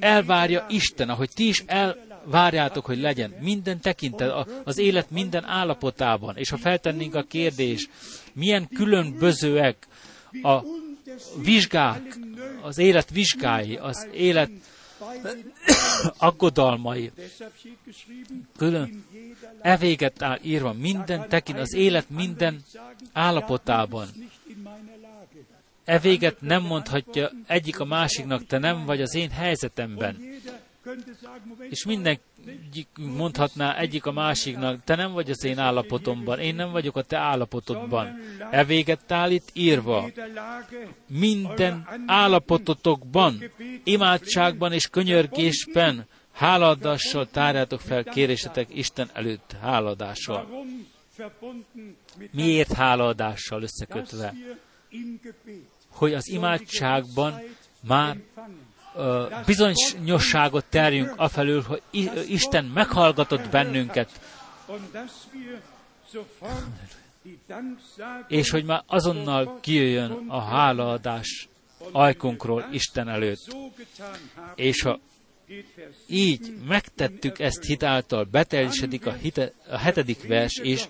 elvárja 0.00 0.66
Isten, 0.68 1.08
ahogy 1.08 1.30
ti 1.34 1.48
is 1.48 1.64
elvárjátok, 2.26 2.84
hogy 2.84 3.00
legyen. 3.00 3.34
Minden 3.40 3.80
tekintet, 3.80 4.48
az 4.64 4.78
élet 4.78 5.10
minden 5.10 5.44
állapotában. 5.44 6.36
És 6.36 6.50
ha 6.50 6.56
feltennénk 6.56 7.14
a 7.14 7.22
kérdés, 7.22 7.88
milyen 8.32 8.68
különbözőek 8.68 9.86
a 10.42 10.62
vizsgák, 11.42 12.18
az 12.62 12.78
élet 12.78 13.10
vizsgái, 13.10 13.76
az 13.76 14.08
élet 14.12 14.50
aggodalmai. 16.18 17.12
Külön 18.56 19.04
evéget 19.60 20.22
áll 20.22 20.38
írva 20.42 20.72
minden 20.72 21.28
tekint 21.28 21.58
az 21.58 21.74
élet 21.74 22.10
minden 22.10 22.64
állapotában. 23.12 24.08
Evéget 25.84 26.40
nem 26.40 26.62
mondhatja 26.62 27.30
egyik 27.46 27.80
a 27.80 27.84
másiknak, 27.84 28.46
te 28.46 28.58
nem 28.58 28.84
vagy 28.84 29.00
az 29.00 29.14
én 29.14 29.30
helyzetemben. 29.30 30.35
És 31.68 31.84
mindenki 31.84 32.86
mondhatná 32.98 33.76
egyik 33.76 34.06
a 34.06 34.12
másiknak, 34.12 34.84
te 34.84 34.94
nem 34.94 35.12
vagy 35.12 35.30
az 35.30 35.44
én 35.44 35.58
állapotomban, 35.58 36.38
én 36.38 36.54
nem 36.54 36.70
vagyok 36.70 36.96
a 36.96 37.02
te 37.02 37.16
állapotodban. 37.18 38.18
E 38.50 38.64
véget 38.64 39.12
áll 39.12 39.30
itt 39.30 39.48
írva. 39.52 40.10
Minden 41.06 41.88
állapototokban, 42.06 43.42
imádságban 43.84 44.72
és 44.72 44.88
könyörgésben 44.88 46.06
háladassal 46.32 47.26
tárjátok 47.30 47.80
fel 47.80 48.04
kérésetek 48.04 48.76
Isten 48.76 49.10
előtt 49.12 49.56
háladással. 49.60 50.48
Miért 52.32 52.72
háladással 52.72 53.62
összekötve? 53.62 54.34
Hogy 55.88 56.14
az 56.14 56.28
imádságban 56.28 57.40
már 57.80 58.16
bizonyosságot 59.46 60.64
terjünk 60.64 61.12
afelől, 61.16 61.62
hogy 61.62 61.82
Isten 62.28 62.64
meghallgatott 62.64 63.48
bennünket, 63.48 64.20
és 68.28 68.50
hogy 68.50 68.64
már 68.64 68.82
azonnal 68.86 69.58
kijöjjön 69.60 70.24
a 70.28 70.40
hálaadás 70.40 71.48
ajkunkról 71.92 72.68
Isten 72.70 73.08
előtt. 73.08 73.56
És 74.54 74.82
ha 74.82 75.00
így 76.06 76.54
megtettük 76.66 77.38
ezt 77.38 77.64
hitáltal, 77.64 78.24
beteljesedik 78.24 79.06
a, 79.06 79.12
hite, 79.12 79.52
a 79.68 79.78
hetedik 79.78 80.26
vers 80.26 80.58
is, 80.62 80.88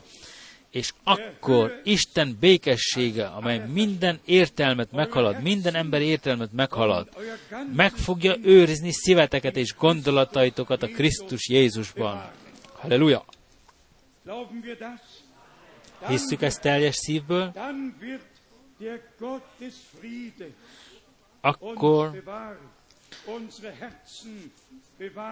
és 0.77 0.93
akkor 1.05 1.81
Isten 1.85 2.37
békessége, 2.41 3.27
amely 3.27 3.63
minden 3.73 4.21
értelmet 4.25 4.93
meghalad, 4.93 5.43
minden 5.43 5.75
ember 5.75 6.01
értelmet 6.01 6.53
meghalad, 6.53 7.09
meg 7.75 7.93
fogja 7.93 8.37
őrizni 8.43 8.93
szíveteket 8.93 9.57
és 9.57 9.75
gondolataitokat 9.79 10.83
a 10.83 10.87
Krisztus 10.87 11.49
Jézusban. 11.49 12.31
Halleluja! 12.73 13.25
Hisszük 16.09 16.43
ezt 16.43 16.61
teljes 16.61 16.95
szívből? 16.95 17.53
Akkor 21.41 22.23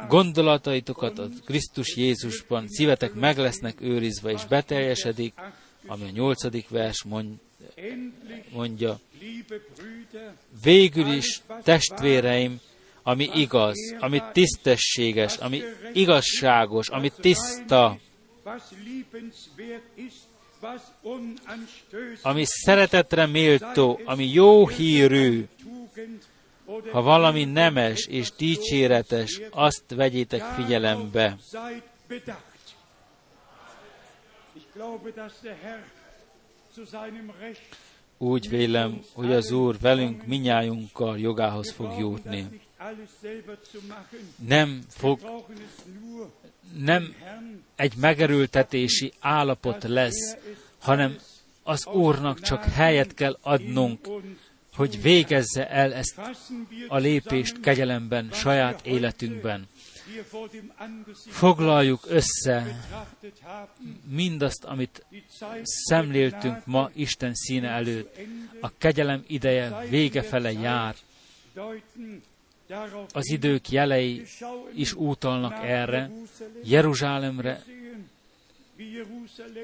gondolataitokat 0.09 1.19
a 1.19 1.29
Krisztus 1.45 1.97
Jézusban, 1.97 2.69
szívetek 2.69 3.15
meg 3.15 3.39
lesznek 3.39 3.81
őrizve, 3.81 4.31
és 4.31 4.45
beteljesedik, 4.45 5.35
ami 5.87 6.05
a 6.05 6.11
nyolcadik 6.11 6.69
vers 6.69 7.05
mondja. 8.51 9.01
Végül 10.63 11.13
is, 11.13 11.41
testvéreim, 11.63 12.61
ami 13.03 13.31
igaz, 13.35 13.95
ami 13.99 14.23
tisztességes, 14.33 15.37
ami 15.37 15.63
igazságos, 15.93 16.89
ami 16.89 17.11
tiszta, 17.21 17.99
ami 22.23 22.45
szeretetre 22.45 23.27
méltó, 23.27 24.01
ami 24.05 24.27
jó 24.33 24.69
hírű, 24.69 25.47
ha 26.93 27.03
valami 27.03 27.45
nemes 27.45 28.07
és 28.07 28.31
dicséretes, 28.31 29.41
azt 29.51 29.85
vegyétek 29.89 30.43
figyelembe. 30.43 31.37
Úgy 38.19 38.49
vélem, 38.49 39.01
hogy 39.13 39.33
az 39.33 39.51
Úr 39.51 39.79
velünk 39.81 40.27
minnyájunkkal 40.27 41.19
jogához 41.19 41.71
fog 41.71 41.99
jutni. 41.99 42.61
Nem 44.49 44.85
fog, 44.89 45.21
nem 46.79 47.15
egy 47.77 47.93
megerültetési 47.97 49.13
állapot 49.21 49.83
lesz, 49.83 50.37
hanem 50.79 51.17
az 51.63 51.87
Úrnak 51.87 52.41
csak 52.41 52.65
helyet 52.65 53.15
kell 53.15 53.39
adnunk, 53.43 54.09
hogy 54.77 55.03
végezze 55.03 55.69
el 55.69 55.93
ezt 55.93 56.21
a 56.89 56.97
lépést 56.97 57.61
kegyelemben, 57.61 58.31
saját 58.33 58.87
életünkben. 58.87 59.69
Foglaljuk 61.29 62.05
össze 62.09 62.81
mindazt, 64.09 64.65
amit 64.65 65.05
szemléltünk 65.63 66.67
ma 66.67 66.91
Isten 66.95 67.35
színe 67.35 67.69
előtt. 67.69 68.19
A 68.61 68.71
kegyelem 68.79 69.25
ideje 69.27 69.87
vége 69.89 70.23
fele 70.23 70.53
jár. 70.53 70.95
Az 73.13 73.31
idők 73.31 73.71
jelei 73.71 74.23
is 74.75 74.93
útalnak 74.93 75.65
erre. 75.65 76.11
Jeruzsálemre 76.63 77.65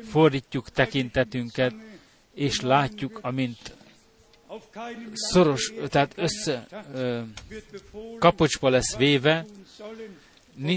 fordítjuk 0.02 0.70
tekintetünket, 0.70 1.74
és 2.34 2.60
látjuk, 2.60 3.18
amint 3.22 3.74
szoros, 5.12 5.72
tehát 5.88 6.12
össze 6.16 6.66
kapocsba 8.18 8.68
lesz 8.68 8.96
véve, 8.96 9.46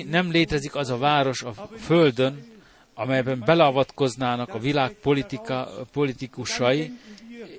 nem 0.10 0.32
létezik 0.32 0.76
az 0.76 0.90
a 0.90 0.98
város 0.98 1.42
a 1.42 1.70
földön, 1.78 2.52
amelyben 2.94 3.44
beleavatkoznának 3.46 4.54
a 4.54 4.60
világ 4.60 4.92
politika, 4.92 5.86
politikusai, 5.92 6.92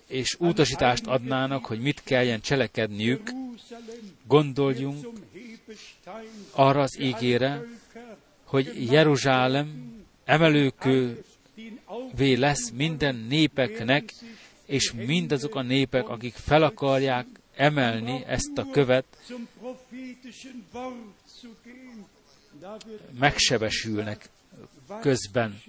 és 0.07 0.37
utasítást 0.39 1.07
adnának, 1.07 1.65
hogy 1.65 1.81
mit 1.81 2.03
kelljen 2.05 2.41
cselekedniük, 2.41 3.31
gondoljunk 4.27 5.07
arra 6.51 6.81
az 6.81 7.01
ígére, 7.01 7.63
hogy 8.45 8.93
Jeruzsálem 8.93 9.93
emelőkővé 10.25 11.25
lesz 12.35 12.71
minden 12.71 13.15
népeknek, 13.29 14.13
és 14.75 14.93
mindazok 14.93 15.55
a 15.55 15.63
népek, 15.63 16.09
akik 16.09 16.35
fel 16.35 16.63
akarják 16.63 17.27
emelni 17.57 18.25
ezt 18.27 18.59
a 18.59 18.67
követ, 18.71 19.05
megsebesülnek 23.19 24.29
közben. 25.01 25.61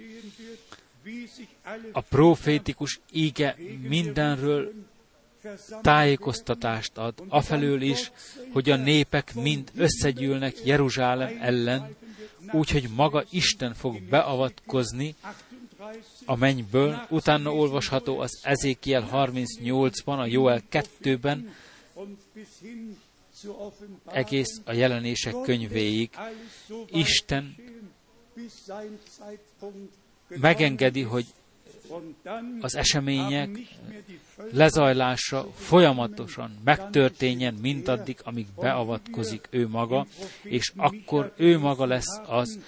A 1.92 2.02
profétikus 2.02 3.00
íge 3.12 3.56
mindenről 3.82 4.74
tájékoztatást 5.82 6.98
ad, 6.98 7.14
afelől 7.28 7.82
is, 7.82 8.12
hogy 8.52 8.70
a 8.70 8.76
népek 8.76 9.34
mind 9.34 9.72
összegyűlnek 9.76 10.66
Jeruzsálem 10.66 11.38
ellen, 11.42 11.96
úgyhogy 12.52 12.90
maga 12.96 13.24
Isten 13.30 13.74
fog 13.74 14.02
beavatkozni 14.02 15.16
a 16.26 16.36
mennyből. 16.36 17.06
Utána 17.10 17.54
olvasható 17.54 18.20
az 18.20 18.40
Ezékiel 18.44 19.10
38-ban, 19.14 20.18
a 20.18 20.26
Joel 20.26 20.62
2-ben, 20.72 21.54
egész 24.06 24.62
a 24.64 24.74
jelenések 24.74 25.36
könyvéig. 25.44 26.10
Isten 26.92 27.56
megengedi, 30.28 31.02
hogy 31.02 31.26
az 32.60 32.76
események 32.76 33.50
lezajlása 34.52 35.48
folyamatosan 35.56 36.58
megtörténjen 36.64 37.54
mindaddig, 37.54 38.18
amíg 38.24 38.48
beavatkozik 38.56 39.48
ő 39.50 39.68
maga, 39.68 40.08
és 40.44 40.72
akkor 40.76 41.34
ő 41.38 41.60
maga 41.60 41.86
lesz 41.86 42.20
az, 42.28 42.60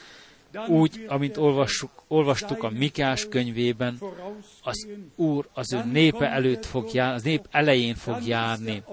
úgy, 0.68 1.05
amint 1.08 1.38
olvassuk, 1.38 1.91
olvastuk 2.08 2.64
a 2.64 2.70
Mikás 2.70 3.28
könyvében, 3.30 3.99
az 4.62 4.88
Úr 5.16 5.47
az 5.53 5.74
ő 5.74 5.84
népe 5.84 6.30
előtt 6.30 6.66
fog 6.66 6.93
járni, 6.93 7.16
az 7.16 7.24
nép 7.24 7.47
elején 7.51 7.95
fog 7.95 8.28
járni. 8.28 8.84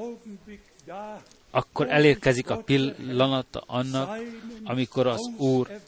Akkor 1.51 1.91
elérkezik 1.91 2.51
a 2.51 2.57
pillanata 2.57 3.62
annak, 3.67 4.19
amikor 4.65 5.07
az 5.07 5.31
Úr 5.37 5.81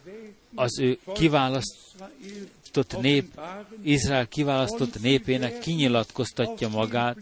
az 0.54 0.80
ő 0.80 0.98
kiválasztott 1.14 3.00
nép, 3.00 3.40
Izrael 3.82 4.28
kiválasztott 4.28 5.00
népének 5.00 5.58
kinyilatkoztatja 5.58 6.68
magát, 6.68 7.16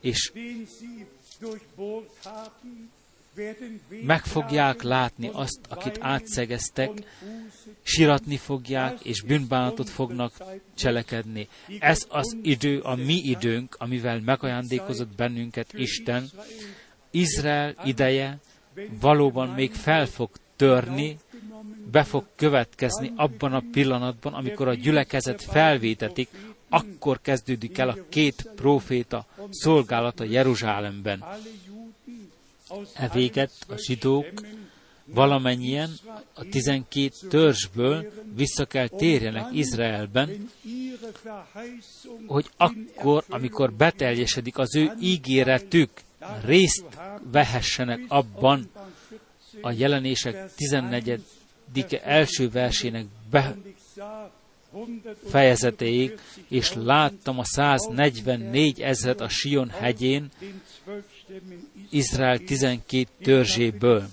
és 0.00 0.32
meg 4.06 4.24
fogják 4.24 4.82
látni 4.82 5.30
azt, 5.32 5.58
akit 5.68 5.98
átszegeztek, 6.00 6.90
siratni 7.82 8.36
fogják, 8.36 9.00
és 9.02 9.22
bűnbánatot 9.22 9.88
fognak 9.88 10.32
cselekedni. 10.74 11.48
Ez 11.78 12.06
az 12.08 12.36
idő, 12.42 12.80
a 12.80 12.94
mi 12.94 13.14
időnk, 13.14 13.76
amivel 13.78 14.20
megajándékozott 14.20 15.16
bennünket 15.16 15.72
Isten. 15.72 16.30
Izrael 17.10 17.74
ideje 17.84 18.38
valóban 19.00 19.48
még 19.48 19.72
fel 19.72 20.06
fog 20.06 20.30
törni, 20.56 21.16
be 21.90 22.02
fog 22.04 22.26
következni 22.36 23.12
abban 23.16 23.52
a 23.52 23.62
pillanatban, 23.72 24.34
amikor 24.34 24.68
a 24.68 24.74
gyülekezet 24.74 25.42
felvétetik, 25.42 26.28
akkor 26.68 27.20
kezdődik 27.20 27.78
el 27.78 27.88
a 27.88 27.96
két 28.08 28.50
próféta 28.54 29.26
szolgálata 29.50 30.24
Jeruzsálemben. 30.24 31.24
E 32.94 33.48
a 33.68 33.76
zsidók 33.76 34.46
valamennyien 35.04 35.90
a 36.34 36.44
tizenkét 36.50 37.14
törzsből 37.28 38.12
vissza 38.34 38.64
kell 38.64 38.88
térjenek 38.88 39.46
Izraelben, 39.52 40.50
hogy 42.26 42.50
akkor, 42.56 43.24
amikor 43.28 43.72
beteljesedik 43.72 44.58
az 44.58 44.76
ő 44.76 44.90
ígéretük, 45.00 45.90
részt 46.44 46.84
vehessenek 47.30 48.04
abban 48.08 48.70
a 49.60 49.72
jelenések 49.72 50.54
14. 50.54 51.20
első 52.02 52.50
versének 52.50 53.06
be, 53.30 53.56
fejezetéig, 55.28 56.18
és 56.48 56.72
láttam 56.74 57.38
a 57.38 57.44
144 57.44 58.80
ezret 58.80 59.20
a 59.20 59.28
Sion 59.28 59.68
hegyén, 59.68 60.30
Izrael 61.92 62.38
12 62.38 63.06
törzséből, 63.22 64.08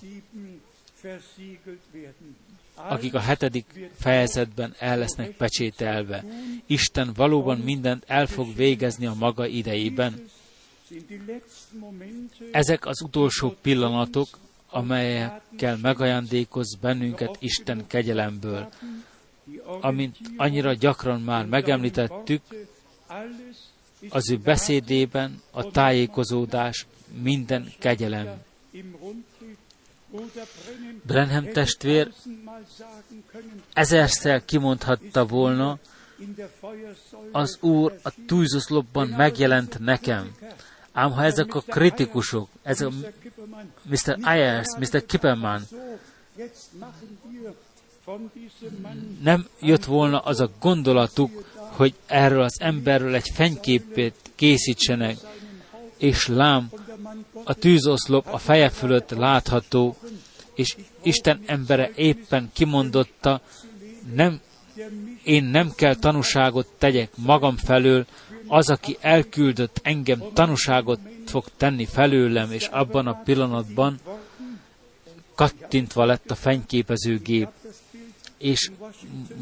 akik 2.76 3.14
a 3.14 3.20
hetedik 3.20 3.90
fejezetben 4.00 4.76
el 4.80 4.98
lesznek 4.98 5.30
pecsételve. 5.30 6.24
Isten 6.66 7.14
valóban 7.16 7.58
mindent 7.58 8.04
el 8.08 8.28
fog 8.28 8.56
végezni 8.56 9.06
a 9.06 9.14
maga 9.14 9.46
idejében. 9.46 10.26
Ezek 12.52 12.86
az 12.86 13.02
utolsó 13.02 13.56
pillanatok, 13.62 14.28
amelyekkel 14.70 15.78
megajándékoz 15.78 16.76
bennünket 16.82 17.36
Isten 17.40 17.88
kegyelemből. 17.88 18.70
Amint 19.82 20.18
annyira 20.38 20.74
gyakran 20.74 21.22
már 21.22 21.46
megemlítettük, 21.46 22.42
az 24.10 24.32
ő 24.32 24.38
beszédében 24.38 25.42
a 25.52 25.72
tájékozódás 25.72 26.86
minden 27.22 27.74
kegyelem. 27.80 28.28
Brenhem 31.03 31.51
testvér 31.51 32.12
ezerszer 33.74 34.45
kimondhatta 34.45 35.26
volna, 35.26 35.80
az 37.32 37.57
Úr 37.62 37.99
a 38.03 38.12
tűzoszlopban 38.28 39.07
megjelent 39.07 39.80
nekem. 39.80 40.36
Ám 40.91 41.12
ha 41.12 41.24
ezek 41.24 41.55
a 41.55 41.62
kritikusok, 41.62 42.49
ezek 42.64 42.88
a 42.88 42.91
Mr. 43.84 44.18
Ayers, 44.22 44.68
Mr. 44.80 45.05
Kipperman, 45.05 45.62
nem 49.22 49.47
jött 49.62 49.86
volna 49.86 50.20
az 50.20 50.39
a 50.39 50.49
gondolatuk, 50.60 51.43
hogy 51.55 51.93
erről 52.05 52.41
az 52.41 52.62
emberről 52.62 53.16
egy 53.16 53.30
fenyképét 53.34 54.16
készítsenek, 54.36 55.18
és 55.97 56.28
lám, 56.28 56.70
a 57.43 57.53
tűzoszlop 57.53 58.28
a 58.32 58.38
feje 58.38 58.70
fölött 58.70 59.10
látható, 59.10 59.95
és 60.55 60.76
Isten 61.01 61.41
embere 61.45 61.91
éppen 61.95 62.49
kimondotta, 62.53 63.41
nem, 64.14 64.39
én 65.24 65.43
nem 65.43 65.72
kell 65.76 65.95
tanúságot 65.95 66.68
tegyek 66.78 67.12
magam 67.16 67.57
felől, 67.57 68.05
az, 68.47 68.70
aki 68.70 68.97
elküldött 69.01 69.80
engem, 69.84 70.24
tanúságot 70.34 70.99
fog 71.26 71.45
tenni 71.57 71.86
felőlem, 71.86 72.51
és 72.51 72.66
abban 72.66 73.07
a 73.07 73.22
pillanatban 73.24 73.99
kattintva 75.36 76.05
lett 76.05 76.32
a 76.32 76.36
fenyképezőgép. 76.36 77.47
És 78.38 78.72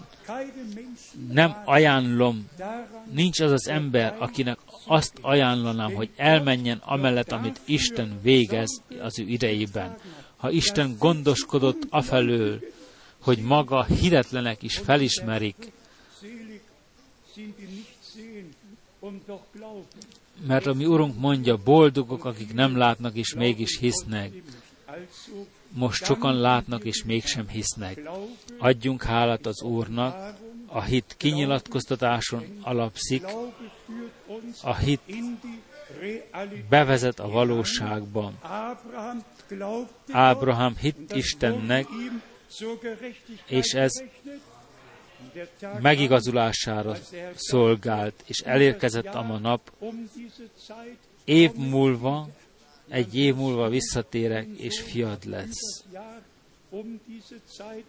nem 1.32 1.57
ajánlom, 1.64 2.49
nincs 3.12 3.41
az 3.41 3.51
az 3.51 3.68
ember, 3.68 4.16
akinek 4.18 4.59
azt 4.86 5.12
ajánlanám, 5.20 5.95
hogy 5.95 6.11
elmenjen 6.16 6.82
amellett, 6.84 7.32
amit 7.32 7.61
Isten 7.64 8.18
végez 8.22 8.82
az 9.01 9.18
ő 9.18 9.22
idejében. 9.22 9.97
Ha 10.36 10.51
Isten 10.51 10.97
gondoskodott 10.99 11.82
afelől, 11.91 12.61
hogy 13.22 13.39
maga 13.39 13.84
hitetlenek 13.84 14.62
is 14.62 14.78
felismerik, 14.78 15.72
mert 20.46 20.66
a 20.66 20.74
mi 20.74 20.84
Urunk 20.84 21.18
mondja, 21.18 21.57
boldogok, 21.57 22.24
akik 22.24 22.55
nem 22.55 22.76
látnak 22.76 23.14
és 23.14 23.34
mégis 23.34 23.78
hisznek. 23.78 24.32
Most 25.70 26.05
sokan 26.05 26.40
látnak 26.40 26.84
és 26.84 27.05
mégsem 27.05 27.49
hisznek. 27.49 28.09
Adjunk 28.59 29.03
hálát 29.03 29.46
az 29.46 29.62
Úrnak, 29.62 30.34
a 30.66 30.82
hit 30.82 31.14
kinyilatkoztatáson 31.16 32.59
alapszik, 32.62 33.24
a 34.62 34.76
hit 34.76 35.01
bevezet 36.68 37.18
a 37.18 37.28
valóságban. 37.28 38.38
Ábrahám 40.11 40.76
hit 40.76 41.12
Istennek, 41.14 41.86
és 43.46 43.72
ez 43.72 44.03
megigazulására 45.80 46.96
szolgált, 47.34 48.22
és 48.26 48.38
elérkezett 48.38 49.06
a 49.14 49.38
nap, 49.38 49.72
év 51.24 51.52
múlva, 51.54 52.28
egy 52.88 53.16
év 53.16 53.34
múlva 53.34 53.68
visszatérek, 53.68 54.46
és 54.56 54.80
fiad 54.80 55.24
lesz. 55.24 55.84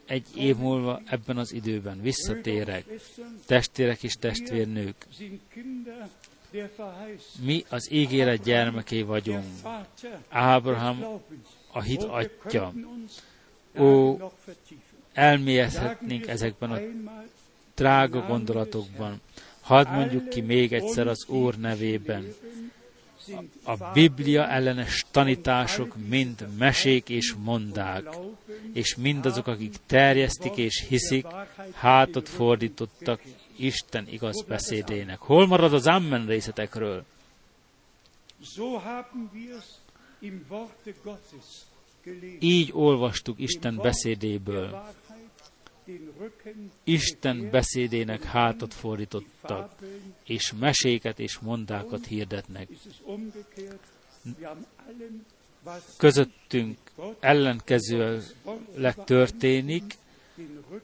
Egy 0.05 0.25
év 0.35 0.55
múlva 0.55 1.01
ebben 1.05 1.37
az 1.37 1.53
időben 1.53 2.01
visszatérek, 2.01 2.85
testvérek 3.45 4.03
és 4.03 4.13
testvérnők. 4.13 5.07
Mi 7.41 7.63
az 7.69 7.91
ígéret 7.91 8.43
gyermeké 8.43 9.01
vagyunk. 9.01 9.45
Ábrahám 10.29 11.05
a 11.71 11.81
hit 11.81 12.03
atya. 12.03 12.73
Ó, 13.79 14.17
elmélyezhetnénk 15.19 16.27
ezekben 16.27 16.71
a 16.71 16.79
drága 17.75 18.21
gondolatokban. 18.21 19.21
Hadd 19.61 19.87
mondjuk 19.87 20.29
ki 20.29 20.41
még 20.41 20.73
egyszer 20.73 21.07
az 21.07 21.27
Úr 21.27 21.55
nevében. 21.55 22.25
A 23.63 23.91
Biblia 23.93 24.47
ellenes 24.47 25.05
tanítások 25.11 25.95
mind 26.07 26.47
mesék 26.57 27.09
és 27.09 27.33
mondák, 27.43 28.07
és 28.73 28.95
mindazok, 28.95 29.47
akik 29.47 29.73
terjesztik 29.85 30.57
és 30.57 30.85
hiszik, 30.87 31.25
hátat 31.73 32.29
fordítottak 32.29 33.21
Isten 33.55 34.07
igaz 34.09 34.43
beszédének. 34.47 35.19
Hol 35.19 35.47
marad 35.47 35.73
az 35.73 35.87
Amen 35.87 36.25
részletekről? 36.25 37.05
Így 42.39 42.69
olvastuk 42.73 43.39
Isten 43.39 43.75
beszédéből. 43.75 44.83
Isten 46.83 47.49
beszédének 47.51 48.23
hátat 48.23 48.73
fordítottak, 48.73 49.75
és 50.23 50.53
meséket 50.59 51.19
és 51.19 51.39
mondákat 51.39 52.05
hirdetnek. 52.05 52.67
Közöttünk 55.97 56.77
ellenkezőleg 57.19 59.03
történik, 59.05 59.83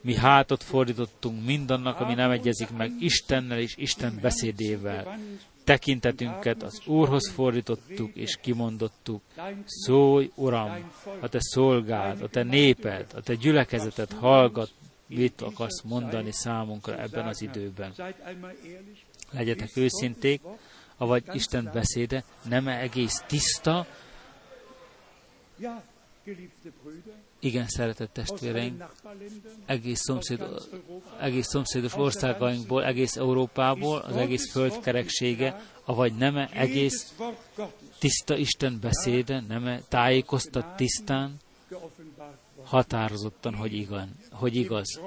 mi 0.00 0.14
hátat 0.14 0.62
fordítottunk 0.62 1.44
mindannak, 1.44 2.00
ami 2.00 2.14
nem 2.14 2.30
egyezik 2.30 2.70
meg 2.70 2.90
Istennel 2.98 3.58
és 3.58 3.76
Isten 3.76 4.18
beszédével. 4.22 5.18
Tekintetünket 5.64 6.62
az 6.62 6.82
Úrhoz 6.86 7.30
fordítottuk 7.30 8.14
és 8.14 8.36
kimondottuk, 8.40 9.22
szólj, 9.64 10.30
Uram, 10.34 10.92
a 11.20 11.28
te 11.28 11.38
szolgád, 11.40 12.22
a 12.22 12.28
te 12.28 12.42
néped, 12.42 13.06
a 13.14 13.20
te 13.20 13.34
gyülekezeted 13.34 14.12
hallgat, 14.12 14.70
mit 15.06 15.40
akarsz 15.40 15.82
mondani 15.82 16.32
számunkra 16.32 17.00
ebben 17.00 17.26
az 17.26 17.42
időben. 17.42 17.92
Legyetek 19.30 19.76
őszinték, 19.76 20.40
avagy 20.96 21.24
Isten 21.32 21.70
beszéde 21.72 22.24
nem 22.48 22.68
-e 22.68 22.80
egész 22.80 23.22
tiszta, 23.26 23.86
igen, 27.38 27.66
szeretett 27.66 28.12
testvéreim, 28.12 28.84
egész, 29.66 30.00
szomszéd, 30.02 30.44
egész 31.20 31.46
szomszédos 31.48 31.94
országainkból, 31.94 32.84
egész 32.84 33.16
Európából, 33.16 33.98
az 33.98 34.16
egész 34.16 34.50
földkereksége, 34.50 35.60
avagy 35.84 36.14
nem 36.16 36.36
-e 36.36 36.48
egész 36.52 37.14
tiszta 37.98 38.36
Isten 38.36 38.78
beszéde, 38.80 39.40
nem 39.48 39.66
-e 39.66 39.80
tájékoztat 39.88 40.76
tisztán, 40.76 41.36
határozottan, 42.64 43.54
hogy, 43.54 43.72
igen, 43.72 44.16
hogy 44.38 44.56
igaz. 44.56 45.00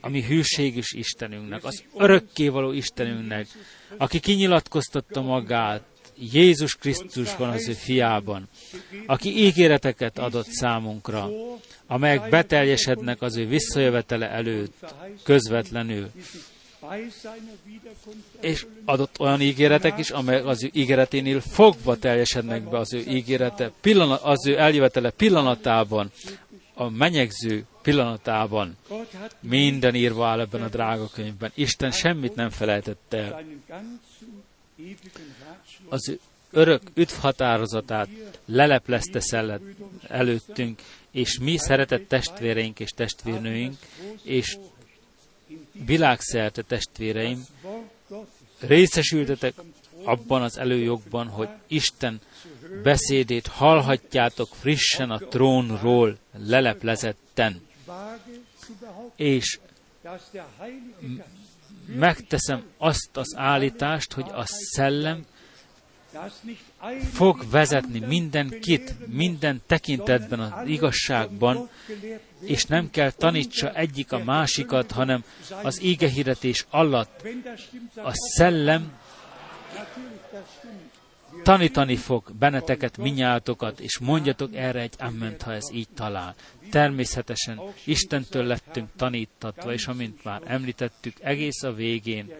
A 0.00 0.08
mi 0.08 0.22
hűséges 0.22 0.92
Istenünknek, 0.92 1.64
az 1.64 1.84
örökkévaló 1.96 2.72
Istenünknek, 2.72 3.46
aki 3.96 4.20
kinyilatkoztatta 4.20 5.22
magát 5.22 5.82
Jézus 6.32 6.74
Krisztusban, 6.74 7.48
az 7.48 7.68
ő 7.68 7.72
fiában, 7.72 8.48
aki 9.06 9.44
ígéreteket 9.44 10.18
adott 10.18 10.46
számunkra, 10.46 11.28
amelyek 11.86 12.28
beteljesednek 12.28 13.22
az 13.22 13.36
ő 13.36 13.46
visszajövetele 13.46 14.30
előtt 14.30 14.94
közvetlenül, 15.22 16.10
és 18.40 18.66
adott 18.84 19.20
olyan 19.20 19.40
ígéretek 19.40 19.98
is, 19.98 20.10
amelyek 20.10 20.46
az 20.46 20.64
ő 20.64 20.70
ígéreténél 20.72 21.40
fogva 21.40 21.96
teljesednek 21.96 22.70
be 22.70 22.78
az 22.78 22.92
ő 22.92 23.04
ígérete, 23.08 23.72
pillanat, 23.80 24.22
az 24.22 24.46
ő 24.46 24.58
eljövetele 24.58 25.10
pillanatában, 25.10 26.10
a 26.78 26.88
menyegző 26.88 27.64
pillanatában. 27.82 28.76
Minden 29.40 29.94
írva 29.94 30.26
áll 30.26 30.40
ebben 30.40 30.62
a 30.62 30.68
drága 30.68 31.08
könyvben. 31.08 31.52
Isten 31.54 31.90
semmit 31.90 32.34
nem 32.34 32.50
felejtett 32.50 33.12
el. 33.12 33.42
Az 35.88 36.18
örök 36.50 36.82
üdvhatározatát 36.94 38.08
leleplezte 38.44 39.20
szellet 39.20 39.60
előttünk, 40.08 40.82
és 41.10 41.38
mi 41.38 41.56
szeretett 41.56 42.08
testvéreink 42.08 42.80
és 42.80 42.90
testvérnőink, 42.90 43.76
és 44.22 44.56
világszerte 45.72 46.62
testvéreim, 46.62 47.46
részesültetek 48.60 49.54
abban 50.04 50.42
az 50.42 50.58
előjogban, 50.58 51.26
hogy 51.28 51.48
Isten 51.66 52.20
beszédét 52.82 53.46
hallhatjátok 53.46 54.48
frissen 54.54 55.10
a 55.10 55.18
trónról 55.18 56.16
leleplezetten. 56.32 57.60
És 59.16 59.58
megteszem 61.86 62.64
azt 62.78 63.16
az 63.16 63.34
állítást, 63.36 64.12
hogy 64.12 64.28
a 64.32 64.44
szellem 64.46 65.24
fog 67.12 67.50
vezetni 67.50 67.98
mindenkit, 67.98 68.94
minden 69.06 69.62
tekintetben 69.66 70.40
az 70.40 70.68
igazságban, 70.68 71.68
és 72.40 72.64
nem 72.64 72.90
kell 72.90 73.10
tanítsa 73.10 73.72
egyik 73.72 74.12
a 74.12 74.24
másikat, 74.24 74.90
hanem 74.90 75.24
az 75.62 75.82
égehirdetés 75.82 76.66
alatt 76.70 77.22
a 77.96 78.12
szellem 78.14 78.92
tanítani 81.42 81.96
fog 81.96 82.32
benneteket, 82.38 82.96
minnyátokat, 82.96 83.80
és 83.80 83.98
mondjatok 83.98 84.54
erre 84.54 84.80
egy 84.80 84.94
amment, 84.98 85.42
ha 85.42 85.52
ez 85.52 85.70
így 85.72 85.88
talál. 85.94 86.34
Természetesen 86.70 87.60
Istentől 87.84 88.44
lettünk 88.44 88.88
tanítatva, 88.96 89.72
és 89.72 89.86
amint 89.86 90.24
már 90.24 90.42
említettük, 90.44 91.16
egész 91.20 91.62
a 91.62 91.72
végén 91.72 92.32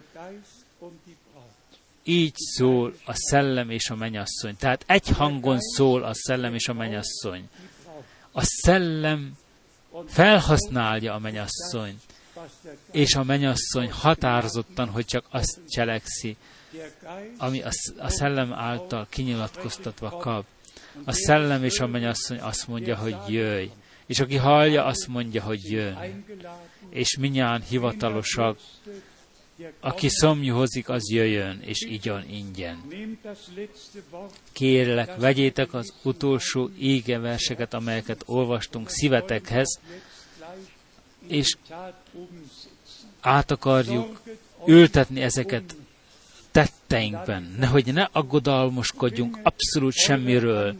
így 2.09 2.35
szól 2.37 2.95
a 3.05 3.13
szellem 3.15 3.71
és 3.71 3.91
a 3.91 3.95
menyasszony. 3.95 4.57
Tehát 4.57 4.85
egy 4.87 5.09
hangon 5.09 5.61
szól 5.61 6.03
a 6.03 6.15
szellem 6.15 6.55
és 6.55 6.69
a 6.69 6.73
menyasszony. 6.73 7.49
A 8.33 8.43
szellem 8.45 9.37
felhasználja 10.07 11.15
a 11.15 11.19
menyasszony, 11.19 12.01
és 12.91 13.15
a 13.15 13.23
menyasszony 13.23 13.91
határozottan, 13.91 14.89
hogy 14.89 15.05
csak 15.05 15.27
azt 15.31 15.61
cselekszi, 15.69 16.37
ami 17.39 17.63
a, 17.63 17.71
a 17.99 18.09
szellem 18.09 18.53
által 18.53 19.07
kinyilatkoztatva 19.11 20.09
kap. 20.11 20.45
A 21.05 21.13
szellem 21.13 21.65
és 21.65 21.81
a 21.81 21.87
menyasszony 21.87 22.41
azt 22.41 22.69
mondja, 22.69 22.97
hogy 22.97 23.17
jöjj. 23.27 23.71
És 24.07 24.21
aki 24.21 24.37
hallja, 24.37 24.85
azt 24.85 25.09
mondja, 25.09 25.43
hogy 25.43 25.71
jön. 25.71 26.25
És 26.91 27.17
minnyáján 27.17 27.63
hivatalosak, 27.63 28.59
aki 29.81 30.09
szomjúhozik, 30.09 30.89
az 30.89 31.11
jöjjön, 31.11 31.61
és 31.65 31.81
igyon 31.81 32.25
ingyen. 32.29 32.83
Kérlek, 34.53 35.17
vegyétek 35.17 35.75
az 35.75 35.95
utolsó 36.03 36.71
égeverseket, 36.79 37.75
amelyeket 37.75 38.23
olvastunk 38.27 38.89
szívetekhez, 38.91 39.81
és 41.27 41.57
át 43.21 43.51
akarjuk 43.51 44.21
ültetni 44.67 45.21
ezeket 45.21 45.77
tetteinkben, 46.89 47.55
nehogy 47.59 47.93
ne 47.93 48.09
aggodalmoskodjunk 48.13 49.39
abszolút 49.43 49.93
semmiről. 49.93 50.75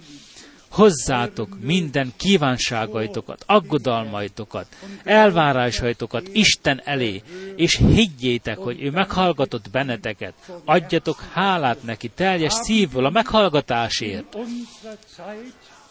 Hozzátok 0.69 1.61
minden 1.61 2.13
kívánságaitokat, 2.17 3.45
aggodalmaitokat, 3.47 4.67
elvárásaitokat 5.05 6.29
Isten 6.33 6.81
elé, 6.85 7.23
és 7.57 7.77
higgyétek, 7.77 8.59
hogy 8.59 8.83
ő 8.83 8.91
meghallgatott 8.91 9.71
benneteket. 9.71 10.35
Adjatok 10.65 11.21
hálát 11.33 11.83
neki 11.83 12.09
teljes 12.09 12.53
szívvel 12.53 13.05
a 13.05 13.11
meghallgatásért. 13.11 14.37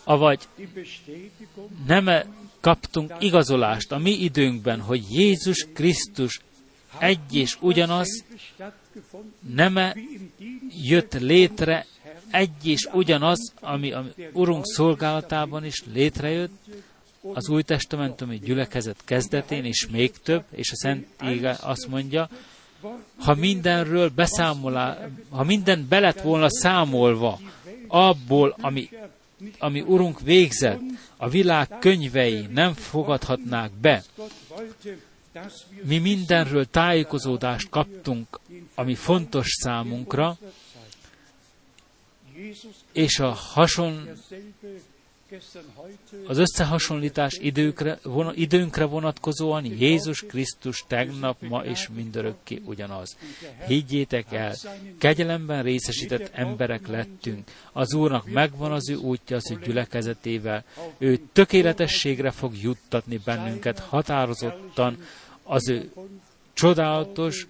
Avagy 0.03 0.39
nem 1.87 2.09
kaptunk 2.61 3.13
igazolást 3.19 3.91
a 3.91 3.97
mi 3.97 4.11
időnkben, 4.11 4.81
hogy 4.81 5.03
Jézus 5.09 5.67
Krisztus 5.73 6.39
egy 6.99 7.35
és 7.35 7.57
ugyanaz, 7.61 8.23
nem 9.53 9.79
jött 10.83 11.13
létre 11.13 11.85
egy 12.31 12.67
és 12.67 12.87
ugyanaz, 12.93 13.53
ami 13.59 13.91
a 13.91 14.05
Urunk 14.33 14.65
szolgálatában 14.65 15.65
is 15.65 15.83
létrejött, 15.93 16.51
az 17.33 17.49
új 17.49 17.63
testamentumi 17.63 18.39
gyülekezet 18.39 19.01
kezdetén, 19.05 19.65
és 19.65 19.87
még 19.91 20.11
több, 20.23 20.43
és 20.51 20.71
a 20.71 20.75
Szent 20.75 21.07
Ége 21.23 21.57
azt 21.61 21.87
mondja, 21.87 22.29
ha 23.19 23.35
mindenről 23.35 24.09
beszámolá, 24.09 25.09
ha 25.29 25.43
minden 25.43 25.85
belet 25.89 26.21
volna 26.21 26.49
számolva 26.49 27.39
abból, 27.87 28.55
ami, 28.61 28.89
ami 29.59 29.81
Urunk 29.81 30.21
végzett, 30.21 30.79
a 31.17 31.29
világ 31.29 31.67
könyvei 31.79 32.47
nem 32.53 32.73
fogadhatnák 32.73 33.71
be. 33.81 34.03
Mi 35.83 35.97
mindenről 35.97 36.65
tájékozódást 36.65 37.69
kaptunk, 37.69 38.39
ami 38.75 38.95
fontos 38.95 39.47
számunkra, 39.49 40.37
és 42.91 43.19
a 43.19 43.29
hason, 43.29 44.09
az 46.27 46.37
összehasonlítás 46.37 47.37
időkre, 47.41 47.99
von, 48.03 48.31
időnkre 48.35 48.85
vonatkozóan 48.85 49.65
Jézus 49.65 50.21
Krisztus 50.21 50.85
tegnap, 50.87 51.41
ma 51.41 51.65
és 51.65 51.89
mindörökké 51.95 52.61
ugyanaz. 52.65 53.17
Higgyétek 53.67 54.31
el, 54.31 54.55
kegyelemben 54.99 55.63
részesített 55.63 56.29
emberek 56.33 56.87
lettünk. 56.87 57.47
Az 57.71 57.93
Úrnak 57.93 58.29
megvan 58.29 58.71
az 58.71 58.89
ő 58.89 58.95
útja 58.95 59.35
az 59.35 59.51
ő 59.51 59.59
gyülekezetével. 59.65 60.63
Ő 60.97 61.19
tökéletességre 61.33 62.31
fog 62.31 62.53
juttatni 62.61 63.19
bennünket 63.25 63.79
határozottan 63.79 64.97
az 65.47 65.69
ő 65.69 65.91
csodálatos, 66.53 67.47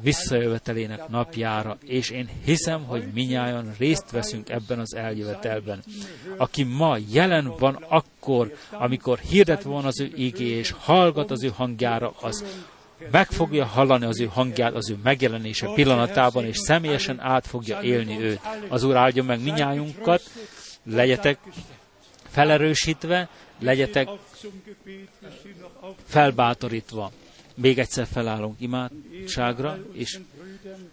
visszajövetelének 0.00 1.08
napjára, 1.08 1.78
és 1.84 2.10
én 2.10 2.28
hiszem, 2.44 2.84
hogy 2.84 3.04
minnyáján 3.14 3.74
részt 3.78 4.10
veszünk 4.10 4.48
ebben 4.48 4.78
az 4.78 4.94
eljövetelben. 4.94 5.82
Aki 6.36 6.62
ma 6.62 6.96
jelen 7.10 7.52
van 7.58 7.84
akkor, 7.88 8.54
amikor 8.70 9.18
hirdet 9.18 9.62
van 9.62 9.84
az 9.84 10.00
ő 10.00 10.12
ígé, 10.16 10.48
és 10.48 10.70
hallgat 10.70 11.30
az 11.30 11.42
ő 11.42 11.48
hangjára, 11.48 12.14
az 12.20 12.44
meg 13.10 13.30
fogja 13.30 13.64
hallani 13.64 14.04
az 14.04 14.20
ő 14.20 14.24
hangját 14.24 14.74
az 14.74 14.90
ő 14.90 14.98
megjelenése 15.02 15.72
pillanatában, 15.74 16.44
és 16.44 16.58
személyesen 16.58 17.20
át 17.20 17.46
fogja 17.46 17.82
élni 17.82 18.20
őt. 18.20 18.40
Az 18.68 18.82
Úr 18.82 18.96
áldja 18.96 19.22
meg 19.22 19.42
minnyájunkat, 19.42 20.22
legyetek 20.84 21.38
felerősítve, 22.28 23.28
legyetek 23.58 24.08
felbátorítva. 26.04 27.12
Még 27.54 27.78
egyszer 27.78 28.06
felállunk 28.06 28.60
imádságra, 28.60 29.78
és 29.92 30.20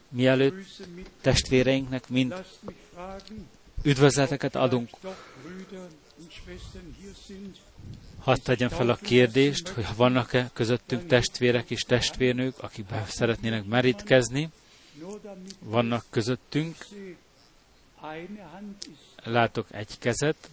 mielőtt 0.10 0.82
testvéreinknek 1.22 2.10
mind 2.10 2.46
üdvözleteket 3.84 4.56
adunk, 4.56 4.90
hadd 8.20 8.38
tegyem 8.44 8.70
fel 8.70 8.90
a 8.90 8.96
kérdést, 8.96 9.68
hogy 9.68 9.86
vannak-e 9.96 10.50
közöttünk 10.54 11.06
testvérek 11.06 11.70
és 11.70 11.82
testvérnők, 11.82 12.64
akik 12.64 12.86
szeretnének 13.08 13.66
merítkezni, 13.66 14.50
vannak 15.60 16.06
közöttünk, 16.10 16.76
látok 19.24 19.68
egy 19.72 19.98
kezet, 20.00 20.50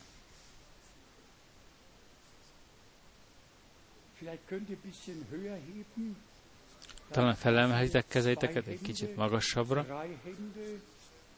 Talán 7.11 7.35
felemelhetitek 7.35 8.09
kezeiteket 8.09 8.67
egy 8.67 8.81
kicsit 8.81 9.17
magasabbra. 9.17 10.07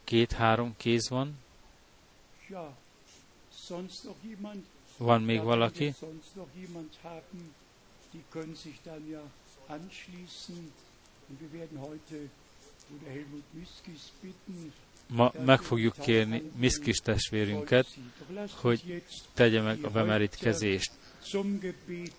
Két-három 0.04 0.74
kéz 0.76 1.08
van. 1.08 1.38
Van 4.96 5.22
még 5.22 5.42
valaki? 5.42 5.94
Ma 15.06 15.32
meg 15.44 15.60
fogjuk 15.60 15.94
kérni 15.94 16.50
Miszkis 16.56 16.96
testvérünket, 16.96 17.86
hogy 18.54 19.02
tegye 19.34 19.60
meg 19.60 19.84
a 19.84 19.90
bemerítkezést. 19.90 20.97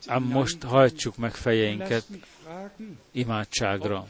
Ám 0.05 0.23
most 0.23 0.63
hajtsuk 0.63 1.17
meg 1.17 1.33
fejeinket 1.33 2.05
imádságra. 3.11 4.07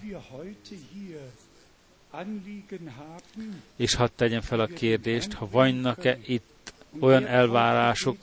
És 3.76 3.94
hadd 3.94 4.10
tegyem 4.16 4.42
fel 4.42 4.60
a 4.60 4.66
kérdést, 4.66 5.34
ha 5.34 5.50
vannak-e 5.50 6.18
itt 6.26 6.74
olyan 7.00 7.26
elvárások, 7.26 8.18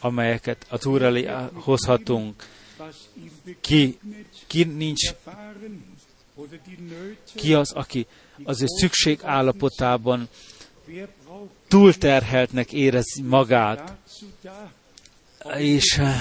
amelyeket 0.00 0.66
az 0.68 0.86
Úr 0.86 1.02
elé 1.02 1.28
hozhatunk, 1.52 2.46
ki, 3.60 3.98
ki 4.46 4.64
nincs, 4.64 5.14
ki 7.34 7.54
az, 7.54 7.72
aki 7.72 8.06
az 8.42 8.62
ő 8.62 8.66
szükség 8.66 9.20
állapotában 9.22 10.28
túlterheltnek 11.68 12.72
érez 12.72 13.20
magát, 13.22 13.96
és 15.52 15.98
eh, 15.98 16.14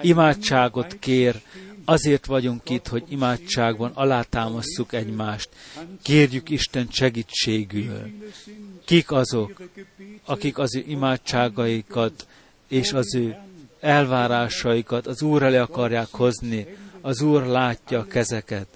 imádságot 0.00 0.98
kér. 0.98 1.40
Azért 1.84 2.26
vagyunk 2.26 2.70
itt, 2.70 2.88
hogy 2.88 3.04
imádságban 3.08 3.90
alátámasszuk 3.94 4.92
egymást. 4.92 5.48
Kérjük 6.02 6.50
Isten 6.50 6.88
segítségül. 6.90 8.12
Kik 8.84 9.12
azok, 9.12 9.62
akik 10.24 10.58
az 10.58 10.76
ő 10.76 10.84
imádságaikat 10.86 12.26
és 12.68 12.92
az 12.92 13.14
ő 13.14 13.36
elvárásaikat 13.80 15.06
az 15.06 15.22
Úr 15.22 15.42
elé 15.42 15.56
akarják 15.56 16.08
hozni. 16.10 16.66
Az 17.00 17.22
Úr 17.22 17.42
látja 17.46 17.98
a 17.98 18.06
kezeket. 18.06 18.66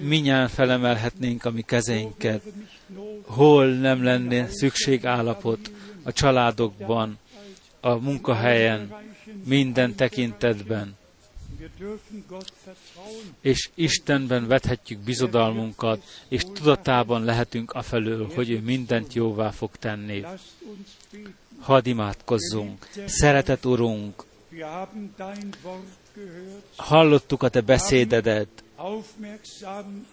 Minnyáján 0.00 0.48
felemelhetnénk 0.48 1.44
a 1.44 1.50
mi 1.50 1.62
kezeinket. 1.62 2.42
Hol 3.22 3.66
nem 3.66 4.04
lenne 4.04 4.48
szükségállapot 4.48 5.70
a 6.02 6.12
családokban, 6.12 7.18
a 7.86 7.98
munkahelyen, 8.00 8.94
minden 9.44 9.94
tekintetben. 9.94 10.96
És 13.40 13.70
Istenben 13.74 14.46
vethetjük 14.46 14.98
bizodalmunkat, 14.98 16.02
és 16.28 16.42
tudatában 16.54 17.24
lehetünk 17.24 17.72
afelől, 17.72 18.30
hogy 18.34 18.50
ő 18.50 18.60
mindent 18.60 19.14
jóvá 19.14 19.50
fog 19.50 19.76
tenni. 19.76 20.24
Hadd 21.60 21.86
imádkozzunk. 21.86 22.88
Szeretet 23.06 23.64
Urunk, 23.64 24.24
hallottuk 26.76 27.42
a 27.42 27.48
Te 27.48 27.60
beszédedet, 27.60 28.64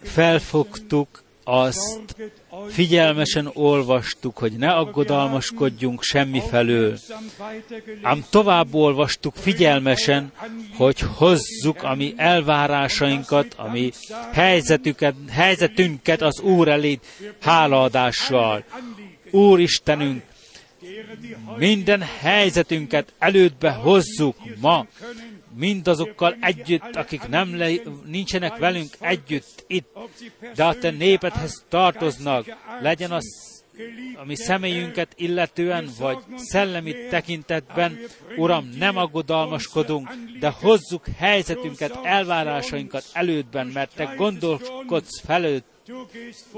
felfogtuk 0.02 1.22
azt 1.44 2.16
figyelmesen 2.68 3.50
olvastuk, 3.52 4.38
hogy 4.38 4.52
ne 4.52 4.70
aggodalmaskodjunk 4.70 6.02
semmi 6.02 6.42
felől. 6.48 6.98
Ám 8.02 8.24
tovább 8.30 8.74
olvastuk 8.74 9.34
figyelmesen, 9.34 10.32
hogy 10.76 11.00
hozzuk 11.00 11.82
a 11.82 11.94
mi 11.94 12.14
elvárásainkat, 12.16 13.54
a 13.56 13.70
mi 13.70 13.90
helyzetüket, 14.32 15.14
helyzetünket 15.30 16.22
az 16.22 16.40
Úr 16.40 16.68
elé 16.68 16.98
hálaadással. 17.40 18.64
Úr 19.30 19.60
Istenünk, 19.60 20.22
minden 21.56 22.02
helyzetünket 22.20 23.12
elődbe 23.18 23.70
hozzuk 23.70 24.36
ma, 24.60 24.86
mindazokkal 25.56 26.36
együtt, 26.40 26.96
akik 26.96 27.28
nem 27.28 27.56
le, 27.56 27.70
nincsenek 28.04 28.56
velünk 28.56 28.94
együtt 29.00 29.64
itt, 29.66 29.98
de 30.54 30.64
a 30.64 30.78
te 30.78 30.90
népedhez 30.90 31.64
tartoznak, 31.68 32.56
legyen 32.80 33.10
az 33.10 33.54
a 34.16 34.24
mi 34.24 34.36
személyünket 34.36 35.12
illetően, 35.16 35.88
vagy 35.98 36.18
szellemi 36.36 36.94
tekintetben, 37.10 37.98
Uram, 38.36 38.68
nem 38.78 38.96
aggodalmaskodunk, 38.96 40.08
de 40.40 40.48
hozzuk 40.48 41.06
helyzetünket, 41.16 41.98
elvárásainkat 42.02 43.04
elődben, 43.12 43.66
mert 43.66 43.94
Te 43.94 44.14
gondolkodsz 44.16 45.20
felőtt, 45.24 45.66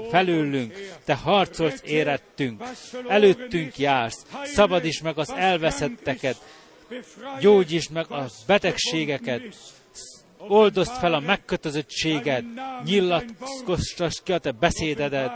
felőlünk, 0.09 0.73
Te 1.05 1.13
harcolsz 1.13 1.81
érettünk, 1.85 2.63
előttünk 3.07 3.77
jársz, 3.77 4.25
szabadíts 4.43 5.01
meg 5.01 5.17
az 5.17 5.31
elveszetteket, 5.31 6.41
gyógyítsd 7.39 7.91
meg 7.91 8.11
a 8.11 8.25
betegségeket, 8.47 9.41
oldozd 10.37 10.91
fel 10.91 11.13
a 11.13 11.19
megkötözöttséget, 11.19 12.43
nyilatkoztasd 12.83 14.23
ki 14.23 14.31
a 14.31 14.37
te 14.37 14.51
beszédedet, 14.51 15.31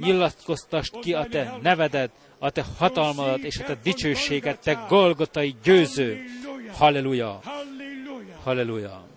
nyilatkoztasd 0.00 0.98
ki 0.98 1.14
a 1.14 1.26
te 1.26 1.58
nevedet, 1.62 2.10
a 2.38 2.50
te 2.50 2.64
hatalmadat 2.78 3.38
és 3.38 3.58
a 3.58 3.64
te 3.64 3.78
dicsőséget, 3.82 4.60
te 4.60 4.86
Golgotai 4.88 5.54
győző. 5.62 6.24
Halleluja! 6.72 7.40
Halleluja! 8.42 9.08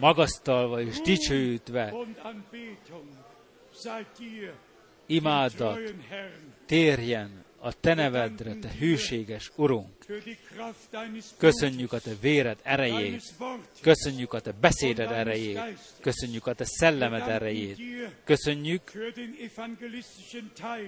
Magasztalva 0.00 0.80
és 0.80 1.00
dicsőítve, 1.00 1.94
imádat 5.06 5.94
térjen 6.66 7.44
a 7.60 7.72
Te 7.80 7.94
nevedre, 7.94 8.54
Te 8.54 8.70
hűséges 8.78 9.50
Urunk. 9.54 9.88
Köszönjük 11.36 11.92
a 11.92 11.98
Te 11.98 12.10
véred 12.20 12.58
erejét, 12.62 13.22
köszönjük 13.80 14.32
a 14.32 14.40
Te 14.40 14.52
beszéded 14.60 15.10
erejét, 15.10 15.60
köszönjük 16.00 16.46
a 16.46 16.52
Te 16.52 16.64
szellemed 16.64 17.28
erejét, 17.28 17.78
köszönjük 18.24 18.82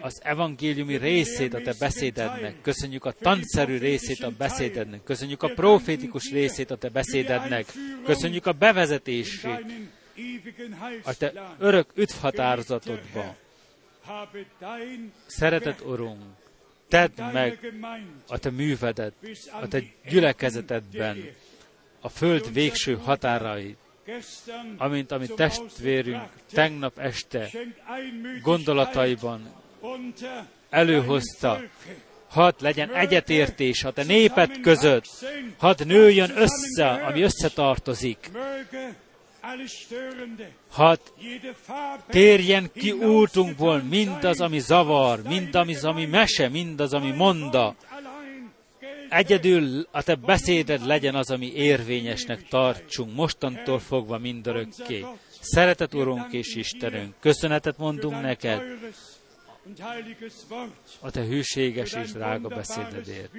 az 0.00 0.20
evangéliumi 0.22 0.96
részét 0.96 1.54
a 1.54 1.60
Te 1.60 1.74
beszédednek, 1.78 2.60
köszönjük 2.62 3.04
a 3.04 3.12
tanszerű 3.12 3.78
részét 3.78 4.22
a 4.22 4.30
beszédednek, 4.30 5.02
köszönjük 5.04 5.42
a 5.42 5.48
profétikus 5.48 6.30
részét 6.30 6.70
a 6.70 6.76
Te 6.76 6.88
beszédednek, 6.88 7.66
köszönjük 8.04 8.46
a 8.46 8.52
bevezetését 8.52 9.64
a 11.02 11.14
Te 11.14 11.54
örök 11.58 11.90
üdvhatározatodba. 11.94 13.36
Szeretett 15.26 15.84
Urunk, 15.84 16.22
tedd 16.90 17.22
meg 17.32 17.74
a 18.28 18.38
te 18.38 18.50
művedet, 18.50 19.12
a 19.60 19.68
te 19.68 19.82
gyülekezetedben, 20.08 21.24
a 22.00 22.08
föld 22.08 22.52
végső 22.52 22.94
határait, 22.94 23.76
amint 24.76 25.12
ami 25.12 25.26
testvérünk 25.26 26.28
tegnap 26.52 26.98
este 26.98 27.50
gondolataiban 28.42 29.52
előhozta, 30.70 31.60
hadd 32.28 32.54
legyen 32.58 32.94
egyetértés 32.94 33.84
a 33.84 33.92
te 33.92 34.02
néped 34.02 34.60
között, 34.60 35.04
hadd 35.58 35.86
nőjön 35.86 36.30
össze, 36.36 36.88
ami 36.88 37.22
összetartozik, 37.22 38.30
Hadd 40.68 40.98
térjen 42.08 42.70
ki 42.74 42.92
útunkból 42.92 43.82
mindaz, 43.82 44.40
ami 44.40 44.58
zavar, 44.58 45.22
mindaz, 45.22 45.84
ami 45.84 46.06
mese, 46.06 46.48
mindaz, 46.48 46.92
ami 46.92 47.10
monda. 47.10 47.74
Egyedül 49.08 49.86
a 49.90 50.02
te 50.02 50.14
beszéded 50.14 50.86
legyen 50.86 51.14
az, 51.14 51.30
ami 51.30 51.52
érvényesnek 51.52 52.48
tartsunk, 52.48 53.14
mostantól 53.14 53.78
fogva 53.78 54.18
mindörökké. 54.18 55.04
Szeretet 55.40 55.94
Urunk 55.94 56.32
és 56.32 56.54
Istenünk, 56.54 57.14
köszönetet 57.20 57.78
mondunk 57.78 58.20
neked, 58.20 58.62
a 61.00 61.10
te 61.10 61.24
hűséges 61.24 61.92
és 61.92 62.12
drága 62.12 62.48
beszédedért, 62.48 63.30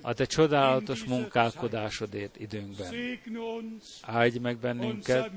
a 0.00 0.12
te 0.14 0.24
csodálatos 0.24 1.04
munkálkodásodért 1.04 2.40
időnkben. 2.40 2.94
Áldj 4.02 4.38
meg 4.38 4.58
bennünket, 4.58 5.30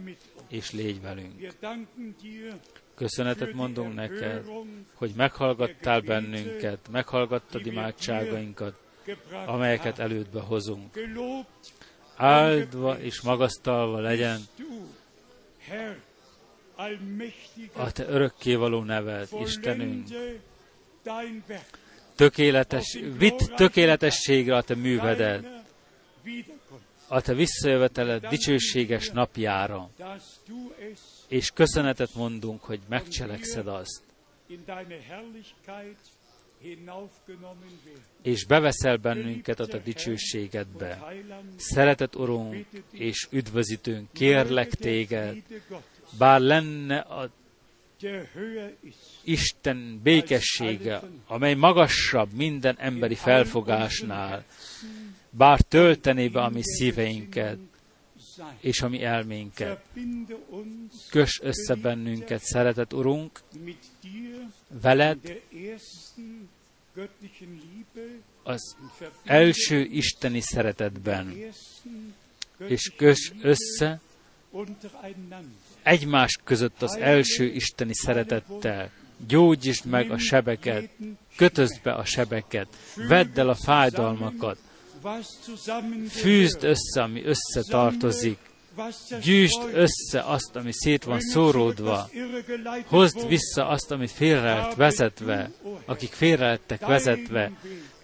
és 0.48 0.72
légy 0.72 1.02
velünk. 1.02 1.54
Köszönetet 2.96 3.54
mondunk 3.54 3.94
neked, 3.94 4.46
hogy 4.94 5.12
meghallgattál 5.16 6.02
bennünket, 6.02 6.90
meghallgattad 6.92 7.66
imádságainkat, 7.66 8.80
amelyeket 9.46 10.00
elődbe 10.00 10.40
hozunk. 10.40 11.00
Áldva 12.16 13.00
és 13.00 13.22
magasztalva 13.22 14.00
legyen 14.00 14.40
a 17.74 17.92
te 17.92 18.06
örökkévaló 18.08 18.84
neved, 18.84 19.28
Istenünk. 19.42 20.08
Tökéletes, 22.16 22.98
vitt 23.18 23.38
tökéletességre 23.56 24.56
a 24.56 24.62
te 24.62 24.76
művedet, 24.76 25.64
a 27.08 27.22
te 27.22 27.34
visszajöveteled 27.34 28.28
dicsőséges 28.28 29.10
napjára, 29.10 29.90
és 31.28 31.52
köszönetet 31.52 32.16
mondunk, 32.16 32.64
hogy 32.64 32.80
megcselekszed 32.90 33.68
azt, 33.68 34.02
és 38.22 38.46
beveszel 38.46 38.98
bennünket 38.98 39.60
a 39.60 39.66
te 39.66 39.78
dicsőségedbe. 39.78 41.14
Szeretet 41.56 42.16
Urunk 42.16 42.66
és 42.92 43.28
üdvözítőnk, 43.32 44.12
kérlek 44.14 44.74
téged, 44.74 45.44
bár 46.18 46.40
lenne 46.40 47.00
a 47.00 47.30
Isten 49.24 50.00
békessége, 50.04 51.02
amely 51.28 51.54
magasabb 51.54 52.34
minden 52.34 52.76
emberi 52.78 53.16
felfogásnál, 53.16 54.46
bár 55.30 55.62
töltené 55.62 56.28
be 56.28 56.42
a 56.42 56.50
mi 56.50 56.62
szíveinket 56.64 57.58
és 58.60 58.82
a 58.82 58.90
mi 58.90 59.04
elménket. 59.04 59.86
Kös 61.10 61.40
össze 61.44 61.76
bennünket, 61.76 62.42
szeretett 62.42 62.94
Urunk, 62.94 63.40
veled 64.82 65.42
az 68.44 68.76
első 69.24 69.82
isteni 69.82 70.40
szeretetben, 70.42 71.34
és 72.68 72.92
kös 72.98 73.32
össze 73.42 74.02
egymás 75.84 76.40
között 76.44 76.82
az 76.82 76.96
első 76.96 77.46
isteni 77.46 77.94
szeretettel. 77.94 78.90
Gyógyítsd 79.28 79.86
meg 79.86 80.12
a 80.12 80.18
sebeket, 80.18 80.90
kötözd 81.36 81.82
be 81.84 81.94
a 81.94 82.06
sebeket, 82.06 82.68
vedd 83.08 83.40
el 83.40 83.50
a 83.50 83.56
fájdalmakat, 83.56 84.58
fűzd 86.10 86.64
össze, 86.64 87.02
ami 87.02 87.24
összetartozik, 87.24 88.38
gyűjtsd 89.22 89.62
össze 89.74 90.22
azt, 90.22 90.56
ami 90.56 90.72
szét 90.74 91.04
van 91.04 91.20
szóródva, 91.20 92.10
hozd 92.86 93.28
vissza 93.28 93.68
azt, 93.68 93.92
ami 93.92 94.08
félre 94.08 94.68
vezetve, 94.76 95.52
akik 95.86 96.12
félre 96.12 96.60
vezetve, 96.80 97.52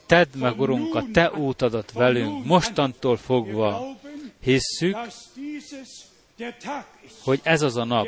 tedd 0.05 0.37
meg, 0.37 0.59
Urunk, 0.59 0.95
a 0.95 1.05
Te 1.13 1.31
útadat 1.31 1.91
velünk, 1.91 2.45
mostantól 2.45 3.17
fogva, 3.17 3.97
hisszük, 4.41 4.97
hogy 7.23 7.39
ez 7.43 7.61
az 7.61 7.77
a 7.77 7.84
nap, 7.84 8.07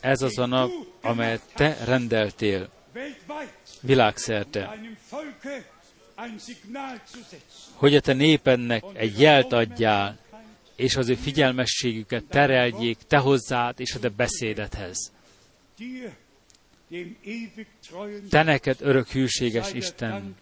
ez 0.00 0.22
az 0.22 0.38
a 0.38 0.46
nap, 0.46 0.70
amelyet 1.00 1.42
te 1.54 1.76
rendeltél 1.84 2.68
világszerte, 3.80 4.78
hogy 7.74 7.94
a 7.94 8.00
te 8.00 8.12
népednek 8.12 8.84
egy 8.92 9.20
jelt 9.20 9.52
adjál, 9.52 10.18
és 10.76 10.96
az 10.96 11.08
ő 11.08 11.14
figyelmességüket 11.14 12.24
tereljék 12.24 12.98
te 13.06 13.18
hozzád 13.18 13.80
és 13.80 13.94
a 13.94 13.98
te 13.98 14.08
beszédethez. 14.08 15.12
Te 18.30 18.42
neked 18.42 18.76
örök 18.80 19.08
hűséges 19.08 19.72
Isten, 19.72 20.36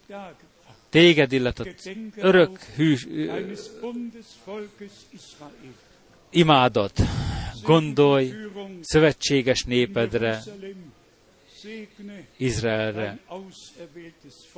téged 0.89 1.33
illet 1.33 1.59
az 1.59 1.91
örök 2.17 2.61
hűs, 2.61 3.07
imádat, 6.31 7.01
gondolj 7.63 8.35
szövetséges 8.81 9.63
népedre, 9.63 10.43
Izraelre. 12.37 13.19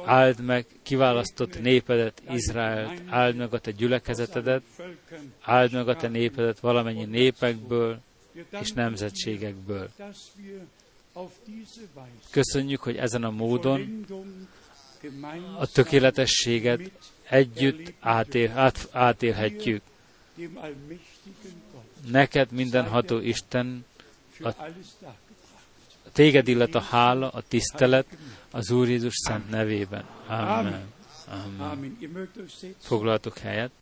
Áld 0.04 0.40
meg 0.40 0.66
kiválasztott 0.82 1.60
népedet, 1.60 2.22
Izraelt, 2.30 3.02
áld 3.06 3.36
meg 3.36 3.54
a 3.54 3.58
te 3.58 3.70
gyülekezetedet, 3.70 4.62
áld 5.40 5.72
meg 5.72 5.88
a 5.88 5.96
te 5.96 6.08
népedet 6.08 6.60
valamennyi 6.60 7.04
népekből 7.04 8.00
és 8.60 8.72
nemzetségekből. 8.72 9.90
Köszönjük, 12.30 12.80
hogy 12.80 12.96
ezen 12.96 13.24
a 13.24 13.30
módon 13.30 14.06
a 15.58 15.66
tökéletességet 15.66 16.80
együtt 17.28 17.92
átér, 18.00 18.50
át, 18.50 18.88
átélhetjük. 18.92 19.82
Neked 22.06 22.52
mindenható 22.52 23.18
Isten, 23.18 23.84
a, 24.42 24.48
téged 26.12 26.48
illet 26.48 26.74
a 26.74 26.80
hála, 26.80 27.28
a 27.28 27.40
tisztelet 27.40 28.06
az 28.50 28.70
Úr 28.70 28.88
Jézus 28.88 29.14
szent 29.14 29.50
nevében. 29.50 30.04
Amen. 30.26 30.92
Amen. 31.28 31.98
Foglaltok 32.78 33.38
helyet. 33.38 33.70